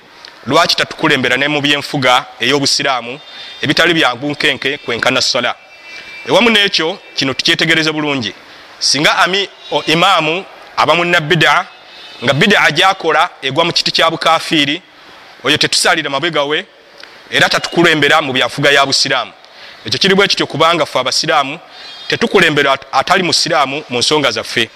lwaki 0.48 0.76
tatukulembera 0.76 1.38
ne 1.38 1.48
mu 1.48 1.62
byenfuga 1.62 2.26
ey'obusiraamu 2.40 3.20
ebitali 3.62 3.94
bya 3.94 4.16
bunkenke 4.16 4.78
kwenkana 4.78 5.22
swala? 5.22 5.56
Ewamu 6.28 6.50
n'ekyo 6.50 6.98
kino 7.16 7.34
tukyetegereze 7.34 7.92
bulungi. 7.92 8.34
Singa 8.80 9.18
ami 9.18 9.50
imaamu 9.88 10.46
aba 10.78 10.96
munabbidaa 10.96 11.66
nga 12.24 12.34
bidaa 12.34 12.72
gyakola 12.72 13.30
egwa 13.42 13.66
mu 13.66 13.74
kiti 13.74 13.92
kya 13.92 14.10
bukafiiri 14.10 14.82
oyo 15.44 15.58
tetusalira 15.58 16.10
mabegawe 16.10 16.66
era 17.32 17.50
tatukulembera 17.50 18.22
mu 18.22 18.34
byanfuga 18.34 18.72
ya 18.72 18.86
busiraamu. 18.86 19.32
Ekyo 19.86 20.00
kiri 20.00 20.16
bwe 20.16 20.28
kityo 20.28 20.48
kubanga 20.48 20.86
fe 20.86 21.00
abasiraamu 21.00 21.60
tetukulembera 22.08 22.78
atali 22.92 23.24
musiraamu 23.24 23.84
mu 23.90 24.00
nsonga 24.00 24.32
zaffe. 24.32 24.70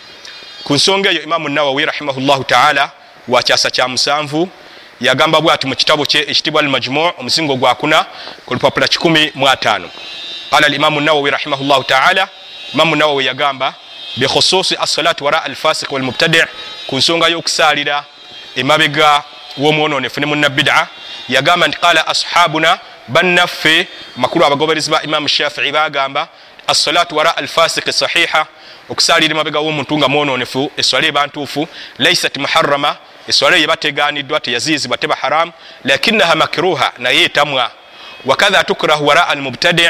Ku 0.64 0.74
nsonga 0.74 1.10
eyo 1.10 1.22
imaamu 1.24 1.50
nawawi 1.50 1.86
rahimahullahu 1.86 2.44
taala 2.44 2.92
wakyasa 3.28 3.70
kya 3.70 3.88
musanvu 3.88 4.50
yagamba 5.02 5.42
bwati 5.42 5.68
mu 5.68 5.76
kitabo 5.76 6.06
kye 6.06 6.22
ekitibwa 6.22 6.62
al 6.62 6.70
majmu 6.70 7.12
omusingo 7.20 7.56
gwakuna 7.56 8.06
ku 8.46 8.54
lupapula 8.54 8.86
15 8.88 9.90
qala 10.50 10.68
alimamu 10.68 11.02
nawawi 11.02 11.30
rahimahullahu 11.32 11.84
taala 11.84 12.28
imamu 12.74 12.96
nawawi 12.96 13.26
yagamba 13.26 13.74
bikhususi 14.18 14.78
assalati 14.78 15.24
wara 15.24 15.44
alfasik 15.44 15.92
walmubtadi 15.92 16.42
ku 16.88 16.96
nsonga 16.98 17.28
y'okusalira 17.28 18.04
emabega 18.56 19.24
w'omwononefu 19.58 20.20
ne 20.20 20.26
munabida 20.26 20.88
yagamba 21.30 21.68
nti 21.68 21.78
qala 21.78 22.08
ashabuna 22.08 22.80
bannaffe 23.08 23.88
makulu 24.16 24.46
abagoberezi 24.46 24.92
ba 24.92 25.02
imamu 25.04 25.28
shafii 25.28 25.72
bagamba 25.72 26.28
assalatu 26.68 27.16
wara 27.18 27.38
alfasiki 27.38 27.94
sahiha 27.94 28.46
okusalira 28.90 29.34
emabega 29.36 29.60
w'omuntu 29.60 29.98
nga 29.98 30.08
mwononefu 30.08 30.72
eswala 30.78 31.08
eba 31.08 31.28
ntuufu 31.28 31.68
laisat 31.98 32.38
muharama 32.38 32.98
eswala 33.28 33.58
eyo 33.58 33.68
bateganiddwa 33.68 34.40
teyaziyizibwa 34.40 34.98
teba 34.98 35.16
haramu 35.16 35.52
lakinaha 35.84 36.36
makruha 36.36 36.92
naye 36.98 37.24
etamwa 37.24 37.72
wakatha 38.26 38.64
tukrahu 38.64 39.08
wara 39.08 39.28
almubtadi 39.28 39.90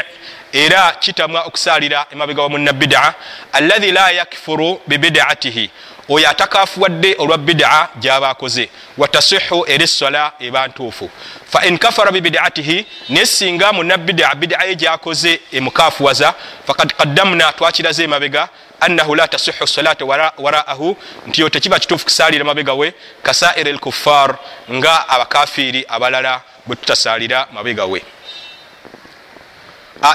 era 0.52 0.92
kitamwa 0.92 1.42
okusalira 1.42 2.06
emabega 2.10 2.42
wa 2.42 2.48
munabida 2.48 3.14
alladhi 3.52 3.92
la 3.92 4.10
yakfuru 4.10 4.80
bibidatihi 4.86 5.70
oyo 6.08 6.30
atakafuwadde 6.30 7.16
olwa 7.18 7.38
bidaa 7.38 7.88
gyaba 7.96 8.30
akoze 8.30 8.68
watasihu 8.98 9.64
era 9.68 9.84
eswala 9.84 10.32
eba 10.40 10.68
ntuufu. 10.68 11.10
Fain 11.50 11.78
kafara 11.78 12.12
bibidatihi 12.12 12.86
naye 13.08 13.26
singa 13.26 13.72
munabidaa 13.72 14.34
bidaa 14.34 14.64
ye 14.64 14.74
gyakoze 14.74 15.40
emukafuwaza 15.52 16.34
fakad 16.66 16.92
qaddamna 16.92 17.52
twakiraze 17.52 18.04
emabega 18.04 18.48
annahu 18.80 19.14
la 19.14 19.28
tasihu 19.28 19.66
salata 19.66 20.04
waraahu 20.38 20.96
nti 21.26 21.40
yo 21.40 21.48
tekiba 21.48 21.78
kituufu 21.78 22.04
kusalira 22.04 22.44
mabega 22.44 22.74
we 22.74 22.94
kasairi 23.22 23.72
lkuffar 23.72 24.38
nga 24.72 25.08
abakafiri 25.08 25.84
abalala 25.88 26.40
bwe 26.66 26.76
tutasalira 26.76 27.46
mabega 27.52 27.84
we 27.84 28.02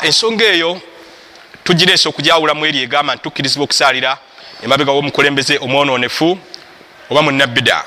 ensonga 0.03 0.45
eyo 0.45 0.81
tugireesa 1.63 2.09
okujawulamu 2.09 2.65
eri 2.65 2.81
egamba 2.81 3.15
nti 3.15 3.23
tukkirizibwa 3.23 3.63
okusalira 3.63 4.17
emabega 4.63 4.91
womukulembeze 4.91 5.57
omwononefu 5.57 6.37
oba 7.09 7.21
munabida 7.21 7.83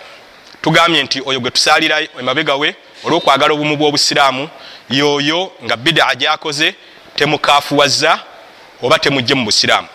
tugambye 0.63 1.03
nti 1.03 1.23
oyo 1.27 1.41
gwe 1.41 1.51
tusalira 1.51 2.01
emabega 2.21 2.57
we 2.57 2.75
olwokwagala 3.05 3.55
obumu 3.55 3.77
bwobusiraamu 3.77 4.49
yoyo 4.91 5.53
nga 5.65 5.77
bidaa 5.77 6.15
gyakoze 6.15 6.75
temukafuwaza 7.17 8.19
oba 8.83 8.99
temujje 8.99 9.35
mu 9.35 9.45
busiraamu. 9.45 9.89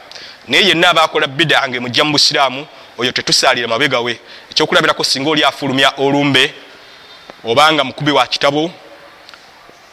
Naye 0.47 0.67
yenna 0.67 0.89
abakola 0.89 1.27
bidaa 1.27 1.67
nga 1.67 1.77
emujja 1.77 2.03
mu 2.03 2.11
busiraamu 2.11 2.67
oyo 2.97 3.11
tetusalira 3.11 3.67
mabega 3.67 3.99
we. 3.99 4.19
Ekyokulabirako 4.51 5.03
singa 5.03 5.29
oli 5.29 5.43
afulumya 5.43 5.93
olumbe 5.97 6.53
obanga 7.43 7.83
mukubi 7.83 8.11
wa 8.11 8.27
kitabo 8.27 8.71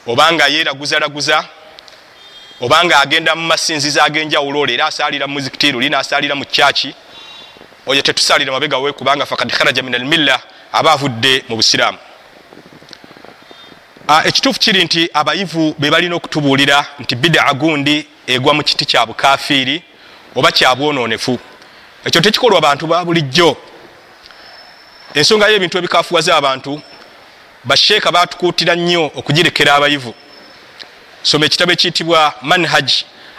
obanga 0.07 0.47
yeraguzaraguza 0.47 1.45
obanga 2.61 3.01
agenda 3.01 3.35
mu 3.35 3.47
masinzizo 3.47 4.03
agenjawulo 4.03 4.61
olwo 4.61 4.73
era 4.73 4.87
asalira 4.87 5.27
muzikiti 5.27 5.73
luli 5.73 5.91
nasalira 5.91 6.35
mu 6.35 6.45
kyaki 6.45 6.95
oyo 7.87 8.03
tetusalira 8.03 8.53
mabega 8.53 8.79
we 8.79 8.93
kubanga 8.93 9.27
fakad 9.27 9.53
kharaja 9.53 9.83
min 9.83 9.95
almilla 9.95 10.41
aba 10.73 10.93
avudde 10.93 11.45
mu 11.49 11.57
busiraamu. 11.57 11.99
Ekituufu 14.25 14.61
kiri 14.61 14.85
nti 14.85 15.11
abayivu 15.13 15.75
be 15.79 15.91
balina 15.91 16.17
okutubuulira 16.17 16.87
nti 16.99 17.15
bidaa 17.17 17.53
gundi 17.55 18.07
egwa 18.27 18.55
mu 18.55 18.63
kiti 18.63 18.85
kya 18.85 19.07
bukafiiri 19.07 19.83
oba 20.35 20.53
kyabwononefu 20.53 21.39
ekyo 22.05 22.21
tekikolwa 22.21 22.61
bantu 22.61 22.87
ba 22.87 23.05
bulijjo. 23.05 23.57
Ensonga 25.15 25.49
y'ebintu 25.49 25.79
ebikafuwaza 25.79 26.37
abantu 26.37 26.81
basheeka 27.65 28.13
batukuutira 28.13 28.75
nnyo 28.75 29.11
okugirekera 29.15 29.75
abayivu 29.75 30.15
soma 31.27 31.47
ekitabo 31.47 31.73
ekiyitibwa 31.73 32.35
manhaj 32.43 32.91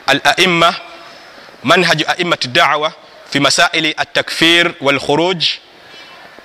al 0.07 0.21
aima 0.23 0.75
manhaju 1.63 2.05
aimat 2.07 2.47
dawa 2.47 2.93
fi 3.29 3.39
masaili 3.39 3.93
atakfir 3.97 4.73
walkhuruj. 4.81 5.43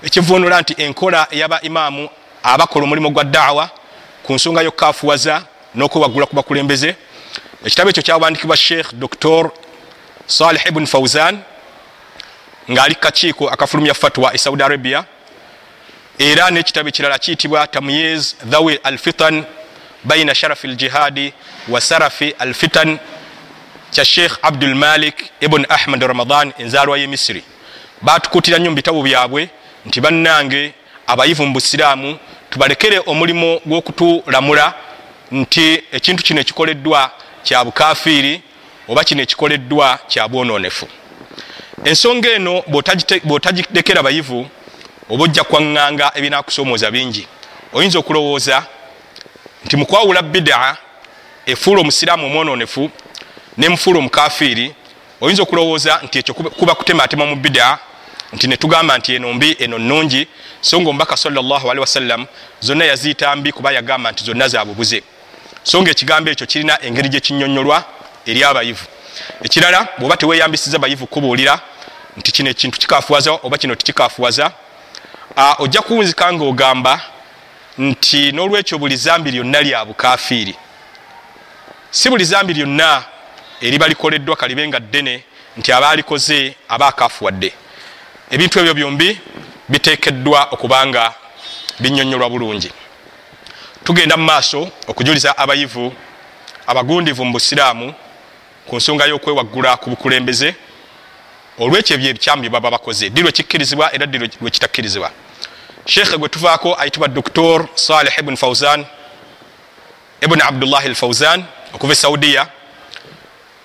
Ekivunula 0.03 0.61
nti 0.61 0.75
enkola 0.79 1.27
eyaba 1.31 1.61
imaamu 1.61 2.09
abakola 2.43 2.85
omulimu 2.85 3.11
gwa 3.11 3.25
dawa 3.25 3.71
ku 4.23 4.35
nsonga 4.35 4.63
yokukafuwaza 4.63 5.43
n'okwewagula 5.75 6.27
ku 6.27 6.37
bakulembeze. 6.37 6.97
Ekitabo 7.65 7.91
ekyo 7.91 8.03
kyawandikibwa 8.03 8.57
sheikh 8.57 8.95
dr 8.95 9.51
salih 10.27 10.67
ibn 10.67 10.87
fauzan 10.87 11.43
ng'ali 12.71 12.95
kakiiko 12.95 13.49
akafulumya 13.49 13.95
fatwa 13.95 14.35
e 14.35 14.39
saudi 14.39 14.63
arabia 14.63 15.05
era 16.19 16.51
n'ekitabo 16.51 16.89
ekirala 16.89 17.19
kiyitibwa 17.19 17.67
tamyiz 17.67 18.35
dhawi 18.45 18.79
alfitan 18.83 19.45
baina 20.05 20.35
sharafi 20.35 20.69
ljihadi 20.69 21.33
wa 21.69 21.81
sarafi 21.81 22.35
alfitan 22.39 22.99
kya 23.91 24.05
sheikh 24.05 24.33
abdulmalik 24.43 25.31
ibn 25.41 25.67
ahmad 25.69 26.03
ramadan 26.03 26.53
enzalwa 26.59 26.99
ye 26.99 27.07
misiri 27.07 27.43
batukutira 28.03 28.59
nnyo 28.59 28.71
mu 28.71 28.77
bitabo 28.77 29.03
byabwe 29.03 29.49
nti 29.87 30.01
bannange 30.01 30.73
abayivu 31.07 31.47
mu 31.47 31.53
busiraamu 31.53 32.19
tubalekere 32.51 33.03
omulimu 33.07 33.61
gw'okutulamula 33.67 34.75
nti 35.33 35.83
ekintu 35.93 36.23
kino 36.23 36.41
ekikoleddwa 36.41 37.11
kya 37.45 37.65
bukafiiri 37.65 38.43
oba 38.89 39.05
kino 39.05 39.23
ekikoleddwa 39.23 39.99
kya 40.09 40.29
bwononefu. 40.29 40.89
Ensonga 41.85 42.29
eno 42.31 42.63
bwotagidekera 43.25 44.03
bayivu 44.03 44.49
oba 45.11 45.25
ojja 45.25 45.45
kwaŋŋanga 45.45 46.13
ebinakusomooza 46.15 46.91
bingi 46.91 47.27
oyinza 47.73 47.99
okulowooza 47.99 48.67
nti 49.65 49.77
mukwawula 49.77 50.23
bidaa 50.23 50.77
efuula 51.47 51.81
omusiraamu 51.81 52.27
omwononefu 52.27 52.91
nemufuula 53.59 53.99
omukafiiri 53.99 54.75
oyinza 55.21 55.43
okulowooza 55.43 56.01
nti 56.03 56.19
ekyo 56.19 56.35
kuba 56.35 56.75
kutematema 56.75 57.27
mu 57.27 57.37
bidaa 57.37 57.79
nti 58.33 58.47
netugamba 58.47 58.99
nti 58.99 59.15
eno 59.15 59.33
mbi 59.33 59.57
eno 59.59 59.79
nungi 59.79 60.29
so 60.61 60.81
nga 60.81 60.91
omubaka 60.91 61.17
salli 61.17 61.39
wasallam 61.81 62.27
zonna 62.61 62.85
yaziyita 62.85 63.37
mbi 63.37 63.53
kuba 63.53 63.73
yagamba 63.73 64.13
nti 64.13 64.25
zonna 64.25 64.49
zabubuze 64.49 65.03
so 65.63 65.83
nga 65.83 65.91
ekigambo 65.91 66.31
ekyo 66.31 66.47
kirina 66.47 66.83
engeri 66.83 67.09
gyekinyonyolwa 67.09 67.85
eri 68.27 68.45
abayivu. 68.45 68.87
Ekirala 69.43 69.89
bwoba 69.99 70.17
teweyambisiza 70.17 70.79
bayivu 70.79 71.07
kubuulira 71.07 71.61
nti 72.17 72.33
kino 72.33 72.51
ekintu 72.51 72.79
kikafuwaza 72.79 73.33
oba 73.33 73.59
kino 73.59 73.75
tikikafuwaza 73.75 74.51
ojja 75.59 75.81
kuwunzika 75.81 76.33
nga 76.33 76.45
ogamba 76.45 77.01
nti 77.79 78.33
n'olwekyo 78.33 78.79
buli 78.79 78.97
zambi 78.97 79.31
lyonna 79.31 79.61
lya 79.63 79.85
bukafiiri 79.85 80.55
si 81.91 82.11
buli 82.11 82.25
zambi 82.25 82.55
lyonna 82.55 83.05
eriba 83.61 83.89
likoleddwa 83.89 84.37
kalibe 84.37 84.69
nga 84.69 84.81
ddene 84.81 85.25
nti 85.57 85.73
aba 85.73 85.89
alikoze 85.91 86.55
aba 86.69 86.87
akafuwadde 86.87 87.53
ebintu 88.31 88.59
ebyo 88.59 88.75
byombi 88.75 89.21
biteekeddwa 89.69 90.49
okubanga 90.53 91.15
binyonyolwa 91.81 92.31
bulungi. 92.31 92.71
Tugenda 93.85 94.17
mu 94.17 94.25
maaso 94.25 94.69
okujuliza 94.87 95.39
abayivu 95.39 95.93
abagundivu 96.67 97.25
mu 97.25 97.33
busiraamu 97.33 97.95
ku 98.67 98.77
nsonga 98.77 99.07
y'okwewaggula 99.07 99.77
ku 99.77 99.91
bukulembeze. 99.91 100.55
Olwekyo 101.59 101.97
ebyo 101.97 102.09
ebikyamu 102.11 102.43
byebaba 102.43 102.71
bakoze 102.71 103.11
ddi 103.11 103.23
lwekikkirizibwa 103.23 103.95
era 103.95 104.07
ddi 104.07 104.19
lwekitakkirizibwa 104.19 105.11
sheekhe 105.87 106.19
gwe 106.19 106.29
tuvaako 106.29 106.77
ayitibwa 106.81 107.09
doktor 107.09 107.69
saleh 107.75 108.19
ibuni 108.19 108.37
fauzan 108.37 108.85
ibuni 110.21 110.43
abdullahi 110.43 110.89
al 110.89 110.95
fauzan 110.95 111.45
okuva 111.75 111.93
e 111.93 111.97
saudiya. 111.97 112.47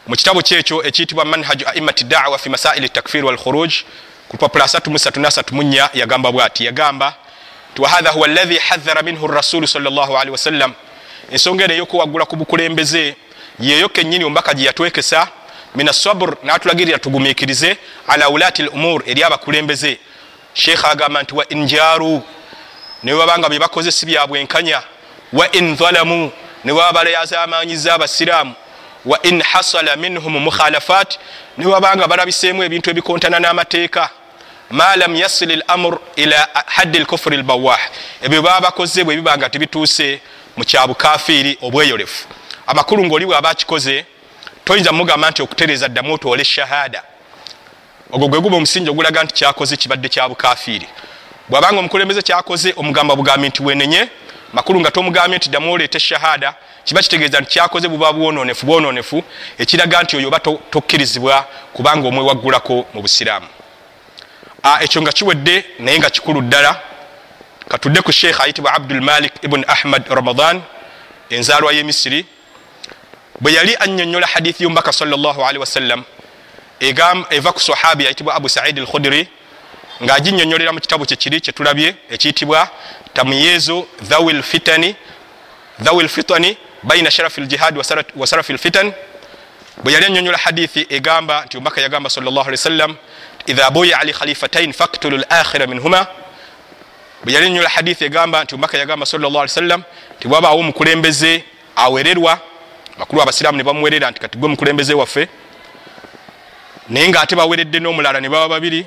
Mu 0.08 0.16
kitabo 0.16 0.42
kyekyo 0.42 0.84
ekiyitibwa 0.84 1.26
manhaju 1.26 1.68
aimati 1.68 2.04
dawa 2.04 2.38
fi 2.38 2.50
masaili 2.50 2.90
takfir 2.90 3.26
walkhuruj 3.26 3.74
ku 4.28 4.34
lupapula 4.34 4.66
334 4.66 5.90
yagamba 5.94 6.32
bwati 6.32 6.66
yagamba 6.66 7.16
ti 7.76 7.82
wahatha 7.82 8.10
huwa 8.10 8.28
allahi 8.28 8.58
hadhara 8.58 9.02
minhu 9.02 9.28
rasulu 9.28 9.68
salli 9.68 9.90
wasallam 10.32 10.74
ensonga 11.32 11.64
eno 11.64 11.74
eyokuwaggula 11.74 12.26
ku 12.26 12.36
bukulembeze 12.36 13.16
yeyo 13.60 13.90
kenyini 13.90 14.26
omubaka 14.26 14.54
gye 14.54 14.66
yatwekesa 14.66 15.28
min 15.76 15.90
asabur 15.90 16.38
natulagirira 16.44 17.00
tugumikirize 17.00 17.78
ala 18.08 18.30
ulati 18.30 18.62
l 18.62 18.70
umur 18.74 19.04
eri 19.06 19.24
abakulembeze 19.24 20.00
sheekha 20.58 20.90
agamba 20.90 21.24
nti 21.24 21.36
wa 21.36 21.50
injaru 21.50 22.24
newebabanga 23.04 23.50
byebakoze 23.50 23.92
si 23.92 24.06
byabwenkanya 24.06 24.82
wa 25.34 25.52
in 25.52 25.76
dhalamu 25.76 26.32
newaba 26.66 26.94
balayazamanyiza 26.94 27.94
abasiraamu 27.94 28.54
wa 29.06 29.22
in 29.22 29.42
hasala 29.42 29.96
minhum 29.96 30.38
mukhalafat 30.38 31.20
newabanga 31.58 32.08
balabiseemu 32.08 32.64
ebintu 32.64 32.90
ebikontana 32.90 33.40
n'amateeka. 33.40 34.10
Ma 34.70 34.96
lam 34.96 35.16
yasil 35.16 35.52
l 35.52 35.64
amur 35.68 36.00
ila 36.16 36.48
haddi 36.66 37.00
lkufuri 37.00 37.38
lbawah 37.38 37.80
ebyo 38.22 38.42
baba 38.42 38.62
bakoze 38.62 39.04
bwe 39.04 39.16
bibanga 39.16 39.50
tebituuse 39.50 40.22
mu 40.58 40.66
kyabukafiiri 40.66 41.58
obweyolefu. 41.62 42.28
Amakulu 42.68 43.06
ngaoli 43.06 43.26
bwaba 43.26 43.50
akikoze 43.50 44.06
toyinza 44.66 44.92
mugamba 44.92 45.30
nti 45.30 45.42
okutereza 45.42 45.88
ddamu 45.88 46.14
otwole 46.14 46.46
shahada 46.46 47.04
ogwo 48.12 48.28
gwe 48.28 48.40
guba 48.40 48.56
omusingi 48.58 48.90
ogulaga 48.90 49.24
nti 49.24 49.34
kyakoze 49.34 49.78
kibadde 49.78 50.10
kyabukafiiri 50.10 50.88
bwabanga 51.50 51.80
omukulembeze 51.80 52.22
kyakoze 52.22 52.74
omugamba 52.78 53.16
bugambi 53.16 53.48
nti 53.48 53.64
wenenye 53.64 54.10
makulu 54.54 54.80
nga 54.80 54.92
tomugambye 54.92 55.38
nti 55.38 55.50
ddamu 55.50 55.74
oleete 55.74 56.00
shahada 56.00 56.54
kiba 56.84 57.02
kitegeeza 57.02 57.40
nti 57.40 57.50
kyakoze 57.50 57.88
buba 57.88 58.14
bwononefu 58.14 58.66
bwononefu 58.66 59.24
ekiraga 59.58 60.04
nti 60.04 60.18
oyo 60.18 60.28
oba 60.28 60.40
tokkirizibwa 60.40 61.46
kubanga 61.74 62.08
omwewaggulako 62.08 62.86
mu 62.94 63.02
busiraamu. 63.02 63.48
Ekyo 64.82 65.02
nga 65.02 65.12
kiwedde 65.12 65.66
naye 65.80 66.00
nga 66.00 66.10
kikulu 66.10 66.42
ddala 66.42 66.82
katudde 67.70 68.02
ku 68.02 68.12
sheekh 68.12 68.42
ayitibwa 68.42 68.74
abdul 68.74 69.02
malik 69.02 69.34
ibuni 69.42 69.66
ahmad 69.68 70.04
ramadan 70.10 70.62
enzaalwa 71.30 71.74
y'emisiri 71.74 72.26
bwe 73.42 73.54
yali 73.54 73.76
annyonnyola 73.80 74.28
hadithi 74.28 74.64
y'omubaka 74.64 74.92
salli 74.92 75.14
wasallam 75.60 76.04
eva 76.80 77.52
ku 77.54 77.60
sahabi 77.60 78.06
ayitibwa 78.06 78.36
abu 78.36 78.50
saidi 78.50 78.80
alkhudiri 78.82 79.28
ng'aginnyonnyolera 80.04 80.74
mu 80.74 80.80
kitabu 80.80 81.06
kyekiri 81.06 81.42
kyetulabye 81.42 81.96
ekiyitibwa 82.10 82.70
tamyezo 83.14 83.88
dhawi 84.02 84.34
lfitani 86.04 86.58
baina 86.84 87.12
sharafi 87.12 87.42
ljihad 87.42 87.78
wa 88.16 88.28
sarafi 88.28 88.54
lfitan 88.54 88.94
bwe 89.84 89.94
yali 89.94 90.06
annyonnyola 90.06 90.38
hadithi 90.38 90.88
egamba 90.90 91.46
nti 91.46 91.58
omubaka 91.58 91.82
yagamba 91.82 92.10
salli 92.10 92.30
wasallam 92.30 92.96
idha 93.48 93.70
buya 93.72 94.04
li 94.04 94.14
khalifatain 94.14 94.74
faktulu 94.74 95.18
lakhira 95.18 95.68
minhuma. 95.68 96.08
Bwe 97.24 97.34
yali 97.34 97.46
annyonnyola 97.46 97.70
hadithi 97.70 98.06
egamba 98.06 98.44
nti 98.44 98.56
omubaka 98.56 98.78
yagamba 98.78 99.06
salli 99.06 99.26
wasallam 99.26 99.84
nti 100.18 100.28
bwabaawo 100.28 100.60
omukulembeze 100.60 101.44
awererwa 101.76 102.40
bakulu 102.98 103.22
abasiraamu 103.22 103.58
ne 103.58 103.64
bamuwerera 103.64 104.12
nti 104.12 104.20
kati 104.20 104.38
gwe 104.38 104.50
mukulembeze 104.50 104.94
waffe 104.94 105.28
naye 106.90 107.10
ngaate 107.10 107.36
baweredde 107.36 107.80
n'omulala 107.80 108.22
ne 108.22 108.30
baba 108.30 108.48
babiri 108.48 108.86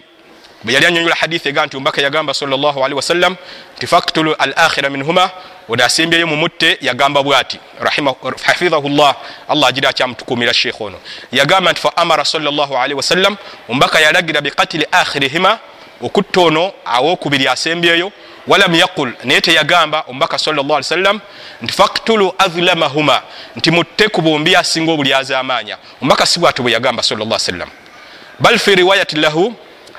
bwe 0.65 0.75
yali 0.75 0.87
anyonyola 0.87 1.15
hadithi 1.15 1.49
ega 1.49 1.67
nti 1.67 1.77
omubaka 1.77 2.03
yagamba 2.03 2.35
salli 2.35 2.95
wasallam 2.95 3.37
nti 3.77 3.87
faktulu 3.87 4.35
al 4.39 4.53
akhira 4.57 4.91
minhuma 4.91 5.31
ono 5.69 5.85
asembyeyo 5.85 6.27
mu 6.27 6.37
mutte 6.37 6.79
yagamba 6.81 7.23
bwati 7.23 7.59
hafidhahu 8.43 8.89
llah 8.89 9.17
allah 9.49 9.69
agira 9.69 9.89
akyamutukumira 9.89 10.55
sheekh 10.55 10.81
ono. 10.81 10.99
Yagamba 11.33 11.73
nti 11.73 11.81
fa 11.81 11.97
amara 11.97 12.25
salli 12.25 12.95
wasallam 12.95 13.37
omubaka 13.69 14.01
yalagira 14.01 14.41
biqatili 14.41 14.87
akhirihima 14.93 15.59
okutta 16.03 16.41
ono 16.41 16.73
awokubiri 16.85 17.49
asembyeyo 17.49 18.13
walam 18.47 18.75
yaqul 18.75 19.13
naye 19.25 19.41
teyagamba 19.41 20.05
omubaka 20.09 20.39
sallam 20.39 21.21
nti 21.63 21.73
faktulu 21.73 22.33
adlamahuma 22.39 23.23
nti 23.57 23.71
mutte 23.71 24.09
ku 24.09 24.23
bombi 24.23 24.57
asinga 24.57 24.93
obuli 24.93 25.15
azaamaanya 25.15 25.79
omubaka 26.03 26.27
si 26.27 26.41
bwati 26.41 26.63
bwe 26.63 26.73
yagamba 26.73 27.03
sallam 27.03 27.69
bal 28.41 28.59
fi 28.59 28.75
riwayati 28.75 29.17
lahu 29.17 29.55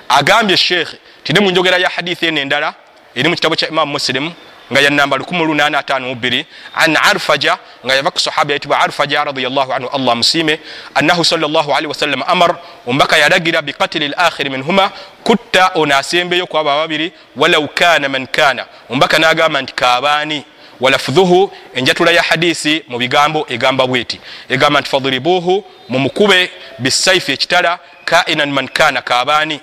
agambye 0.10 0.58
sheekh 0.58 0.90
tine 1.24 1.40
mu 1.40 1.52
njogera 1.52 1.78
ya 1.78 1.90
hadithi 1.90 2.26
eno 2.26 2.42
endala 2.42 2.74
eri 3.16 3.30
mu 3.30 3.36
kitabo 3.36 3.56
kya 3.56 3.70
imamu 3.70 3.92
musilimu 3.92 4.32
nga 4.72 4.80
yanamba 4.82 5.18
1852 5.18 6.46
an 6.76 6.96
arfaja 6.98 7.58
nga 7.86 7.94
yava 7.96 8.12
ku 8.12 8.20
sahaba 8.20 8.52
yayitibwa 8.52 8.80
arfaja 8.80 9.24
radiallahu 9.24 9.74
anhu 9.74 9.90
allah 9.94 10.16
musiime 10.16 10.60
annahu 10.96 11.26
salli 11.26 11.46
wasallam 11.88 12.24
amar 12.28 12.56
omubaka 12.88 13.18
yalagira 13.18 13.62
biqatili 13.62 14.08
lakhiri 14.08 14.50
minhuma 14.50 14.92
kutta 15.24 15.72
ono 15.76 15.96
asembeyo 15.98 16.48
kwaba 16.48 16.76
babiri 16.76 17.12
walau 17.36 17.68
kana 17.68 18.10
man 18.10 18.28
kana. 18.28 18.66
Omubaka 18.90 19.20
nagamba 19.20 19.62
nti 19.62 19.74
kabaani 19.74 20.44
walafudhuhu 20.82 21.52
enjatula 21.76 22.12
ya 22.12 22.22
hadisi 22.22 22.84
mu 22.88 22.98
bigambo 22.98 23.46
egamba 23.50 23.88
bweti. 23.88 24.20
Egamba 24.50 24.80
nti 24.82 24.90
fadribuhu 24.90 25.66
mumukube 25.90 26.52
bisaifi 26.80 27.32
ekitala 27.32 27.80
kainan 28.06 28.52
man 28.52 28.68
kana 28.68 29.02
kabaani 29.02 29.60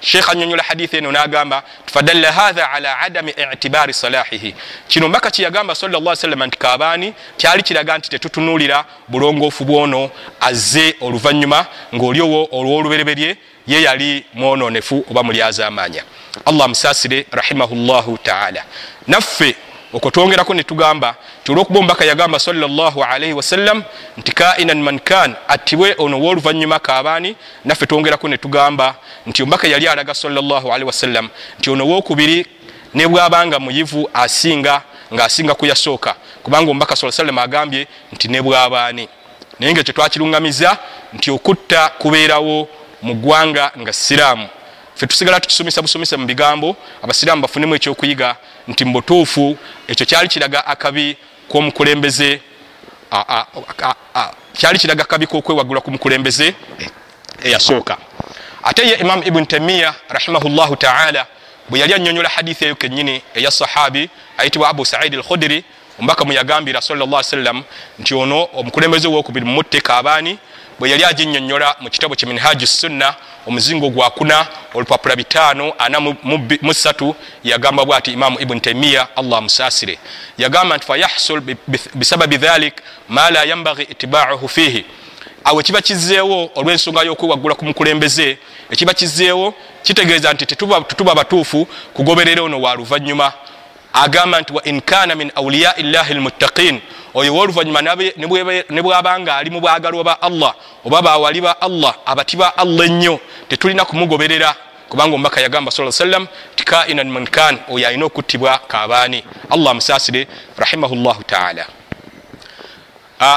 sheekh 0.00 0.28
anyonyola 0.30 0.62
hadithi 0.62 0.96
eno 0.96 1.12
nagamba 1.12 1.62
fadalla 1.86 2.32
hatha 2.32 2.70
ala 2.70 2.98
adami 2.98 3.34
itibari 3.52 3.92
salahihi. 3.92 4.54
Kino 4.88 5.08
mbaka 5.08 5.30
kyeyagamba 5.30 5.74
sallam 5.74 6.42
nti 6.42 6.58
kabaani 6.58 7.14
kyali 7.36 7.62
kiraga 7.62 7.98
nti 7.98 8.10
tetutunulira 8.10 8.84
bulongoofu 9.08 9.64
bwono 9.64 10.10
azze 10.40 10.94
oluvanyuma 11.00 11.66
ngaoliowo 11.94 12.48
olwolubereberye 12.52 13.36
ye 13.66 13.82
yali 13.82 14.24
mwononefu 14.34 15.04
oba 15.10 15.22
mulyazamanya 15.22 16.02
allah 16.44 16.68
musasire 16.68 17.26
rahimahullahu 17.30 18.18
taala. 18.18 18.64
Naffe 19.06 19.56
okwo 19.92 20.10
twongerako 20.10 20.54
netugamba 20.54 21.14
ti 21.44 21.52
olwokuba 21.52 21.78
omubaka 21.78 22.04
yagamba 22.04 22.38
salaalaihi 22.38 23.32
wasallam 23.32 23.82
nti 24.16 24.32
kainan 24.32 24.82
man 24.82 24.98
kan 24.98 25.34
attibwe 25.48 25.94
ono 25.98 26.20
woluvanyuma 26.20 26.78
kabaani 26.78 27.36
naffe 27.64 27.86
twongerako 27.86 28.28
netugamba 28.28 28.94
nti 29.26 29.42
omubaka 29.42 29.68
yali 29.68 29.88
alaga 29.88 30.14
salaalaihi 30.14 30.84
wasallam 30.84 31.28
nti 31.58 31.70
ono 31.70 31.86
wokubiri 31.86 32.46
ne 32.94 33.08
bwabanga 33.08 33.58
muyivu 33.58 34.10
asinga 34.14 34.82
ngaasinga 35.14 35.54
kuyasooka 35.54 36.14
kubanga 36.42 36.70
omubaka 36.70 36.96
sa 36.96 37.12
sallam 37.12 37.38
agambye 37.38 37.86
nti 38.12 38.28
ne 38.28 38.42
bwabaani. 38.42 39.08
Naye 39.58 39.72
nga 39.72 39.82
kyetwakirungamiza 39.82 40.78
nti 41.12 41.30
okutta 41.30 41.88
kubeerawo 41.88 42.68
mu 43.02 43.14
ggwanga 43.14 43.72
nga 43.78 43.92
siraamu 43.92 44.48
fe 45.00 45.06
tusigala 45.06 45.40
tukisomesa 45.40 45.82
busomesa 45.82 46.16
mu 46.16 46.26
bigambo 46.26 46.76
abasiraamu 47.02 47.42
bafunemu 47.42 47.74
ekyokuyiga 47.74 48.36
nti 48.68 48.84
mubutuufu 48.84 49.56
ekyo 49.88 50.06
kyali 50.06 50.28
kiraga 50.28 50.66
akabi 50.66 51.16
k'omukulembeze 51.48 52.40
kyali 54.52 54.78
kiraga 54.78 55.04
kabika 55.04 55.38
okwewagula 55.38 55.80
ku 55.80 55.90
mukulembeze 55.90 56.54
eyasooka. 57.42 57.96
Ate 58.62 58.82
ye 58.88 58.94
imamu 58.94 59.22
ibuni 59.24 59.46
temiya 59.46 59.94
rahimahullahu 60.08 60.76
taala 60.76 61.26
bwe 61.68 61.80
yali 61.80 61.94
anyonyola 61.94 62.28
hadithi 62.28 62.64
eyo 62.64 62.74
kenyini 62.74 63.22
eya 63.34 63.50
sahabi 63.50 64.10
ayitibwa 64.38 64.68
abu 64.68 64.84
saidi 64.84 65.16
al 65.16 65.22
khudiri 65.22 65.64
omubaka 65.98 66.24
mweyagambira 66.24 66.80
salla 66.80 67.22
sallam 67.22 67.64
nti 67.98 68.14
ono 68.14 68.48
omukulembeze 68.54 69.08
owokubiri 69.08 69.46
mumutteka 69.46 69.96
abaani 69.96 70.38
bwe 70.80 70.90
yali 70.90 71.04
aginyonyola 71.04 71.76
mu 71.80 71.90
kitabo 71.90 72.14
kye 72.14 72.28
minhaji 72.28 72.66
sunna 72.66 73.14
omuzingo 73.46 73.88
gwakuna 73.90 74.46
olupapula 74.74 75.16
bitaano 75.16 75.72
ana 75.78 76.00
musatu 76.62 77.14
yagamba 77.44 77.84
bw 77.84 77.94
ati 77.94 78.12
imamu 78.12 78.40
ibuni 78.40 78.60
taimiya 78.60 79.08
allah 79.16 79.42
musasire 79.42 79.98
yagamba 80.38 80.76
nti 80.76 80.86
fayahsul 80.86 81.40
bisababi 81.94 82.36
dhalik 82.36 82.74
ma 83.08 83.30
la 83.30 83.44
yambagi 83.44 83.82
itibauhu 83.82 84.48
fihi 84.48 84.84
awo 85.44 85.60
ekiba 85.60 85.80
kizeewo 85.80 86.50
olw'ensonga 86.54 87.02
y'okwewaggula 87.02 87.54
ku 87.54 87.64
mukulembeze 87.64 88.38
ekiba 88.70 88.94
kizeewo 88.94 89.54
kitegeeza 89.82 90.32
nti 90.32 90.46
tetuba 90.46 91.14
batuufu 91.14 91.68
kugoberera 91.94 92.42
ono 92.42 92.60
wa 92.60 92.74
luvannyuma. 92.74 93.32
Agamba 93.92 94.40
nti 94.40 94.52
wa 94.52 94.64
inkana 94.64 95.14
min 95.14 95.32
auliyai 95.34 95.82
llahi 95.82 96.14
lmuttaqin 96.14 96.80
oyo 97.14 97.34
woluvanyuma 97.34 97.82
ne 98.70 98.82
bwabanga 98.82 99.36
ali 99.36 99.50
mu 99.50 99.60
bwagalwa 99.60 100.04
ba 100.04 100.22
allah 100.22 100.54
oba 100.84 101.02
bawali 101.02 101.40
ba 101.40 101.60
allah 101.60 101.94
abati 102.06 102.36
ba 102.36 102.56
allah 102.56 102.86
ennyo 102.86 103.20
tetulina 103.48 103.84
kumugoberera. 103.84 104.54
Kubanga 104.90 105.14
omubaka 105.14 105.40
yagamba 105.40 105.70
sa 105.70 105.92
sallam 105.92 106.26
ti 106.56 106.64
kainan 106.64 107.08
munkan 107.10 107.58
oyo 107.70 107.86
alina 107.86 108.06
okuttibwa 108.06 108.58
kabaani 108.66 109.22
allah 109.50 109.74
musasire 109.74 110.26
rahimahullahu 110.58 111.22
taala. 111.24 111.66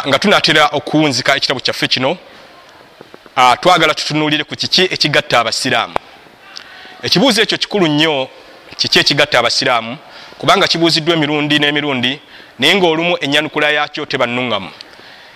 Nga 0.07 0.19
tunatera 0.19 0.67
okuwunzika 0.71 1.35
ekitabo 1.35 1.59
kyaffe 1.59 1.87
kino 1.87 2.17
twagala 3.61 3.93
tutunulire 3.93 4.43
ku 4.43 4.55
kiki 4.55 4.81
ekigatta 4.89 5.39
abasiraamu. 5.39 5.93
Ekibuuzo 7.03 7.41
ekyo 7.41 7.57
kikulu 7.57 7.87
nnyo 7.87 8.29
kiki 8.77 8.99
ekigatta 8.99 9.39
abasiraamu 9.39 9.97
kubanga 10.37 10.67
kibuuziddwa 10.67 11.13
emirundi 11.15 11.59
n'emirundi 11.59 12.19
naye 12.59 12.75
ngaolumu 12.75 13.17
enyanukula 13.21 13.69
yakyo 13.69 14.05
tebanuŋŋamu 14.05 14.69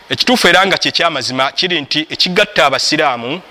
ekituufu 0.09 0.47
era 0.47 0.65
nga 0.65 0.77
kyekyamazima 0.77 1.51
kiri 1.51 1.81
nti 1.81 2.07
ekigatta 2.09 2.65
abasiraamu 2.65 3.41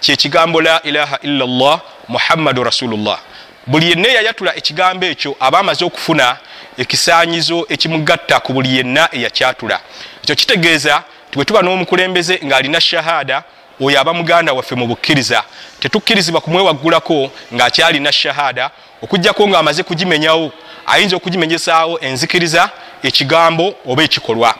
kyekigambo 0.00 0.60
la 0.60 0.82
ilaha 0.82 1.18
illa 1.22 1.46
llah 1.46 1.80
muhammadu 2.08 2.64
rasulullah. 2.64 3.18
Buli 3.66 3.90
yenna 3.90 4.08
eyayatula 4.08 4.56
ekigambo 4.56 5.06
ekyo 5.06 5.36
aba 5.40 5.58
amaze 5.58 5.84
okufuna 5.84 6.36
ekisaanyizo 6.78 7.66
ekimugatta 7.68 8.40
ku 8.40 8.52
buli 8.52 8.76
yenna 8.76 9.08
eyakyatula. 9.12 9.80
Ekyo 10.22 10.34
kitegeeza 10.34 11.02
ti 11.30 11.36
bwe 11.36 11.44
tuba 11.44 11.62
n'omukulembeze 11.62 12.40
ng'alina 12.44 12.80
shahada 12.80 13.42
oyo 13.80 14.00
aba 14.00 14.12
muganda 14.14 14.52
waffe 14.52 14.74
mu 14.74 14.86
bukkiriza. 14.86 15.44
Tetukkirizibwa 15.80 16.40
kumwewaggulako 16.40 17.30
ng'akyalina 17.54 18.12
shahada 18.12 18.70
okugjako 19.02 19.48
ng'amaze 19.48 19.82
kugimenyawo 19.82 20.52
ayinza 20.86 21.16
okugimenyesaawo 21.16 21.98
enzikiriza 22.00 22.70
ekigambo 23.02 23.74
oba 23.86 24.02
ekikolwa. 24.02 24.54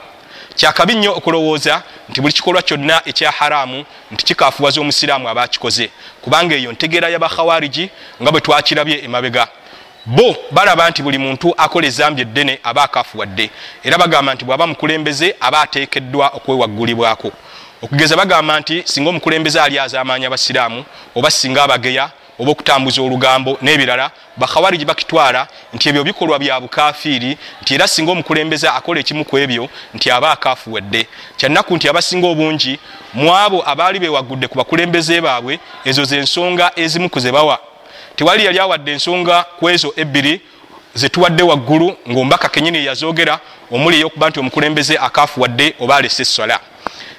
Kyakabi 0.55 0.95
nnyo 0.95 1.17
okulowooza 1.17 1.83
nti 2.09 2.21
buli 2.21 2.33
kikolwa 2.33 2.63
kyonna 2.63 3.03
ekya 3.05 3.31
haramu 3.31 3.85
nti 4.11 4.25
kikafuwaza 4.25 4.81
omusiraamu 4.81 5.29
aba 5.29 5.43
akikoze 5.43 5.91
kubanga 6.23 6.55
eyo 6.55 6.73
ntegeera 6.73 7.09
y'abakhawariji 7.09 7.91
nga 8.23 8.31
bwe 8.31 8.41
twakirabye 8.41 9.05
emabega. 9.05 9.49
Bo 10.07 10.37
balaba 10.51 10.91
nti 10.91 11.03
buli 11.03 11.19
muntu 11.19 11.55
akola 11.57 11.87
ezambi 11.87 12.23
eddene 12.23 12.59
aba 12.65 12.83
akafuwadde 12.83 13.51
era 13.85 13.99
bagamba 13.99 14.35
nti 14.35 14.45
bw'aba 14.45 14.67
mukulembeze 14.67 15.37
aba 15.41 15.61
ateekeddwa 15.61 16.27
okwewaggulibwako. 16.37 17.31
Okugeza 17.83 18.17
bagamba 18.17 18.61
nti 18.61 18.83
singa 18.85 19.11
omukulembeze 19.11 19.61
ali 19.61 19.79
azaamaanya 19.79 20.27
abasiraamu 20.27 20.85
oba 21.15 21.31
singa 21.31 21.63
abageya 21.63 22.11
oba 22.43 22.51
okutambuza 22.51 23.03
olugambo 23.03 23.59
n'ebirala 23.63 24.11
bakhawariji 24.37 24.85
bakitwala 24.85 25.47
nti 25.73 25.89
ebyo 25.89 26.05
bikolwa 26.05 26.39
bya 26.39 26.61
bukafiiri 26.61 27.39
nti 27.63 27.75
era 27.75 27.89
singa 27.89 28.11
omukulembeze 28.13 28.69
akola 28.69 29.01
ekimu 29.01 29.25
ku 29.25 29.39
ebyo 29.39 29.69
nti 29.95 30.11
aba 30.11 30.31
akafuwadde 30.33 31.07
kyannaku 31.37 31.77
nti 31.77 31.89
abasinga 31.89 32.27
obungi 32.27 32.79
mu 33.15 33.31
abo 33.37 33.59
abaali 33.71 33.99
bewaggudde 33.99 34.47
ku 34.49 34.57
bakulembeze 34.59 35.21
baabwe 35.21 35.61
ezo 35.85 36.05
zensonga 36.05 36.73
ezimu 36.77 37.09
ku 37.09 37.21
ze 37.21 37.33
bawa. 37.33 37.59
Tewali 38.17 38.45
yali 38.45 38.59
awadde 38.59 38.93
ensonga 38.93 39.45
ku 39.59 39.71
ezo 39.71 39.93
ebbiri 39.97 40.41
zetuwadde 40.95 41.43
waggulu 41.43 41.97
ngaombaka 42.11 42.49
kenyini 42.49 42.87
yazogera 42.87 43.41
omuli 43.71 43.97
eyokuba 43.97 44.29
nti 44.29 44.41
omukulembeze 44.41 44.99
akafuwadde 44.99 45.75
oba 45.81 45.97
alese 45.97 46.23
essola 46.23 46.61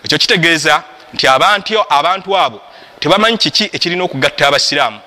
ekyo 0.04 0.18
kitegeeza 0.18 0.84
nti 1.14 1.28
abantu 1.28 1.86
abantu 1.90 2.38
abo 2.38 2.62
tebamanyi 3.00 3.38
kiki 3.38 3.64
ekirina 3.74 4.04
okugatta 4.04 4.48
abasiraamu 4.48 5.00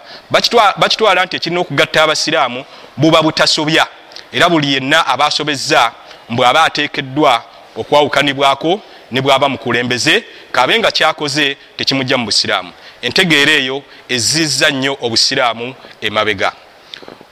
bakitwala 0.77 1.25
nti 1.25 1.37
ekirina 1.37 1.61
okugatta 1.61 2.03
abasiraamu 2.03 2.65
buba 2.97 3.23
butasobya. 3.23 3.87
Era 4.33 4.49
buli 4.49 4.75
yenna 4.75 5.07
aba 5.07 5.27
asobezza 5.27 5.93
mbw'aba 6.29 6.65
ateekeddwa 6.65 7.43
okwawukanibwako 7.77 8.81
ne 9.11 9.21
bw'aba 9.21 9.49
mukulembeze 9.49 10.25
kabe 10.53 10.79
nga 10.79 10.91
kyakoze 10.91 11.57
tekimujja 11.77 12.17
mu 12.17 12.25
busiraamu. 12.25 12.73
Entegeera 13.03 13.53
eyo 13.53 13.83
ezizza 14.09 14.71
nnyo 14.71 14.97
obusiraamu 15.01 15.75
emabega. 16.01 16.53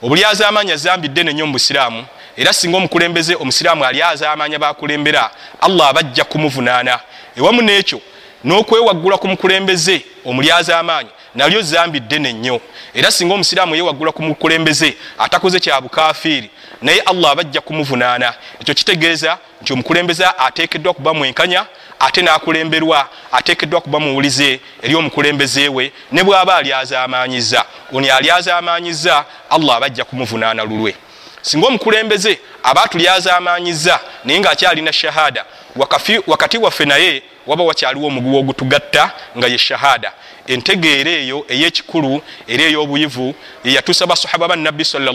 Obulyazamaanya 0.01 0.73
azambi 0.73 1.07
ddene 1.07 1.33
nnyo 1.33 1.45
mu 1.45 1.53
busiraamu 1.53 2.05
era 2.37 2.53
singa 2.53 2.77
omukulembeze 2.77 3.35
omusiraamu 3.35 3.85
ali 3.85 4.01
azamaanya 4.01 4.59
bakulembera 4.59 5.31
allah 5.61 5.87
abajja 5.87 6.23
kumuvunaana. 6.23 6.99
Ewamu 7.37 7.61
n'ekyo 7.61 8.01
n'okwewaggula 8.43 9.17
ku 9.17 9.27
mukulembeze 9.27 10.05
omulyaza 10.25 10.79
amaanyi 10.79 11.09
nalyo 11.35 11.61
zambi 11.61 11.99
ddene 11.99 12.33
nnyo. 12.33 12.61
Era 12.93 13.11
singa 13.11 13.33
omusiraamu 13.33 13.75
yewaggula 13.75 14.11
ku 14.11 14.21
mukulembeze 14.23 14.97
atakoze 15.17 15.59
kya 15.59 15.81
bukafiiri 15.81 16.49
naye 16.81 17.01
allah 17.01 17.31
abajja 17.31 17.61
kumuvunaana. 17.61 18.33
Ekyo 18.61 18.73
kitegeeza 18.73 19.37
nti 19.61 19.73
omukulembeze 19.73 20.25
ateekeddwa 20.37 20.93
kuba 20.93 21.13
mwenkanya 21.13 21.65
ate 21.99 22.21
n'akulemberwa 22.21 23.07
ateekeddwa 23.31 23.81
kuba 23.81 23.99
muwulize 23.99 24.59
eri 24.81 24.95
omukulembeze 24.95 25.67
we 25.69 25.91
ne 26.11 26.23
bw'aba 26.23 26.55
alyazamaanyiza 26.55 27.65
oni 27.93 28.09
alyazamaanyiza 28.09 29.25
allah 29.49 29.75
abajja 29.75 30.05
kumuvunaana 30.05 30.63
lulwe. 30.63 30.95
Singa 31.41 31.67
omukulembeze 31.67 32.39
aba 32.63 32.87
tulyazamaanyiza 32.87 33.99
naye 34.23 34.39
ng'akyalina 34.39 34.93
shahada 34.93 35.45
wakati 36.27 36.57
waffe 36.57 36.85
naye 36.85 37.23
waba 37.47 37.63
wakyaliwo 37.63 38.07
omuguwa 38.07 38.39
ogutugatta 38.39 39.11
nga 39.37 39.47
ye 39.47 39.57
shahada. 39.57 40.11
Entegeera 40.47 41.11
eyo 41.11 41.45
ey'ekikulu 41.49 42.21
era 42.47 42.63
ey'obuyivu 42.63 43.35
yeyatuusa 43.63 44.07
basahaba 44.07 44.47
bannabbi 44.47 44.85
salli 44.85 45.09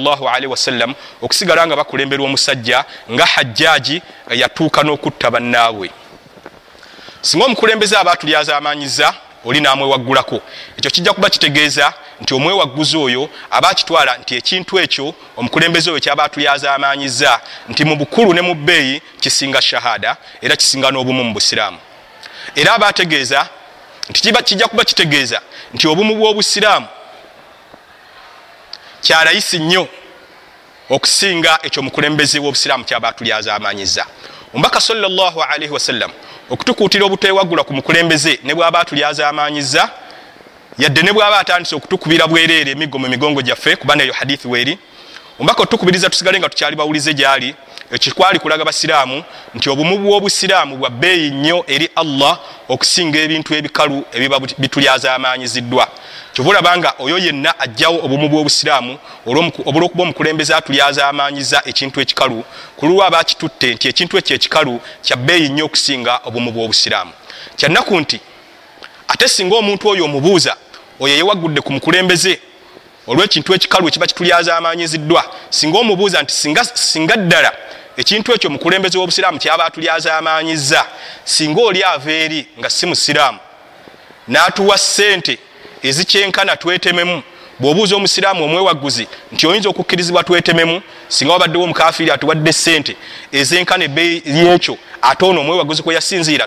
wasallam 0.46 0.94
okusigala 1.22 1.66
nga 1.66 1.76
bakulemberwa 1.76 2.26
omusajja 2.26 2.84
nga 3.10 3.26
hajjaaji 3.26 4.02
yatuuka 4.30 4.82
n'okutta 4.82 5.30
bannaabwe. 5.30 5.90
Singa 7.22 7.44
omukulembeze 7.44 7.96
aba 7.96 8.16
tulyazamaanyiza 8.16 9.14
oli 9.44 9.60
namwewaggulako. 9.60 10.40
Ekyo 10.78 10.90
kijja 10.90 11.12
kuba 11.12 11.30
kitegeeza 11.30 11.92
nti 12.20 12.34
omwewagguzi 12.34 12.96
oyo 12.96 13.30
aba 13.50 13.68
akitwala 13.68 14.16
nti 14.18 14.36
ekintu 14.36 14.78
ekyo 14.78 15.14
omukulembeze 15.36 15.90
oyo 15.90 16.00
kyaba 16.00 16.28
tulyazamaanyiza 16.28 17.40
nti 17.68 17.84
mu 17.84 17.96
bukulu 17.96 18.34
ne 18.34 18.40
mu 18.40 18.54
bbeeyi 18.54 19.02
kisinga 19.20 19.62
shahada 19.62 20.16
era 20.40 20.56
kisinga 20.56 20.90
n'obumu 20.90 21.24
mu 21.24 21.34
busiraamu. 21.34 21.78
Era 22.54 22.74
aba 22.74 22.86
ategeeza 22.88 23.48
nti 24.10 24.32
kijja 24.44 24.68
kuba 24.68 24.84
kitegeeza 24.84 25.40
nti 25.74 25.88
obumu 25.88 26.14
bw'obusiraamu 26.14 26.88
kyalayisi 29.02 29.58
nnyo 29.58 29.88
okusinga 30.90 31.58
ekyo 31.62 31.80
omukulembeze 31.80 32.38
w'obusiraamu 32.38 32.84
kyaba 32.84 33.12
tulyazamaanyiza 33.12 34.06
omubaka 34.54 34.80
salllahalaihi 34.80 35.72
wasallam 35.72 36.10
okutukuutira 36.50 37.04
obutewaggula 37.04 37.64
ku 37.64 37.74
mukulembeze 37.74 38.40
ne 38.44 38.54
bw'aba 38.54 38.84
tulyazamaanyiza 38.84 39.90
yadde 40.78 41.02
ne 41.02 41.12
bw'aba 41.12 41.38
atandise 41.38 41.76
okutukubira 41.76 42.26
bwereere 42.26 42.70
emiggo 42.70 42.98
mu 42.98 43.08
migongo 43.08 43.42
gyaffe 43.42 43.76
kuba 43.76 43.94
neyo 43.96 44.12
hadithi 44.12 44.48
weeri 44.48 44.78
omubaka 45.38 45.62
otukubiriza 45.62 46.10
tusigale 46.10 46.38
nga 46.38 46.48
tukyali 46.48 46.76
bawulize 46.76 47.14
gyali 47.14 47.54
ekikwali 47.90 48.38
kulaga 48.38 48.64
basiraamu 48.64 49.22
nti 49.54 49.70
obumu 49.70 49.98
bw'obusiraamu 49.98 50.76
bwa 50.76 50.90
bbeeyi 50.90 51.30
nnyo 51.30 51.64
eri 51.66 51.90
allah 51.96 52.38
okusinga 52.68 53.18
ebintu 53.18 53.54
ebikalu 53.54 54.04
ebiba 54.12 54.40
bitulyazamaanyiziddwa 54.58 55.88
kyova 56.40 56.50
olabanga 56.50 56.94
oyo 56.98 57.18
yenna 57.18 57.54
ajjawo 57.58 58.04
obumu 58.04 58.28
bw'obusiraamu 58.28 58.98
olw'okuba 59.26 60.02
omukulembeze 60.02 60.54
atulyazamaanyiza 60.54 61.62
ekintu 61.66 62.00
ekikalu 62.00 62.44
ku 62.76 62.86
lulwa 62.86 63.06
aba 63.06 63.18
akitutte 63.18 63.74
nti 63.74 63.88
ekintu 63.88 64.18
ekyo 64.18 64.36
ekikalu 64.36 64.80
kya 65.02 65.16
bbeeyi 65.16 65.48
nnyo 65.48 65.64
okusinga 65.64 66.20
obumu 66.24 66.50
bw'obusiraamu. 66.52 67.12
Kyannaku 67.56 68.00
nti 68.00 68.20
ate 69.08 69.28
singa 69.28 69.56
omuntu 69.56 69.88
oyo 69.88 70.04
omubuuza 70.04 70.56
oyo 71.00 71.14
yewaggudde 71.16 71.60
ku 71.60 71.72
mukulembeze 71.72 72.40
olw'ekintu 73.06 73.54
ekikalu 73.54 73.88
ekiba 73.88 74.06
kitulyazamaanyiziddwa 74.06 75.22
singa 75.50 75.78
omubuuza 75.78 76.22
nti 76.22 76.32
singa 76.74 77.16
ddala 77.16 77.52
ekintu 77.96 78.32
ekyo 78.32 78.50
mukulembeze 78.50 78.98
w'obusiraamu 78.98 79.38
kyaba 79.38 79.64
atulyazamanyiza 79.64 80.86
singa 81.24 81.60
oli 81.60 81.84
ava 81.84 82.12
eri 82.12 82.46
nga 82.58 82.70
si 82.70 82.86
musiraamu 82.86 83.38
n'atuwa 84.28 84.78
sente 84.78 85.49
ezikyenkana 85.82 86.56
twetememu. 86.56 87.22
Bw'obuuza 87.60 87.96
omusiraamu 87.96 88.44
omwewaguzi 88.44 89.08
nti 89.32 89.46
oyinza 89.46 89.68
okukkirizibwa 89.68 90.24
twetememu 90.24 90.82
singa 91.08 91.32
wabaddewo 91.32 91.64
omukafiiri 91.64 92.10
atuwadde 92.10 92.52
sente 92.52 92.96
ezenkana 93.32 93.84
ebbeeyi 93.84 94.22
yekyo 94.24 94.78
ate 95.02 95.24
ono 95.24 95.40
omwewaguzi 95.40 95.82
kwe 95.82 95.94
yasinziira 95.94 96.46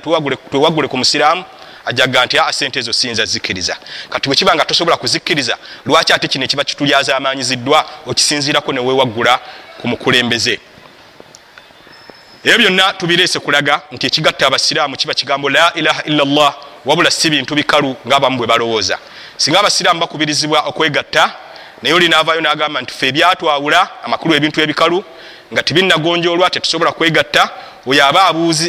twewaggule 0.51 0.87
ku 0.87 0.97
musiraamu 0.97 1.43
ajaga 1.85 2.25
nti 2.25 2.39
a 2.39 2.53
sente 2.53 2.79
ezo 2.79 2.93
siyinza 2.93 3.25
zikkiriza. 3.25 3.77
Kati 4.09 4.29
bwe 4.29 4.35
kiba 4.35 4.55
nga 4.55 4.65
tosobola 4.65 4.97
kuzikkiriza 4.97 5.57
lwaki 5.85 6.13
ate 6.13 6.27
kino 6.27 6.45
ekiba 6.45 6.63
kitulyaza 6.63 7.17
amanyiziddwa 7.17 7.85
okisinziirako 8.07 8.73
neweewaggula 8.73 9.39
ku 9.81 9.87
mukulembeze? 9.87 10.59
Ebyo 12.43 12.57
byonna 12.57 12.93
tubireese 12.93 13.39
kulaga 13.39 13.81
nti 13.91 14.07
ekigatta 14.07 14.47
abasiraamu 14.47 14.97
kiba 14.97 15.13
kigambo 15.13 15.49
la 15.49 15.73
ilaha 15.73 16.03
illallah 16.03 16.55
wabula 16.85 17.11
si 17.11 17.29
bintu 17.29 17.55
bikalu 17.55 17.95
ngaabamu 18.07 18.37
bwe 18.37 18.47
balowooza 18.47 18.97
singa 19.37 19.59
abasiraamu 19.59 19.99
bakubirizibwa 19.99 20.59
okwegatta 20.61 21.33
naye 21.81 21.95
oli 21.95 22.07
naavaayo 22.09 22.41
nagamba 22.41 22.81
nti 22.81 22.93
fe 22.93 23.07
ebyatwawula 23.07 24.03
amakulu 24.03 24.35
ebintu 24.35 24.61
ebikalu 24.61 25.03
nga 25.53 25.63
tibinagonjoolwa 25.63 26.49
tetusobola 26.49 26.91
kwegatta 26.91 27.49
oyo 27.87 28.05
aba 28.05 28.21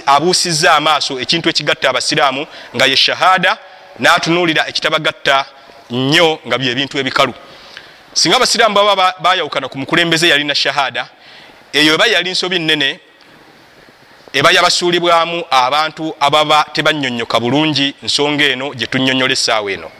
abuusizza 0.07 0.75
amaaso 0.75 1.21
ekintu 1.21 1.49
ekigatta 1.49 1.91
abasiraamu 1.91 2.47
nga 2.77 2.87
ye 2.87 2.97
shahada 2.97 3.59
n'atunuulira 3.99 4.69
ekitabagatta 4.69 5.47
nnyo 5.91 6.39
nga 6.47 6.59
byebintu 6.59 6.99
ebikalu. 6.99 7.35
Singa 8.13 8.37
abasiraamu 8.37 8.75
baba 8.75 9.15
bayawukana 9.21 9.69
ku 9.69 9.79
mukulembeze 9.79 10.29
yalina 10.29 10.55
shahada 10.55 11.09
eyo 11.73 11.95
eba 11.95 12.07
yali 12.07 12.31
nsobi 12.31 12.59
nnene 12.59 13.01
eba 14.33 14.51
yabasuulibwamu 14.51 15.45
abantu 15.51 16.15
ababa 16.21 16.67
tebanyonyoka 16.73 17.41
bulungi 17.41 17.95
nsonga 18.03 18.45
eno 18.45 18.75
gye 18.75 18.87
tunyonyola 18.87 19.33
essaawa 19.33 19.73
eno 19.73 19.91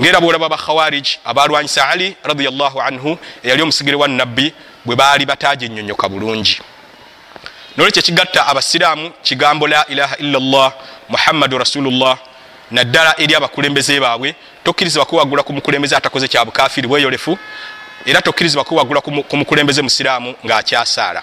ngaera 0.00 0.20
bwolaba 0.20 0.48
bakhawarij 0.48 1.06
abalwanyisa 1.24 1.88
ali 1.88 2.16
radiallahu 2.24 2.80
anhu 2.80 3.18
eyali 3.42 3.62
omusigire 3.62 3.96
wa 3.96 4.08
nabbi 4.08 4.52
bwe 4.84 4.96
baali 4.96 5.26
batajenyonyoka 5.26 6.08
bulungi. 6.08 6.60
Nolwekyo 7.76 8.02
kigatta 8.02 8.46
abasiraamu 8.46 9.10
kigambo 9.22 9.66
la 9.68 9.86
ilaha 9.86 10.16
illallah 10.16 10.72
muhammadu 11.08 11.58
rasulullah 11.58 12.18
naddala 12.70 13.14
eri 13.20 13.34
abakulembeze 13.34 14.00
baabwe 14.00 14.34
tokkirizibwa 14.64 15.06
kuwagula 15.06 15.42
ku 15.42 15.52
mukulembeze 15.52 15.96
atakoze 15.96 16.28
kya 16.28 16.44
bukafiri 16.44 16.88
bweyolefu 16.88 17.38
era 18.06 18.22
tokkirizibwa 18.22 18.64
kuwagula 18.64 19.00
ku 19.00 19.36
mukulembeze 19.36 19.82
musiraamu 19.82 20.34
ng'akyasaala. 20.46 21.22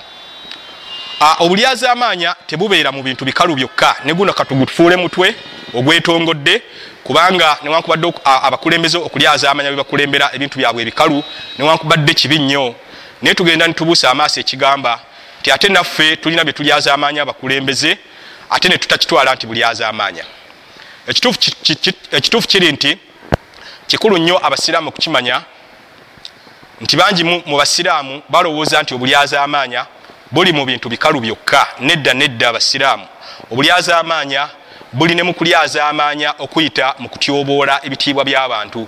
Obulyaza 1.40 1.92
amaanya 1.92 2.36
tebubeera 2.48 2.92
mu 2.92 3.04
bintu 3.04 3.26
bikalu 3.26 3.56
byokka. 3.56 3.96
Neguno 4.06 4.34
katugufuule 4.34 4.96
mutwe 4.96 5.36
ogwetongodde 5.74 6.62
kubanga 7.08 7.58
newankubadde 7.64 8.14
abakulembeze 8.26 8.98
okulyaza 8.98 9.52
amanya 9.52 9.72
bebakulembera 9.72 10.30
ebintu 10.36 10.60
byabwe 10.60 10.82
ebikalu 10.82 11.24
newankubadde 11.58 12.14
kibi 12.14 12.40
nnyo. 12.40 12.76
Naye 13.22 13.36
tugenda 13.36 13.68
nitubuusa 13.68 14.12
amaaso 14.12 14.40
ekigamba 14.40 15.00
nti 15.40 15.52
ate 15.52 15.68
naffe 15.70 16.16
tulina 16.16 16.44
byetulyaza 16.44 16.94
amaanya 16.94 17.22
abakulembeze 17.22 17.98
ate 18.50 18.68
netutakitwala 18.70 19.36
nti 19.36 19.48
bulyaza 19.48 19.88
amaanya 19.88 20.24
ekituufu 22.12 22.48
kiri 22.48 22.72
nti 22.72 22.98
kikulu 23.88 24.18
nnyo 24.18 24.46
abasiraamu 24.46 24.90
okukimanya 24.90 25.42
nti 26.82 26.98
bangi 26.98 27.24
mu 27.24 27.58
basiraamu 27.58 28.22
balowooza 28.30 28.82
nti 28.82 28.94
obulyaza 28.94 29.44
amaanya 29.44 29.86
buli 30.32 30.52
mu 30.54 30.66
bintu 30.66 30.90
bikalu 30.90 31.20
byokka 31.20 31.68
nedda 31.80 32.14
nedda 32.14 32.50
abasiraamu. 32.50 33.08
Obulyaza 33.52 33.98
amaanya 34.00 34.50
buli 34.98 35.16
ne 35.16 35.24
mukulyaza 35.24 35.88
amaanya 35.88 36.34
okuyita 36.40 36.96
mu 37.00 37.10
kutyoboola 37.10 37.80
ebitiibwa 37.84 38.24
by'abantu 38.26 38.88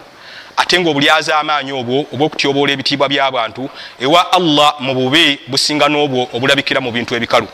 ate 0.57 0.79
nga 0.79 0.89
obulyaza 0.89 1.39
amaanyi 1.39 1.71
obwo 1.71 2.05
obwokutyoboola 2.13 2.71
ebitiibwa 2.73 3.09
by'abantu 3.09 3.69
ewa 3.99 4.33
allah 4.33 4.75
mu 4.79 4.93
bubi 4.93 5.39
businga 5.47 5.85
n'obwo 5.89 6.29
obulabikira 6.33 6.81
mu 6.81 6.91
bintu 6.91 7.15
ebikalu. 7.15 7.47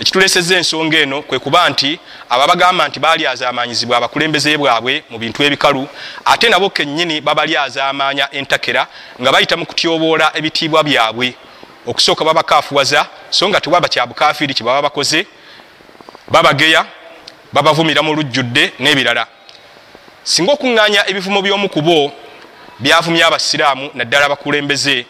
Ekituleseza 0.00 0.56
ensonga 0.56 0.98
eno 0.98 1.22
kwe 1.22 1.38
kuba 1.38 1.70
nti 1.70 1.98
ababagamba 2.28 2.88
nti 2.88 2.98
balyaza 3.00 3.48
amanyizibwa 3.48 3.96
abakulembeze 3.96 4.56
bwabwe 4.58 5.04
mu 5.10 5.18
bintu 5.18 5.42
ebikalu 5.42 5.88
ate 6.24 6.48
nabo 6.48 6.70
kennyini 6.70 7.20
babalyaza 7.20 7.86
amaanya 7.88 8.26
entakera 8.34 8.86
nga 9.20 9.32
bayita 9.32 9.56
mu 9.56 9.66
kutyoboola 9.66 10.32
ebitiibwa 10.34 10.82
byabwe. 10.82 11.34
Okusooka 11.86 12.24
babakafuwaza 12.24 13.06
so 13.30 13.48
nga 13.48 13.60
tewaba 13.60 13.88
kyabukafiri 13.88 14.54
kyebaba 14.54 14.82
bakoze 14.82 15.26
babageya 16.28 16.84
babavumira 17.56 18.02
mu 18.02 18.12
lujjudde 18.14 18.72
n'ebirala. 18.78 19.26
Singa 20.24 20.52
okuŋŋaanya 20.52 21.08
ebivumo 21.08 21.40
by'omu 21.40 21.68
kubo 21.68 22.12
byavumya 22.78 23.26
abasiraamu 23.26 23.90
naddala 23.94 24.26
abakulembeze 24.26 25.06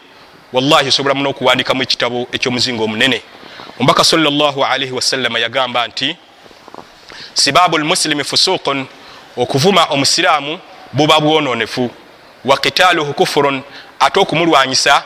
wallahi 0.53 0.87
osobola 0.87 1.13
muno 1.13 1.29
okuwandikamu 1.29 1.83
ekitabo 1.83 2.27
ekyomuzingo 2.31 2.83
omunene. 2.83 3.19
Omubaka 3.79 4.03
salllahalaihi 4.03 4.93
wasallama 4.95 5.39
yagamba 5.39 5.87
nti 5.87 6.15
sibaabu 7.33 7.77
lmuslimi 7.77 8.23
fusuqun 8.23 8.87
okuvuma 9.37 9.83
omusiraamu 9.91 10.59
buba 10.93 11.19
bwononefu 11.19 11.91
wa 12.45 12.57
kitaaluhu 12.57 13.13
kufurun 13.13 13.61
ate 13.99 14.19
okumulwanyisa 14.19 15.03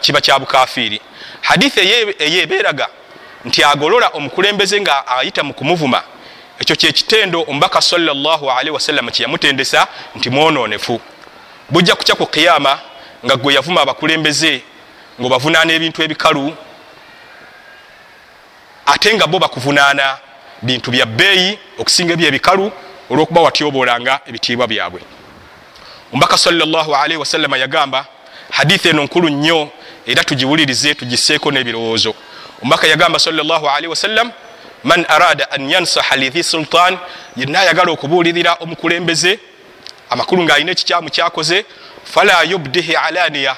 kiba 0.00 0.20
kya 0.20 0.38
bukafiiri. 0.38 1.00
Hadithi 1.40 1.80
eyo 1.80 2.42
ebeeraga 2.42 2.88
nti 3.44 3.64
agolola 3.64 4.08
omukulembeze 4.08 4.80
nga 4.80 5.06
ayita 5.06 5.42
mu 5.42 5.54
kumuvuma 5.54 6.02
ekyo 6.60 6.76
kyekitendo 6.76 7.44
omubaka 7.48 7.80
salllahalaihi 7.80 8.70
wasallama 8.70 9.10
kyeyamutendesa 9.10 9.86
nti 10.16 10.30
mwononefu. 10.30 11.00
Bujja 11.70 11.94
kukya 11.94 12.14
ku 12.14 12.26
kiyama 12.26 12.78
nga 13.24 13.36
gwe 13.36 13.54
yavuma 13.54 13.80
abakulembeze 13.80 14.62
ngaobavunaana 15.20 15.72
ebintu 15.72 16.02
ebikalu 16.02 16.56
ate 18.86 19.14
nga 19.14 19.26
bo 19.26 19.38
bakuvunaana 19.38 20.18
bintu 20.62 20.90
bya 20.90 21.06
bbeeyi 21.06 21.58
okusinga 21.78 22.12
ebyo 22.12 22.28
ebikalu 22.28 22.72
olwokuba 23.10 23.40
watyoboolanga 23.40 24.20
ebitiibwa 24.26 24.66
byabwe. 24.66 25.00
Omubaka 26.12 26.38
salllahalaihi 26.38 27.16
wasallama 27.16 27.56
yagamba 27.56 28.06
hadithi 28.50 28.88
eno 28.88 29.02
nkulu 29.04 29.28
nnyo 29.28 29.70
era 30.06 30.24
tugiwulirize 30.24 30.94
tugiseeko 30.94 31.50
n'ebirowoozo. 31.50 32.14
Omubaka 32.62 32.86
yagamba 32.86 33.18
salllahalaihi 33.18 33.86
wasallam 33.86 34.32
man 34.84 35.04
arada 35.08 35.50
an 35.50 35.70
yansaha 35.70 36.16
lihi 36.16 36.42
sultan 36.42 36.98
yenna 37.36 37.60
ayagala 37.60 37.92
okubuulirira 37.92 38.56
omukulembeze 38.60 39.38
amakulu 40.10 40.42
ng'alina 40.42 40.72
ekikyamu 40.72 41.10
kyakoze 41.10 41.64
fala 42.04 42.42
yubdihi 42.42 42.96
alaniya 42.96 43.56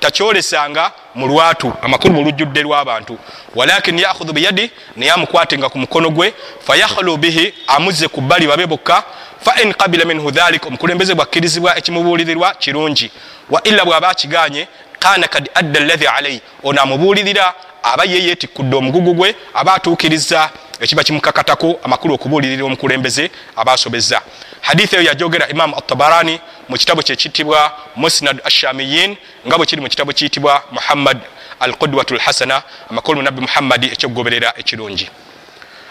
takyolesanga 0.00 0.92
mu 1.14 1.26
lwatu 1.26 1.72
amakulu 1.82 2.14
mu 2.14 2.22
lujjudde 2.22 2.62
lw'abantu 2.62 3.18
walakin 3.54 3.98
yakhudhu 3.98 4.32
biyadi 4.32 4.70
naye 4.96 5.10
amukwatenga 5.12 5.68
ku 5.68 5.78
mukono 5.78 6.10
gwe 6.10 6.34
fayakhlu 6.66 7.16
bihi 7.16 7.54
amuzze 7.66 8.08
ku 8.08 8.20
bbali 8.20 8.46
babe 8.46 8.66
bokka 8.66 9.04
fa 9.44 9.62
in 9.62 9.72
qabila 9.72 10.04
minhu 10.04 10.30
dhalik 10.30 10.66
omukulembeze 10.66 11.14
bwakkirizibwa 11.14 11.78
ekimubuulirirwa 11.78 12.54
kirungi. 12.54 13.10
Wa 13.50 13.62
illa 13.62 13.84
bw'aba 13.84 14.08
akiganye 14.08 14.68
kana 14.98 15.28
kad 15.28 15.50
adda 15.54 15.80
alladhi 15.80 16.06
alaihi 16.06 16.40
ono 16.62 16.82
amubuulirira 16.82 17.54
aba 17.84 18.04
ye 18.04 18.24
yeetikkudde 18.26 18.76
omugugu 18.76 19.14
gwe 19.14 19.34
aba 19.54 19.74
atuukiriza 19.74 20.50
ekiba 20.80 21.04
kimukakatako 21.04 21.80
amakulu 21.84 22.14
okubuulirira 22.14 22.64
omukulembeze 22.64 23.30
aba 23.56 23.72
asobezza 23.72 24.20
hadithi 24.60 24.96
eyo 24.96 25.04
yajogera 25.04 25.48
imamu 25.48 25.76
atabarani 25.76 26.40
mu 26.68 26.76
kitabo 26.76 27.02
kyekiyitibwa 27.02 27.72
musnad 27.96 28.40
ashamiyin 28.44 29.16
nga 29.46 29.56
bwe 29.56 29.66
kiri 29.66 29.80
mu 29.82 29.88
kitabo 29.88 30.12
kiyitibwa 30.12 30.62
muhammad 30.70 31.18
al 31.60 31.74
qudwatu 31.74 32.14
lhasana 32.14 32.62
amakulu 32.90 33.22
nabbi 33.22 33.40
muhammadi 33.40 33.86
ekyokugoberera 33.86 34.54
ekirungi. 34.56 35.08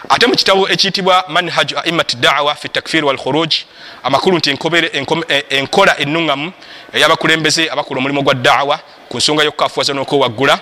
Ate 0.08 0.26
mu 0.26 0.36
kitabo 0.36 0.68
ekiyitibwa 0.68 1.24
manhaju 1.28 1.78
aimat 1.78 2.16
dawa 2.16 2.54
fi 2.54 2.68
takfir 2.68 3.04
walkhuruj 3.04 3.54
amakulu 4.02 4.38
nti 4.38 4.50
enkola 5.50 5.98
enuŋŋamu 5.98 6.52
eyabakulembeze 6.92 7.70
abakola 7.70 7.98
omulimu 7.98 8.22
gwa 8.22 8.34
dawa 8.34 8.80
ku 9.08 9.16
nsonga 9.16 9.44
y'okukafuwaza 9.44 9.94
n'okwewaggula 9.94 10.58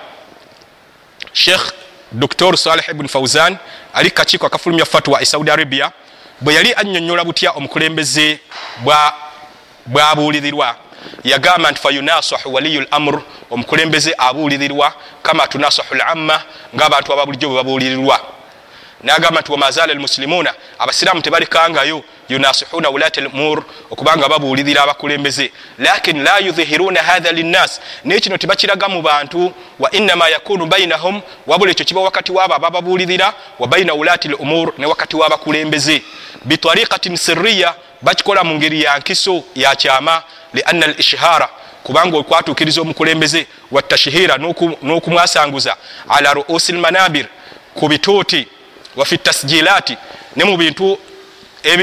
sheikh 1.32 1.72
dr 2.12 2.56
saleh 2.56 2.88
ibn 2.88 3.08
fauzan 3.08 3.56
ali 3.94 4.10
kakiiko 4.10 4.46
akafulumya 4.46 4.84
fatwa 4.84 5.22
e 5.22 5.24
saudi 5.24 5.50
arabia 5.50 5.90
bwe 6.40 6.54
yali 6.54 6.74
annyonnyola 6.74 7.24
butya 7.24 7.50
omukulembeze 7.50 8.40
bwabuulirirwa 9.86 10.76
yagamba 11.24 11.70
nti 11.70 11.80
fayunasahu 11.80 12.54
waliyu 12.54 12.86
lamur 12.90 13.22
omukulembeze 13.50 14.14
abuulirirwa 14.18 14.94
kama 15.22 15.46
tunasahu 15.48 15.94
lamma 15.94 16.42
ngaabantu 16.76 17.12
aba 17.12 17.26
bulijjo 17.26 17.48
bwe 17.48 17.56
babuulirirwa 17.56 18.20
nagamba 19.02 19.40
nti 19.40 19.52
wamazala 19.52 19.92
almuslimuna 19.92 20.54
abasiraamu 20.78 21.22
tebalekangayo 21.22 22.04
yunasihuna 22.32 22.88
wulat 22.88 23.16
lumur 23.16 23.64
okubanga 23.90 24.28
babuulirira 24.28 24.82
abakulembeze. 24.82 25.52
Lakin 25.78 26.22
la 26.24 26.38
yudhihiruna 26.38 27.02
hatha 27.02 27.32
linnas 27.32 27.80
naye 28.04 28.20
kino 28.20 28.36
tebakiraga 28.36 28.88
mu 28.88 29.02
bantu 29.02 29.52
wa 29.78 29.90
inama 29.90 30.28
yakunu 30.28 30.66
bainahum 30.66 31.20
wabula 31.46 31.70
ekyo 31.70 31.84
kiba 31.84 32.00
wakati 32.00 32.32
waabo 32.32 32.54
abababuulirira 32.54 33.34
wa 33.58 33.66
baina 33.66 33.92
wulati 33.94 34.28
lumur 34.28 34.72
ne 34.78 34.86
wakati 34.86 35.16
w'abakulembeze. 35.16 36.02
Bitariqatin 36.44 37.16
siriya 37.16 37.74
bakikola 38.02 38.44
mu 38.44 38.54
ngeri 38.54 38.82
ya 38.82 38.98
nkiso 38.98 39.42
yakyama 39.54 40.22
lianna 40.54 40.86
al 40.86 40.94
ishhara 40.98 41.48
kubanga 41.82 42.16
okwatukiriza 42.18 42.80
omukulembeze 42.80 43.46
watashihira 43.70 44.38
n'okumwasanguza 44.82 45.76
ala 46.08 46.34
ruusi 46.34 46.72
lmanabir 46.72 47.26
ku 47.74 47.88
bituuti 47.88 48.46
wafi 48.96 49.18
tasjilaati 49.18 49.96
ne 50.36 50.44
mu 50.44 50.56
bintu 50.56 50.98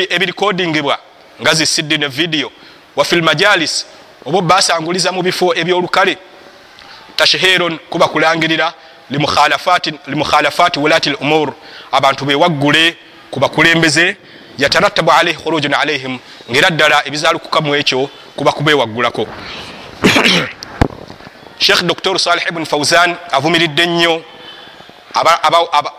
ebirikodingibwa 0.09 0.99
nga 1.41 1.53
zisiddi 1.53 1.97
ne 1.97 2.07
vidiyo 2.07 2.51
wafi 2.95 3.15
lmajalis 3.15 3.85
oba 4.25 4.41
basanguliza 4.41 5.11
mu 5.11 5.21
bifo 5.21 5.55
ebyolukale 5.55 6.17
tashihirun 7.15 7.79
kuba 7.89 8.07
kulangirira 8.07 8.73
limukhalafati 10.07 10.79
wulati 10.79 11.09
lumur 11.09 11.53
abantu 11.91 12.25
bewaggule 12.25 12.97
ku 13.31 13.39
bakulembeze 13.39 14.17
yatarattabu 14.57 15.11
alaihi 15.11 15.39
khurujun 15.39 15.73
alaihim 15.73 16.19
ngaera 16.51 16.69
ddala 16.69 17.07
ebizalukukamu 17.07 17.75
ekyo 17.75 18.09
kuba 18.35 18.51
kubewaggulako. 18.51 19.27
Sheikh 21.59 21.83
dr 21.83 22.19
salih 22.19 22.43
ibn 22.49 22.65
fauzan 22.65 23.15
avumiridde 23.31 23.85
nnyo 23.85 24.23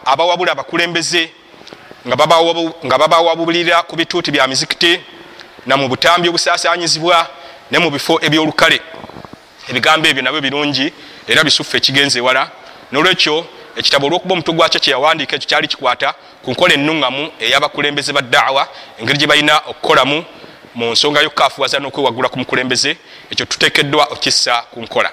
abawabula 0.05 0.53
abakulembeze 0.53 1.31
nga 2.07 2.99
babawabulira 2.99 3.83
ku 3.83 3.97
bituuti 3.97 4.31
bya 4.31 4.47
mizikiti 4.47 5.01
na 5.67 5.77
mu 5.77 5.89
butambi 5.89 6.29
obusasanyizibwa 6.29 7.27
ne 7.71 7.79
mu 7.79 7.91
bifo 7.91 8.19
ebyolukale. 8.23 8.81
Ebigambo 9.69 10.09
ebyo 10.09 10.23
nabyo 10.23 10.41
birungi 10.41 10.93
era 11.29 11.45
bisufu 11.45 11.77
ekigenza 11.77 12.19
ewala. 12.19 12.51
Nolwekyo 12.93 13.47
ekitabo 13.77 14.07
olwokuba 14.07 14.35
omutwe 14.35 14.55
gwakyo 14.55 14.81
kyeyawandiika 14.81 15.37
ekyo 15.37 15.49
kyali 15.49 15.69
kikwata 15.69 16.15
ku 16.43 16.51
nkola 16.51 16.75
enuŋŋamu 16.75 17.31
ey'abakulembeze 17.41 18.13
ba 18.13 18.23
daawa 18.23 18.69
engeri 18.99 19.19
gye 19.19 19.27
balina 19.27 19.63
okukolamu 19.71 20.25
mu 20.75 20.91
nsonga 20.91 21.21
yokukafuwaza 21.21 21.79
n'okwewagula 21.79 22.29
ku 22.29 22.39
mukulembeze 22.39 22.97
ekyo 23.31 23.47
tuteekeddwa 23.47 24.05
okissa 24.11 24.63
ku 24.73 24.81
nkola 24.83 25.11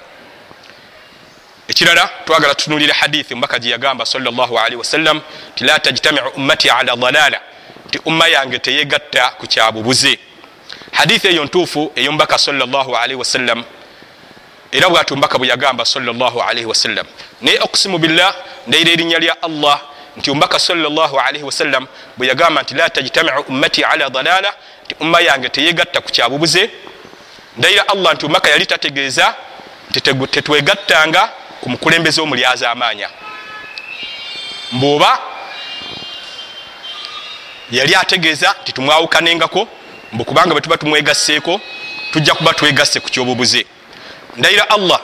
ekirala 1.68 2.10
twagala 2.24 2.54
tutunulire 2.54 2.92
hadithi 2.92 3.34
mubaka 3.34 3.58
gye 3.58 3.70
yagamba 3.70 4.06
salli 4.06 4.28
wasallam 4.76 5.20
ti 5.54 5.64
la 5.64 5.78
tajtamiu 5.78 6.22
ummati 6.36 6.70
ala 6.70 6.96
dalala 6.96 7.40
ti 7.90 7.98
umma 8.04 8.28
yange 8.28 8.58
teyegatta 8.58 9.30
ku 9.38 9.46
kyabubuze 9.46 10.18
hadithi 10.92 11.28
eyo 11.28 11.44
ntuufu 11.44 11.92
eyomubaka 11.96 12.38
salli 12.38 13.14
wasallam 13.14 13.64
era 14.72 14.88
bwati 14.88 15.12
omubaka 15.12 15.38
bwe 15.38 15.48
yagamba 15.48 15.84
salli 15.84 16.10
wasallam. 16.66 17.06
Naye 17.40 17.58
okusimu 17.60 17.98
billah 17.98 18.34
ndayira 18.66 18.90
erinnya 18.92 19.18
lya 19.18 19.42
allah 19.42 19.80
nti 20.16 20.30
omubaka 20.30 20.58
salli 20.58 20.86
wasallam 21.42 21.86
bwe 22.16 22.26
yagamba 22.26 22.62
nti 22.62 22.74
la 22.74 22.90
tajtamiu 22.90 23.44
ummati 23.48 23.84
ala 23.84 24.10
dalala 24.10 24.54
ti 24.88 24.94
umma 25.00 25.20
yange 25.20 25.48
teyegatta 25.48 26.00
ku 26.00 26.10
kyabubuze 26.12 26.70
ndayira 27.56 27.88
allah 27.88 28.14
nti 28.14 28.26
omubaka 28.26 28.50
yali 28.50 28.66
tategeeza 28.66 29.34
tetwegattanga 30.30 31.30
ku 31.60 31.70
mukulembeze 31.70 32.20
omulyaza 32.20 32.70
amaanya 32.70 33.08
mbwoba 34.72 35.18
yali 37.70 37.94
ategeeza 37.94 38.54
nti 38.62 38.72
tumwawukanengako 38.72 39.68
mbukubanga 40.12 40.52
bwe 40.54 40.60
tuba 40.60 40.76
tumwegasseeko 40.76 41.60
tujja 42.12 42.34
kuba 42.34 42.54
twegasse 42.54 43.00
ku 43.00 43.08
kyobubuze. 43.10 43.66
Ndayira 44.36 44.70
allah 44.70 45.00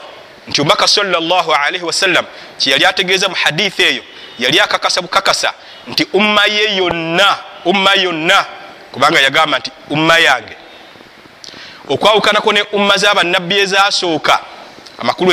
nti 0.47 0.61
omubaka 0.61 0.87
salaalaihi 0.87 1.85
wasallam 1.85 2.25
kyeyali 2.57 2.85
ategeeza 2.85 3.29
mu 3.29 3.35
hadithi 3.35 3.83
eyo 3.83 4.03
yali 4.39 4.59
akakasa 4.59 5.01
bukakasa 5.01 5.53
nti 5.87 6.07
umma 6.13 6.45
ye 6.45 6.75
yonna 6.75 7.37
umma 7.65 7.93
yonna 7.93 8.45
kubanga 8.91 9.19
yagamba 9.19 9.59
nti 9.59 9.71
umma 9.89 10.17
yange. 10.17 10.55
Okwawukanako 11.89 12.53
ne 12.53 12.61
umma 12.61 12.97
z'abannabbi 12.97 13.59
ezasooka 13.59 14.39
amakulu 14.97 15.31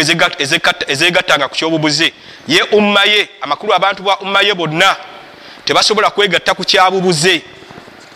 ezegattanga 0.89 1.49
ku 1.49 1.55
kyobubuze 1.55 2.13
ye 2.49 2.63
umma 2.63 3.05
ye 3.05 3.29
amakulu 3.41 3.75
abantu 3.75 4.03
ba 4.03 4.19
umma 4.19 4.43
ye 4.43 4.55
bonna 4.55 4.97
tebasobola 5.65 6.11
kwegatta 6.11 6.55
ku 6.55 6.65
kyabubuze 6.65 7.43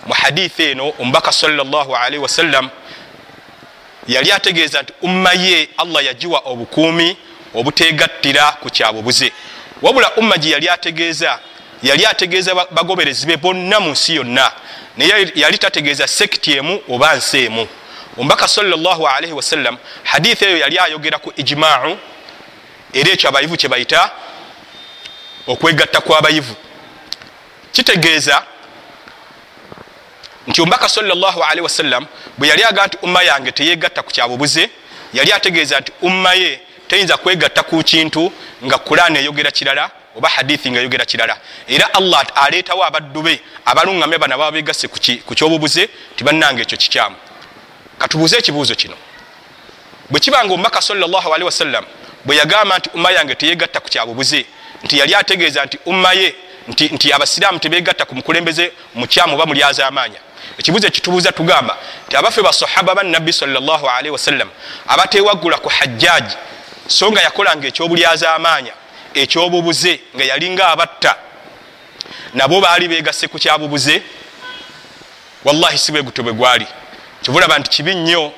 mu 0.07 0.15
hadithi 0.15 0.63
eno 0.63 0.93
omubaka 0.99 1.33
salaalaihi 1.33 2.23
wasallam 2.23 2.71
yali 4.09 4.33
ategeeza 4.33 4.83
nti 4.83 4.93
umma 5.03 5.33
ye 5.33 5.69
allah 5.77 6.05
yagiwa 6.05 6.43
obukuumi 6.45 7.17
obutegattira 7.55 8.53
ku 8.63 8.71
kyabubuze 8.71 9.33
wabula 9.83 10.15
umma 10.17 10.39
gye 10.39 10.51
yali 10.51 10.69
ategeeza 10.69 11.39
yali 11.83 12.07
ategeeza 12.07 12.55
bagoberezi 12.55 13.27
be 13.27 13.37
bonna 13.37 13.81
mu 13.81 13.91
nsi 13.91 14.15
yonna 14.15 14.53
naye 14.97 15.33
yali 15.35 15.59
tategeeza 15.59 16.09
sekiti 16.09 16.53
emu 16.53 16.81
oba 16.89 17.17
nsi 17.17 17.39
emu 17.39 17.69
omubaka 18.19 18.49
salaalaihi 18.49 19.33
wasallam 19.33 19.77
hadithi 20.05 20.45
eyo 20.45 20.57
yali 20.57 20.79
ayogera 20.79 21.19
ku 21.19 21.33
ijimau 21.37 21.99
era 22.93 23.11
ekyo 23.13 23.29
abayivu 23.29 23.57
kyebayita 23.57 24.11
okwegatta 25.47 26.01
kw'abayivu. 26.01 26.55
Kitegeeza 27.73 28.43
nti 30.47 30.61
omubaka 30.63 30.89
salaalaihi 30.89 31.61
wasallam 31.61 32.07
bwe 32.39 32.49
yali 32.49 32.65
aga 32.65 32.87
nti 32.87 32.99
umma 33.03 33.23
yange 33.23 33.53
teyegatta 33.53 34.03
ku 34.03 34.11
kyabubuze 34.11 34.71
yali 35.13 35.33
ategeeza 35.33 35.81
nti 35.81 35.93
umma 36.03 36.35
ye 36.35 36.61
teyinza 36.89 37.17
kwegatta 37.17 37.63
ku 37.63 37.83
kintu 37.83 38.33
nga 38.65 38.79
kurani 38.79 39.19
eyogera 39.19 39.51
kirala 39.51 39.91
oba 40.17 40.29
hadithi 40.29 40.71
nga 40.71 40.81
eyogera 40.81 41.05
kirala. 41.05 41.37
Era 41.69 41.95
allah 41.95 42.25
aleetawo 42.35 42.85
abaddu 42.85 43.23
be 43.23 43.41
abaluŋŋamye 43.65 44.19
bana 44.19 44.39
baba 44.39 44.53
begasse 44.53 44.89
ku 45.27 45.35
kyobubuze 45.35 45.89
tibannanga 46.17 46.63
ekyo 46.63 46.79
kikyamu 46.79 47.17
katubuuze 47.99 48.37
ekibuuzo 48.37 48.75
kino. 48.75 48.97
Bwe 50.11 50.21
kibanga 50.21 50.55
omubaka 50.55 50.83
salaalii 50.83 51.45
wasallam 51.45 51.85
bwe 52.25 52.37
yagamba 52.37 52.79
nti 52.79 52.91
umma 52.95 53.11
yange 53.11 53.35
teyegatta 53.35 53.81
ku 53.81 53.89
kyabubuze 53.89 54.47
nti 54.85 54.99
yali 54.99 55.15
ategeeza 55.15 55.65
nti 55.65 55.79
umma 55.87 56.13
ye 56.13 56.35
nti, 56.69 56.85
nti 56.95 57.13
abasiraamu 57.13 57.59
tebegatta 57.59 58.05
ku 58.05 58.15
mukulembeze 58.15 58.73
mukyamu 58.95 59.35
oba 59.35 59.47
mulyaza 59.47 59.87
amaanya 59.87 60.21
ekibuuzo 60.59 60.87
ekitubuuza 60.87 61.33
tugamba 61.33 61.77
nti 62.07 62.17
abaffe 62.17 62.43
basahaba 62.43 62.95
bannabbi 62.95 63.33
salaalii 63.33 64.11
wasallam 64.11 64.51
abatewaggula 64.89 65.59
ku 65.59 65.69
hajjaaji 65.69 66.37
so 66.87 67.11
nga 67.13 67.21
yakolanga 67.23 67.67
ekyobulyaza 67.69 68.35
amaanya 68.35 68.73
ekyobubuze 69.15 70.01
nga 70.15 70.25
yalinga 70.25 70.69
abatta 70.69 71.17
nabo 72.35 72.61
baali 72.61 72.89
begasse 72.89 73.29
ku 73.29 73.39
kyabubuze. 73.39 74.03
Wallahi 75.45 75.79
si 75.79 75.93
bweguto 75.93 76.23
bwe 76.23 76.33
gwali 76.33 76.67
kivulaba 77.27 77.59
nti 77.59 77.71
kibi 77.71 77.95
nnyo 77.95 78.33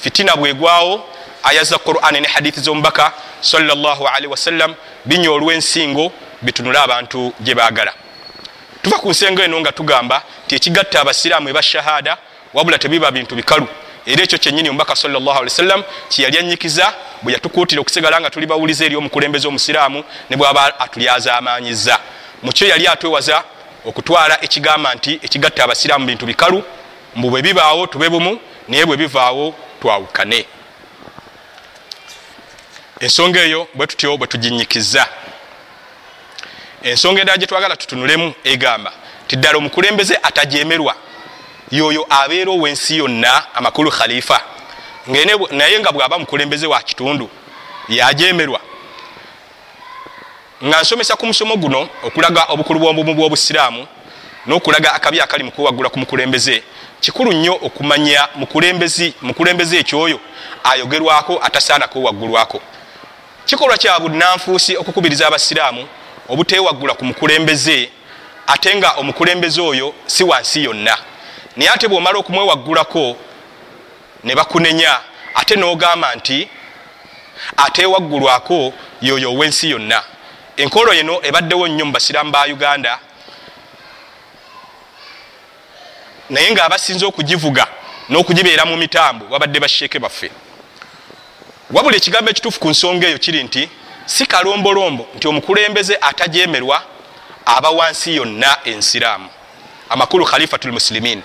fitina 0.00 0.36
bwegwawo 0.36 1.08
aya 1.42 1.64
za 1.64 1.78
qurani 1.78 2.20
ne 2.20 2.28
hadithi 2.28 2.60
z'omubaka 2.60 3.12
salaalii 3.40 4.26
wasallam 4.26 4.74
binya 5.04 5.30
olw'ensingo 5.30 6.12
bitunule 6.42 6.78
abantu 6.78 7.32
gye 7.40 7.54
baagala. 7.54 7.92
Tuva 8.82 8.98
ku 8.98 9.10
nsengo 9.10 9.42
eno 9.42 9.60
nga 9.60 9.72
tugamba 9.72 10.22
ti 10.46 10.54
ekigatta 10.54 11.00
abasiraamu 11.00 11.48
eba 11.48 11.62
shahada 11.62 12.18
wabula 12.54 12.78
tebiba 12.78 13.10
bintu 13.10 13.34
bikalu. 13.34 13.66
Era 14.06 14.22
ekyo 14.22 14.38
kyenyini 14.38 14.68
omubaka 14.68 14.96
sawasallam 14.96 15.82
kyeyali 16.08 16.38
anyikiza 16.38 16.92
bwe 17.22 17.32
yatukuutira 17.32 17.80
okusigala 17.80 18.20
nga 18.20 18.30
tuli 18.30 18.46
bawuliza 18.46 18.84
eri 18.84 18.96
omukulembeze 18.96 19.48
omusiraamu 19.48 20.04
ne 20.30 20.36
bwaba 20.36 20.80
atulyaza 20.80 21.36
amaanyiza. 21.36 21.98
Mukyo 22.42 22.68
yali 22.68 22.88
atwewaza 22.88 23.42
okutwala 23.84 24.44
ekigamba 24.44 24.94
nti 24.94 25.20
ekigatta 25.22 25.64
abasiraamu 25.64 26.06
bintu 26.06 26.26
bikalu 26.26 26.62
mbu 27.16 27.30
bwe 27.30 27.42
bibaawo 27.42 27.86
tube 27.86 28.08
bumu 28.08 28.40
naye 28.68 28.86
bwe 28.86 28.96
bivaawo 28.96 29.54
twawukane. 29.80 30.46
Ensonga 33.00 33.40
eyo 33.40 33.68
bwe 33.74 33.86
tutyo 33.86 34.16
bwe 34.16 34.26
tuginyikiza 34.26 35.08
ensonga 36.82 37.20
endala 37.20 37.38
gye 37.38 37.46
twagala 37.46 37.76
tutunulemu 37.76 38.34
egamba 38.44 38.92
ti 39.26 39.36
ddala 39.36 39.58
omukulembeze 39.58 40.18
atajemerwa 40.22 40.94
yoyo 41.70 42.06
abeera 42.10 42.50
ow'ensi 42.52 42.96
yonna 42.96 43.54
amakulu 43.54 43.90
khalifa. 43.90 44.40
Naye 45.50 45.80
nga 45.80 45.92
bw'aba 45.92 46.18
mukulembeze 46.18 46.66
wa 46.66 46.82
kitundu 46.82 47.30
yajemerwa 47.88 48.60
nga 50.64 50.80
nsomesa 50.80 51.16
ku 51.16 51.26
musomo 51.26 51.56
guno 51.56 51.88
okulaga 52.02 52.44
obukulu 52.48 52.80
bw'obumu 52.80 53.14
bw'obusiraamu 53.14 53.86
n'okulaga 54.46 54.92
akabi 54.92 55.20
akali 55.20 55.44
mu 55.44 55.52
kuwagula 55.52 55.88
ku 55.88 55.98
mukulembeze 55.98 56.62
kikulu 57.04 57.32
nnyo 57.32 57.54
okumanya 57.62 58.28
mukulembeze 59.22 59.76
ekyoyo 59.78 60.20
ayogerwako 60.64 61.38
atasaana 61.42 61.88
kuwaggulwako 61.88 62.60
kikolwa 63.44 63.78
kya 63.78 64.00
bunanfuusi 64.00 64.76
okukubiriza 64.76 65.26
abasiraamu 65.26 65.88
obutewaggula 66.28 66.94
ku 66.94 67.04
mukulembeze 67.04 67.90
ate 68.46 68.74
nga 68.76 68.90
omukulembeze 69.00 69.60
oyo 69.60 69.94
si 70.06 70.24
wansi 70.24 70.64
yonna. 70.64 70.96
Naye 71.56 71.70
ate 71.70 71.88
bwomala 71.88 72.18
okumwewaggulako 72.18 73.16
ne 74.24 74.34
bakunenya 74.34 75.00
ate 75.34 75.56
nogamba 75.56 76.14
nti 76.14 76.48
ate 77.56 77.86
waggulwako 77.86 78.72
yoyo 79.02 79.32
ow'ensi 79.32 79.70
yonna. 79.70 80.02
Enkolo 80.56 80.92
yeno 80.94 81.20
ebaddewo 81.22 81.68
nnyo 81.68 81.84
mu 81.84 81.92
basiraamu 81.92 82.32
ba 82.32 82.46
uganda 82.48 82.98
naye 86.30 86.52
ngaabasinze 86.52 87.06
okugivuga 87.06 87.66
n'okugibeera 88.08 88.64
mu 88.64 88.76
mitambo 88.76 89.24
babadde 89.24 89.60
basheeke 89.60 89.98
baffe. 89.98 90.30
Wabula 91.70 91.96
ekigambo 91.96 92.30
ekituufu 92.30 92.60
ku 92.60 92.68
nsonga 92.70 93.06
eyo 93.06 93.18
kiri 93.18 93.42
nti 93.42 93.68
si 94.06 94.26
kalombolombo 94.26 95.06
nti 95.16 95.28
omukulembeze 95.28 95.98
atajemerwa 96.00 96.82
aba 97.46 97.70
wansi 97.70 98.16
yonna 98.16 98.56
ensiraamu. 98.64 99.28
Amakulu 99.88 100.24
khalifatu 100.24 100.68
lmusilimin 100.68 101.22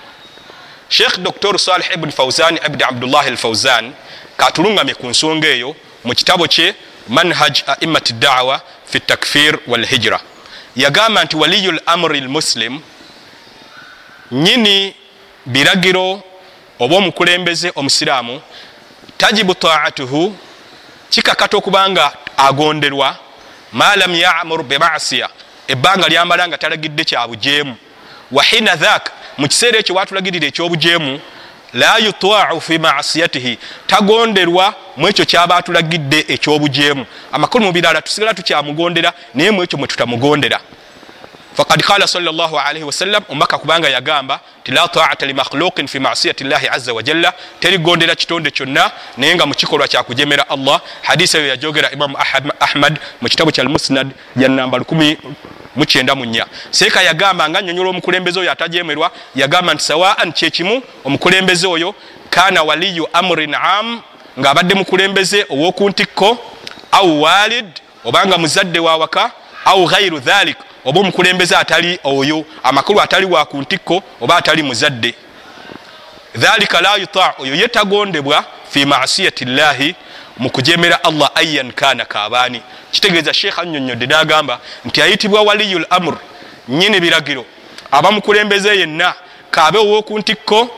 sheikh 0.90 1.20
dr 1.20 1.60
salih 1.60 1.86
ibn 1.94 2.12
fauzan 2.12 2.60
ibni 2.66 2.84
abdullah 2.84 3.28
al 3.28 3.38
fauzan 3.38 3.94
katulungamye 4.38 4.94
ku 4.94 5.08
nsonga 5.08 5.48
eyo 5.48 5.76
mu 6.04 6.14
kitabo 6.16 6.48
kye 6.48 6.76
manhaj 7.08 7.62
aimat 7.68 8.14
dawa 8.14 8.62
fi 8.86 9.00
takfir 9.00 9.60
walhijra 9.68 10.20
yagamba 10.76 11.24
nti 11.24 11.38
waliyu 11.38 11.72
lamri 11.72 12.22
lmuslim 12.22 12.82
nyini 14.32 14.96
biragiro 15.46 16.22
oba 16.80 16.96
omukulembeze 16.96 17.72
omusiraamu 17.76 18.42
tajibu 19.18 19.54
taatuhu 19.56 20.36
kikakata 21.10 21.58
okubanga 21.58 22.12
agonderwa 22.38 23.18
malam 23.72 24.16
yamur 24.16 24.64
bemasiya 24.64 25.30
ebbanga 25.68 26.08
lyamala 26.08 26.48
nga 26.48 26.58
talagidde 26.58 27.04
kyabujeemu 27.04 27.76
wahina 28.32 28.76
dhak 28.76 29.12
mu 29.38 29.48
kiseera 29.48 29.80
ekyo 29.80 29.96
watulagirira 29.96 30.48
ekyobujeemu 30.48 31.20
la 31.74 31.98
yutaau 31.98 32.62
fi 32.62 32.78
masiyatihi 32.78 33.58
tagonderwa 33.88 34.74
mu 34.98 35.08
ekyo 35.08 35.26
kyaba 35.26 35.56
atulagidde 35.56 36.26
ekyobujeemu. 36.28 37.06
Amakulu 37.32 37.66
mu 37.66 37.72
birala 37.72 38.02
tusigala 38.02 38.34
tukyamugondera 38.34 39.14
naye 39.34 39.52
mu 39.52 39.64
ekyo 39.64 39.78
mwe 39.78 39.88
tutamugondera 39.88 40.60
fakad 41.58 41.82
qala 41.84 42.08
salllahalihi 42.08 42.84
wasallam 42.86 43.24
omubaka 43.30 43.58
kubanga 43.58 43.90
yagamba 43.90 44.40
ti 44.64 44.72
la 44.72 44.88
taata 44.88 45.26
limakhluqin 45.26 45.88
fi 45.88 46.00
masiyati 46.00 46.44
llahi 46.44 46.68
aza 46.68 46.94
wajalla 46.94 47.34
terigondera 47.60 48.16
kitonde 48.16 48.52
kyonna 48.52 48.92
naye 49.18 49.36
nga 49.36 49.46
mukikolwa 49.46 49.88
kyakujemera 49.88 50.50
allah. 50.50 50.82
Hadisi 51.02 51.38
eyo 51.38 51.48
yajogera 51.48 51.92
imamu 51.92 52.18
ahmad 52.60 53.00
mu 53.22 53.30
kitabu 53.30 53.52
kya 53.52 53.64
almusnad 53.64 54.12
yanamba 54.36 54.78
94 54.78 56.46
seeka 56.72 57.02
yagamba 57.02 57.50
nga 57.50 57.62
nyonyola 57.62 57.90
omukulembeze 57.90 58.40
oyo 58.40 58.52
atajemerwa 58.52 59.12
yagamba 59.36 59.74
nti 59.74 59.84
sawaan 59.84 60.32
kyekimu 60.34 60.82
omukulembeze 61.06 61.68
oyo 61.68 61.96
kana 62.30 62.64
waliyu 62.64 63.08
amrin 63.14 63.56
am 63.56 64.02
ngaabadde 64.40 64.76
mukulembeze 64.76 65.46
owokuntikko 65.50 66.38
au 66.92 67.22
walid 67.22 67.66
obanga 68.06 68.38
muzadde 68.38 68.80
wawaka 68.80 69.32
au 69.66 69.86
ghairu 69.86 70.20
dhalik 70.20 70.58
oba 70.86 71.00
omukulembeze 71.00 71.56
atali 71.56 72.00
oyo 72.04 72.46
amakulu 72.64 73.02
atali 73.02 73.26
wakuntikko 73.26 74.04
oba 74.22 74.36
atali 74.36 74.64
muzadde. 74.64 75.14
Dhalika 76.36 76.82
la 76.82 76.96
yuta 76.96 77.34
oyo 77.38 77.56
yetagondebwa 77.56 78.46
fi 78.70 78.86
masiyati 78.86 79.46
llahi 79.46 79.96
mukujemera 80.38 81.04
allah 81.04 81.32
ayan 81.36 81.72
kana 81.72 82.06
kabaani 82.06 82.62
kitegeeza 82.92 83.34
sheekh 83.34 83.60
annyonnyodde 83.60 84.06
nagamba 84.06 84.60
nti 84.86 85.02
ayitibwa 85.02 85.42
waliyu 85.42 85.80
l 85.80 85.86
amur 85.90 86.18
nyini 86.68 87.00
biragiro. 87.00 87.46
Aba 87.92 88.12
mukulembeze 88.12 88.80
yenna 88.80 89.14
kaabe 89.52 89.78
owokuntikko 89.78 90.70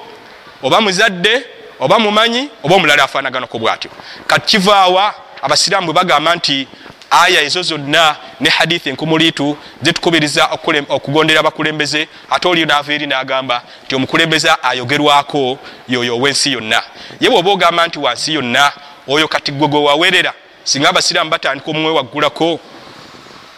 oba 0.63 0.81
muzadde 0.81 1.45
oba 1.79 1.99
mumanyi 1.99 2.49
oba 2.63 2.75
omulala 2.75 3.03
afaanaganako 3.03 3.59
bwatyo. 3.59 3.91
Kati 4.27 4.47
kivaawa 4.47 5.13
abasiraamu 5.41 5.85
bwe 5.85 5.93
bagamba 5.93 6.35
nti 6.35 6.67
aya 7.11 7.41
ezo 7.41 7.61
zonna 7.61 8.15
ne 8.39 8.49
hadithi 8.49 8.89
enkumuliitu 8.89 9.57
zetukubiriza 9.81 10.49
okugondera 10.89 11.39
abakulembeze. 11.39 12.07
Ate 12.29 12.47
oli 12.47 12.65
naava 12.65 12.93
eri 12.93 13.07
nagamba 13.07 13.63
nti 13.85 13.95
omukulembeze 13.95 14.49
ayogerwako 14.63 15.59
yoyo 15.87 16.17
ow'ensi 16.17 16.51
yonna. 16.51 16.83
Ye 17.19 17.29
bwoba 17.29 17.51
ogamba 17.51 17.87
nti 17.87 17.99
wansi 17.99 18.33
yonna 18.33 18.71
oyo 19.07 19.27
kati 19.27 19.51
gwe 19.51 19.67
gwe 19.67 19.79
wawerera 19.79 20.33
singa 20.63 20.89
abasiraamu 20.89 21.29
batandika 21.29 21.71
omwewaggulako 21.71 22.59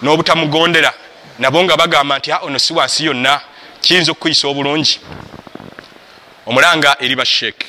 n'obutamugondera 0.01 0.93
nabo 1.39 1.63
nga 1.63 1.77
bagamba 1.77 2.17
nti 2.17 2.31
ono 2.41 2.59
si 2.59 2.73
wansi 2.73 3.05
yonna 3.05 3.41
kiyinza 3.81 4.11
okukuyisa 4.11 4.47
obulungi. 4.47 4.99
Omulanga 6.45 6.95
eri 6.99 7.15
basheeke 7.15 7.67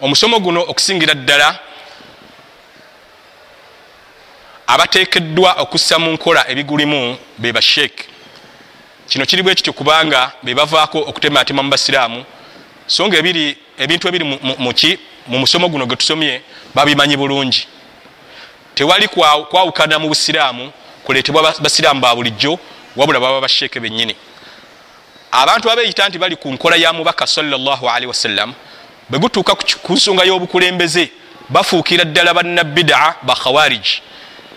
omusomo 0.00 0.40
guno 0.40 0.60
okusingira 0.68 1.14
ddala 1.14 1.58
abateekeddwa 4.68 5.52
okussa 5.52 5.98
mu 5.98 6.12
nkola 6.12 6.50
ebigulimu 6.50 7.16
be 7.38 7.52
basheeke 7.52 8.04
kino 9.08 9.26
kiri 9.26 9.42
bwe 9.42 9.54
kityo 9.54 9.72
kubanga 9.72 10.32
be 10.42 10.54
bavaako 10.54 10.98
okutematema 10.98 11.62
mu 11.62 11.70
basiraamu. 11.70 12.24
So 12.86 13.06
nga 13.06 13.16
ebiri 13.16 13.56
ebintu 13.78 14.08
ebiri 14.08 14.24
muki 14.58 14.98
mu 15.26 15.38
musomo 15.38 15.68
guno 15.68 15.86
gwe 15.86 15.96
tusomye 15.96 16.42
babimanyi 16.74 17.16
bulungi. 17.16 17.66
Tewali 18.74 19.08
kwawukana 19.08 19.98
mu 19.98 20.08
busiraamu 20.08 20.72
kuleetebwa 21.04 21.54
basiraamu 21.60 22.00
ba 22.00 22.14
bulijjo 22.14 22.58
wabula 22.96 23.20
baba 23.20 23.40
basheeke 23.40 23.80
bennyini. 23.80 24.14
Abantu 25.32 25.70
abeeyita 25.70 26.08
nti 26.08 26.18
bali 26.18 26.36
ku 26.36 26.52
nkola 26.52 26.76
ya 26.76 26.92
mubaka 26.92 27.26
salllahalihi 27.26 28.06
wasallam 28.06 28.54
bwe 29.08 29.18
gutuuka 29.18 29.54
ku 29.54 29.92
nsonga 29.92 30.24
y'obukulembeze 30.24 31.10
bafuukira 31.48 32.04
ddala 32.04 32.34
bannabidaa 32.34 33.14
bakhawariji 33.22 34.02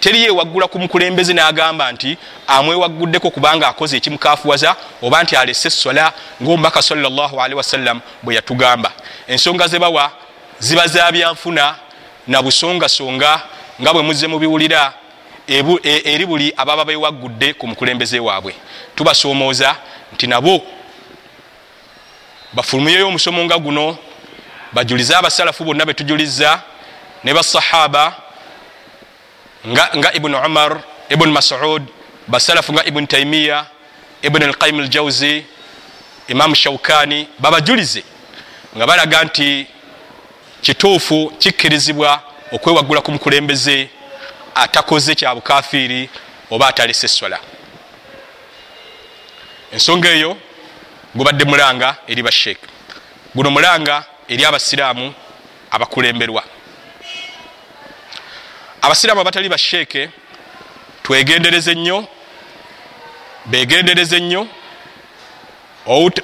teri 0.01 0.23
yewaggula 0.23 0.67
ku 0.67 0.79
mukulembeze 0.79 1.33
n'agamba 1.33 1.91
nti 1.91 2.17
amwewagguddeko 2.47 3.29
kubanga 3.29 3.67
akoze 3.67 3.97
ekimukafuwaza 3.97 4.75
oba 5.01 5.23
nti 5.23 5.35
alese 5.35 5.69
sola 5.69 6.13
ngaomubaka 6.41 6.81
salllahalihi 6.81 7.57
wasallam 7.57 8.01
bwe 8.23 8.35
yatugamba. 8.35 8.91
Ensonga 9.27 9.67
ze 9.67 9.79
bawa 9.79 10.11
ziba 10.59 10.87
za 10.87 11.11
byanfuna 11.11 11.75
na 12.27 12.41
busongasonga 12.41 13.41
nga 13.81 13.93
bwe 13.93 14.01
muzze 14.01 14.27
mubiwulira 14.27 14.93
eri 15.83 16.25
buli 16.25 16.53
ababa 16.57 16.85
bewaggudde 16.85 17.53
ku 17.53 17.67
mukulembeze 17.67 18.19
waabwe. 18.19 18.55
Tubasoomooza 18.95 19.75
nti 20.13 20.27
nabo 20.27 20.61
bafulumiyeyo 22.53 23.07
omusomo 23.07 23.45
nga 23.45 23.57
guno 23.57 23.97
bajulize 24.73 25.15
abasalafu 25.15 25.63
bonna 25.63 25.85
betujuliza 25.85 26.61
ne 27.23 27.33
basahaba 27.33 28.13
nga, 29.67 29.89
nga 29.95 30.13
ibuni 30.13 30.35
umar 30.35 30.81
ibuni 31.09 31.31
masud 31.31 31.83
basalafu 32.27 32.73
nga 32.73 32.85
ibuni 32.85 33.07
taimiya 33.07 33.65
ibuni 34.21 34.45
alqaim 34.45 34.79
aljauzi 34.79 35.45
imamu 36.27 36.55
shaukani 36.55 37.27
babajulize 37.39 38.03
nga 38.77 38.87
balaga 38.87 39.23
nti 39.23 39.67
kituufu 40.61 41.33
kikkirizibwa 41.39 42.21
okwewaggula 42.51 43.01
ku 43.01 43.11
mukulembeze 43.11 43.89
atakoze 44.55 45.15
kya 45.15 45.35
bukafiiri 45.35 46.09
oba 46.51 46.67
atalese 46.67 47.05
essola 47.05 47.39
ensonga 49.71 50.09
eyo 50.09 50.37
gubadde 51.15 51.45
mulanga 51.45 51.95
eri 52.07 52.23
basheeke 52.23 52.67
guno 53.35 53.51
mulanga 53.51 54.03
eri 54.27 54.45
abasiraamu 54.45 55.13
abakulemberwa 55.71 56.43
abasiraamu 58.81 59.21
abatali 59.21 59.49
basheeke 59.49 60.09
twegendereze 61.03 61.75
nnyo 61.75 62.07
begendereze 63.45 64.19
nnyo. 64.19 64.47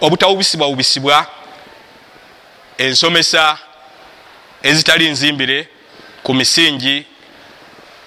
Obutawubisibwa 0.01 0.67
wubisibwa 0.67 1.25
ensomesa 2.77 3.57
ezitali 4.63 5.09
nzimbire 5.09 5.67
ku 6.23 6.33
misingi 6.33 7.05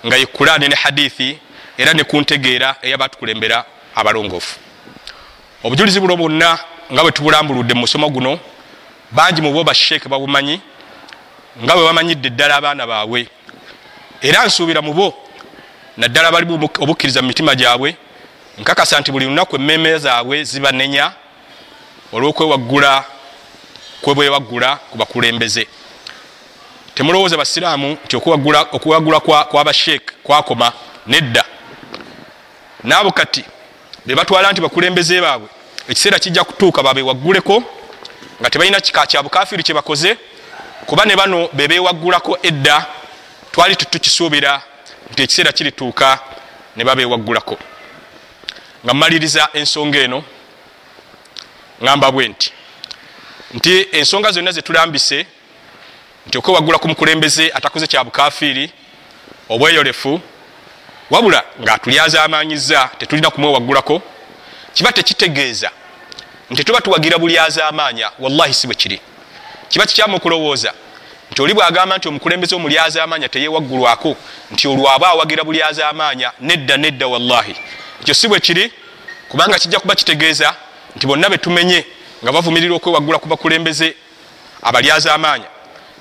nga 0.06 0.16
ye 0.16 0.27
kurani 0.27 0.68
ne 0.68 0.74
hadithi 0.74 1.39
era 1.78 1.93
ne 1.93 2.05
kuntegeera 2.05 2.77
eyabatukulembera 2.82 3.64
abalongoofu. 3.94 4.59
Obujulizi 5.64 6.01
buno 6.01 6.16
bwonna 6.16 6.59
nga 6.93 7.02
bwe 7.02 7.12
tubulambuludde 7.12 7.74
mu 7.74 7.81
musomo 7.81 8.09
guno 8.09 8.40
bangi 9.10 9.43
mu 9.43 9.52
bo 9.52 9.64
basheeke 9.64 10.09
babumanyi 10.09 10.60
nga 11.62 11.74
bwe 11.74 11.85
bamanyidde 11.85 12.31
ddala 12.31 12.56
abaana 12.56 12.86
baabwe 12.86 13.27
era 14.22 14.47
nsuubira 14.47 14.82
mu 14.82 14.92
bo. 14.94 15.14
Naddala 15.97 16.32
balimu 16.32 16.68
obukkiriza 16.78 17.22
mu 17.22 17.28
mitima 17.28 17.55
gyabwe 17.55 17.97
nkakasa 18.59 19.01
nti 19.01 19.12
buli 19.12 19.26
lunaku 19.26 19.56
emmeme 19.56 19.98
zaabwe 19.98 20.44
zibanenya 20.44 21.12
olw'okwewaggula 22.12 23.05
kwebwewaggula 24.02 24.76
ku 24.90 24.98
bakulembeze. 24.98 25.66
Temulowooza 26.94 27.36
basiraamu 27.36 27.98
nti 28.05 28.16
okuwaggula 28.16 29.20
kwabasheeke 29.20 30.14
kwakoma 30.22 30.72
nedda. 31.06 31.44
Naabo 32.84 33.12
kati 33.12 33.44
be 34.06 34.14
batwala 34.14 34.52
nti 34.52 34.60
bakulembeze 34.60 35.20
baabwe 35.20 35.48
ekiseera 35.88 36.18
kijja 36.18 36.44
kutuuka 36.44 36.82
babewagguleko 36.82 37.62
nga 38.40 38.51
tebalina 38.51 38.80
kika 38.80 39.06
kya 39.06 39.22
bukafiri 39.22 39.62
kyebakoze 39.62 40.16
kuba 40.86 41.05
ne 41.05 41.16
bano 41.16 41.48
bebewaggulako 41.52 42.38
edda 42.42 42.86
twali 43.52 43.77
tetukisuubira 43.77 44.62
nti 45.10 45.22
ekiseera 45.22 45.52
kirituuka 45.52 46.18
ne 46.77 46.85
babewaggulako 46.85 47.59
nga 48.85 48.94
mmaliriza 48.94 49.48
ensonga 49.52 49.98
eno 49.98 50.24
ŋamba 51.82 52.10
bwe 52.12 52.28
nti 52.28 52.52
nti 53.55 53.89
ensonga 53.93 54.32
zonna 54.32 54.52
zetulambise 54.52 55.27
nti 56.27 56.39
okwewaggula 56.39 56.78
ku 56.78 56.89
mukulembeze 56.89 57.51
atakoze 57.55 57.86
kya 57.86 58.05
bukafiri 58.05 58.72
obweyolefu 59.48 60.20
wabula 61.10 61.44
ngaatulyazamanyiza 61.62 62.90
tetulina 62.98 63.31
kumwewaggulako 63.31 64.02
kiba 64.74 64.93
tekitegeeza 64.93 65.70
nti 66.51 66.64
tuba 66.64 66.81
tuwagira 66.81 67.18
buli 67.18 67.39
azamanya 67.39 68.10
wallahi 68.18 68.55
si 68.55 68.66
bwe 68.66 68.74
kiri. 68.77 69.01
Kiba 69.68 69.86
kikyamu 69.86 70.16
okulowooza 70.16 70.72
nti 71.31 71.43
oli 71.43 71.55
bwagamba 71.55 71.97
nti 71.98 72.09
omukulembeze 72.09 72.55
omulyazamanya 72.55 73.28
teyewaggulwako 73.28 74.16
nti 74.51 74.69
olwaba 74.69 75.09
awagira 75.09 75.44
buli 75.44 75.62
azamanya 75.62 76.32
nedda 76.40 76.77
nedda 76.77 77.07
wallahi. 77.07 77.57
Ekyo 78.02 78.15
si 78.15 78.28
bwe 78.28 78.40
kiri 78.40 78.73
kubanga 79.28 79.59
kijja 79.59 79.81
kuba 79.81 79.94
kitegeeza 79.94 80.55
nti 80.97 81.07
bonna 81.07 81.28
betumenye 81.28 81.85
nga 82.23 82.32
bavumirira 82.32 82.74
okwewaggula 82.74 83.19
ku 83.19 83.28
bakulembeze 83.28 83.94
abalyazamanya 84.62 85.48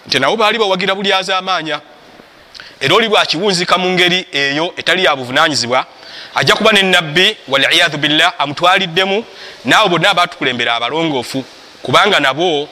nti 0.07 0.19
nabo 0.19 0.35
baali 0.35 0.57
bawagira 0.57 0.95
buli 0.95 1.13
azamanya 1.13 1.81
era 2.79 2.95
oli 2.95 3.09
bwakiwunzika 3.09 3.77
mu 3.77 3.89
ngeri 3.91 4.25
eyo 4.31 4.73
etali 4.77 5.03
ya 5.05 5.15
buvunanyizibwa 5.15 5.85
ajja 6.35 6.55
kuba 6.55 6.71
nenabbi 6.71 7.37
waliyadhu 7.47 7.97
billah 7.97 8.33
amutwaliddemu 8.37 9.25
naawe 9.65 9.89
bonna 9.89 10.09
abatukulembera 10.09 10.75
abalongoofu 10.75 11.45
kubanga 11.83 12.19
nabo 12.19 12.69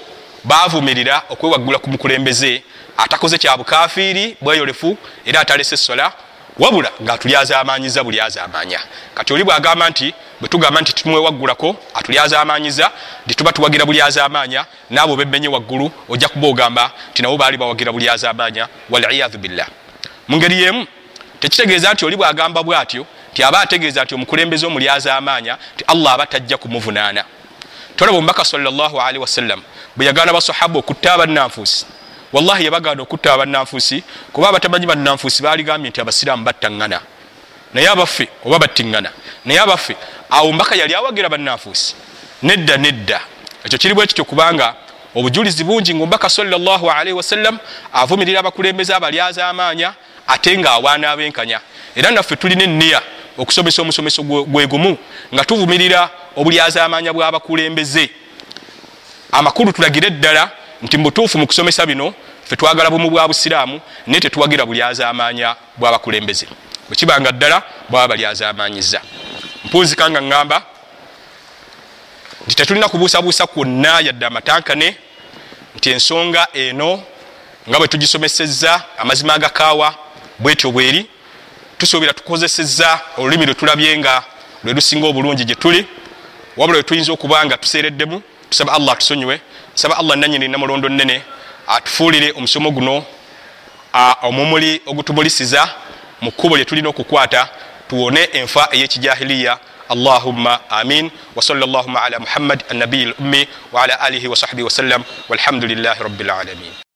bavumirira 0.47 1.21
okwewaggula 1.29 1.77
ku 1.79 1.89
mukulembeze 1.89 2.63
atakoze 2.97 3.37
kya 3.37 3.57
bukafiiri 3.57 4.37
bweyolefu 4.41 4.97
era 5.25 5.39
atalese 5.39 5.77
sola 5.77 6.11
wabula 6.59 6.91
ngaatulyazamanyiza 7.03 8.03
buli 8.03 8.21
azamanya. 8.21 8.79
Kati 9.15 9.33
oli 9.33 9.43
bwagamba 9.43 9.89
nti 9.89 10.13
bwetugamba 10.39 10.81
nti 10.81 10.93
tumwewaggulako 10.93 11.75
atulyazamanyiza 11.93 12.91
nti 13.25 13.35
tuba 13.35 13.51
tuwagira 13.51 13.85
buli 13.85 14.01
azamanya 14.01 14.65
naabo 14.89 15.15
bemenye 15.15 15.47
waggulu 15.47 15.91
ojja 16.09 16.27
kuba 16.27 16.47
ogamba 16.47 16.91
nti 17.11 17.21
nabo 17.21 17.37
baali 17.37 17.57
bawagira 17.57 17.91
buli 17.91 18.09
azamanya 18.09 18.67
waliyadhu 18.89 19.37
billah. 19.37 19.67
Mu 20.27 20.37
ngeri 20.37 20.61
yemu 20.61 20.87
tekitegeeza 21.39 21.93
nti 21.93 22.05
oli 22.05 22.15
bwagamba 22.15 22.63
bwatyo 22.63 23.05
nti 23.31 23.43
aba 23.43 23.59
ategeeza 23.61 24.03
nti 24.03 24.15
omukulembeze 24.15 24.65
omulyazamanya 24.65 25.57
nti 25.75 25.83
allah 25.87 26.13
aba 26.13 26.25
tajja 26.25 26.57
kumuvunaana 26.57 27.23
tolaba 27.97 28.17
omubaka 28.17 28.45
salli 28.45 28.67
wasallam. 29.17 29.61
Bwe 29.95 30.05
yagaana 30.05 30.33
basahaba 30.33 30.79
okutta 30.79 31.13
abannanfuusi 31.13 31.85
wallahi 32.33 32.65
yabagaana 32.65 33.01
okutta 33.01 33.33
abannanfuusi 33.33 34.03
kuba 34.33 34.49
abatamanyi 34.49 34.85
bannanfuusi 34.85 35.43
baligambye 35.43 35.89
nti 35.89 36.01
abasiraamu 36.01 36.43
battaŋŋana. 36.43 36.99
Naye 37.73 37.89
abaffe 37.89 38.29
oba 38.45 38.59
battiŋŋana. 38.59 39.09
Naye 39.45 39.59
abaffe 39.59 39.95
awo 40.29 40.53
mbaka 40.53 40.75
yali 40.75 40.95
awagira 40.95 41.29
bannanfuusi. 41.29 41.95
Nedda 42.43 42.77
nedda. 42.77 43.21
Ekyo 43.65 43.77
kiri 43.77 43.93
bwe 43.93 44.07
kityo 44.07 44.25
kubanga 44.25 44.75
obujulizi 45.15 45.63
bungi 45.63 45.93
ngaomubaka 45.95 46.29
salli 46.29 46.53
wasallam 47.13 47.57
avumirira 47.93 48.39
abakulembeze 48.39 48.93
abalyazamanya 48.93 49.93
ate 50.27 50.57
ngaawaana 50.57 51.11
abenkanya. 51.11 51.59
Era 51.95 52.11
naffe 52.11 52.35
tulina 52.35 52.63
enniya 52.63 53.01
okusomesa 53.37 53.81
omusomeso 53.81 54.23
gwegumu 54.23 54.97
nga 55.33 55.45
tuvumirira 55.45 56.09
obulyazamanya 56.37 57.13
bw'abakulembeze 57.13 58.09
amakulu 59.31 59.71
tulagire 59.73 60.07
eddala 60.07 60.51
nti 60.81 60.97
mubutuufu 60.97 61.37
mu 61.37 61.47
kusomesa 61.47 61.85
bino 61.85 62.13
fe 62.45 62.55
twagala 62.55 62.89
bumu 62.89 63.09
bwa 63.09 63.27
busiraamu 63.27 63.81
naye 64.07 64.19
tetuwagira 64.21 64.65
bulyazamanya 64.65 65.55
bw'abakulembeze 65.77 66.47
bwekibanga 66.87 67.31
ddala 67.31 67.63
bwaba 67.89 68.07
balyazamanyiza 68.07 69.01
mpunzika 69.65 70.09
nga 70.09 70.21
ŋŋamba 70.21 70.57
nti 72.45 72.55
tetulina 72.55 72.87
kubuusabuusa 72.89 73.47
kwonna 73.47 73.99
yadde 73.99 74.25
amatankane 74.25 74.95
nti 75.75 75.89
ensonga 75.89 76.47
eno 76.53 77.03
nga 77.69 77.77
bwe 77.79 77.87
tugisomesezza 77.87 78.83
amazima 78.97 79.33
agakaawa 79.33 79.95
bwetyo 80.39 80.71
bweri 80.71 81.05
tusuubira 81.77 82.13
tukozesezza 82.13 82.99
olulimi 83.17 83.45
lwe 83.45 83.53
tulabye 83.53 83.97
nga 83.97 84.23
lwe 84.63 84.73
lusinga 84.73 85.07
obulungi 85.07 85.45
gye 85.45 85.55
tuli 85.55 85.85
wabula 86.57 86.77
wetuyinza 86.77 87.13
okuba 87.13 87.45
nga 87.45 87.57
tuseereddemu 87.57 88.21
tusaba 88.49 88.73
allah 88.73 88.93
atusonyiwe 88.93 89.41
tusaba 89.73 89.97
allah 89.97 90.17
nanyini 90.17 90.47
namulondo 90.47 90.89
nene 90.89 91.21
atufuulire 91.67 92.31
omusomo 92.31 92.71
guno 92.71 93.05
omumuli 94.21 94.81
ogutubulisiza 94.85 95.69
mu 96.21 96.31
kkubo 96.31 96.57
lye 96.57 96.65
tulina 96.65 96.89
okukwata 96.89 97.49
tuwone 97.89 98.29
enfa 98.33 98.69
ey'ekijahiliya 98.71 99.59
allahumma 99.89 100.59
amin. 100.69 101.11
Wasala 101.35 101.65
llahuma 101.65 102.01
ala 102.03 102.19
muhammad 102.19 102.63
annabiyi 102.69 103.05
lummi 103.05 103.47
waala 103.71 103.99
alihi 103.99 104.27
wasahbihi 104.27 104.63
wasallam 104.63 105.03
walhamdulilahi 105.29 106.03
rabbilalamin 106.03 106.86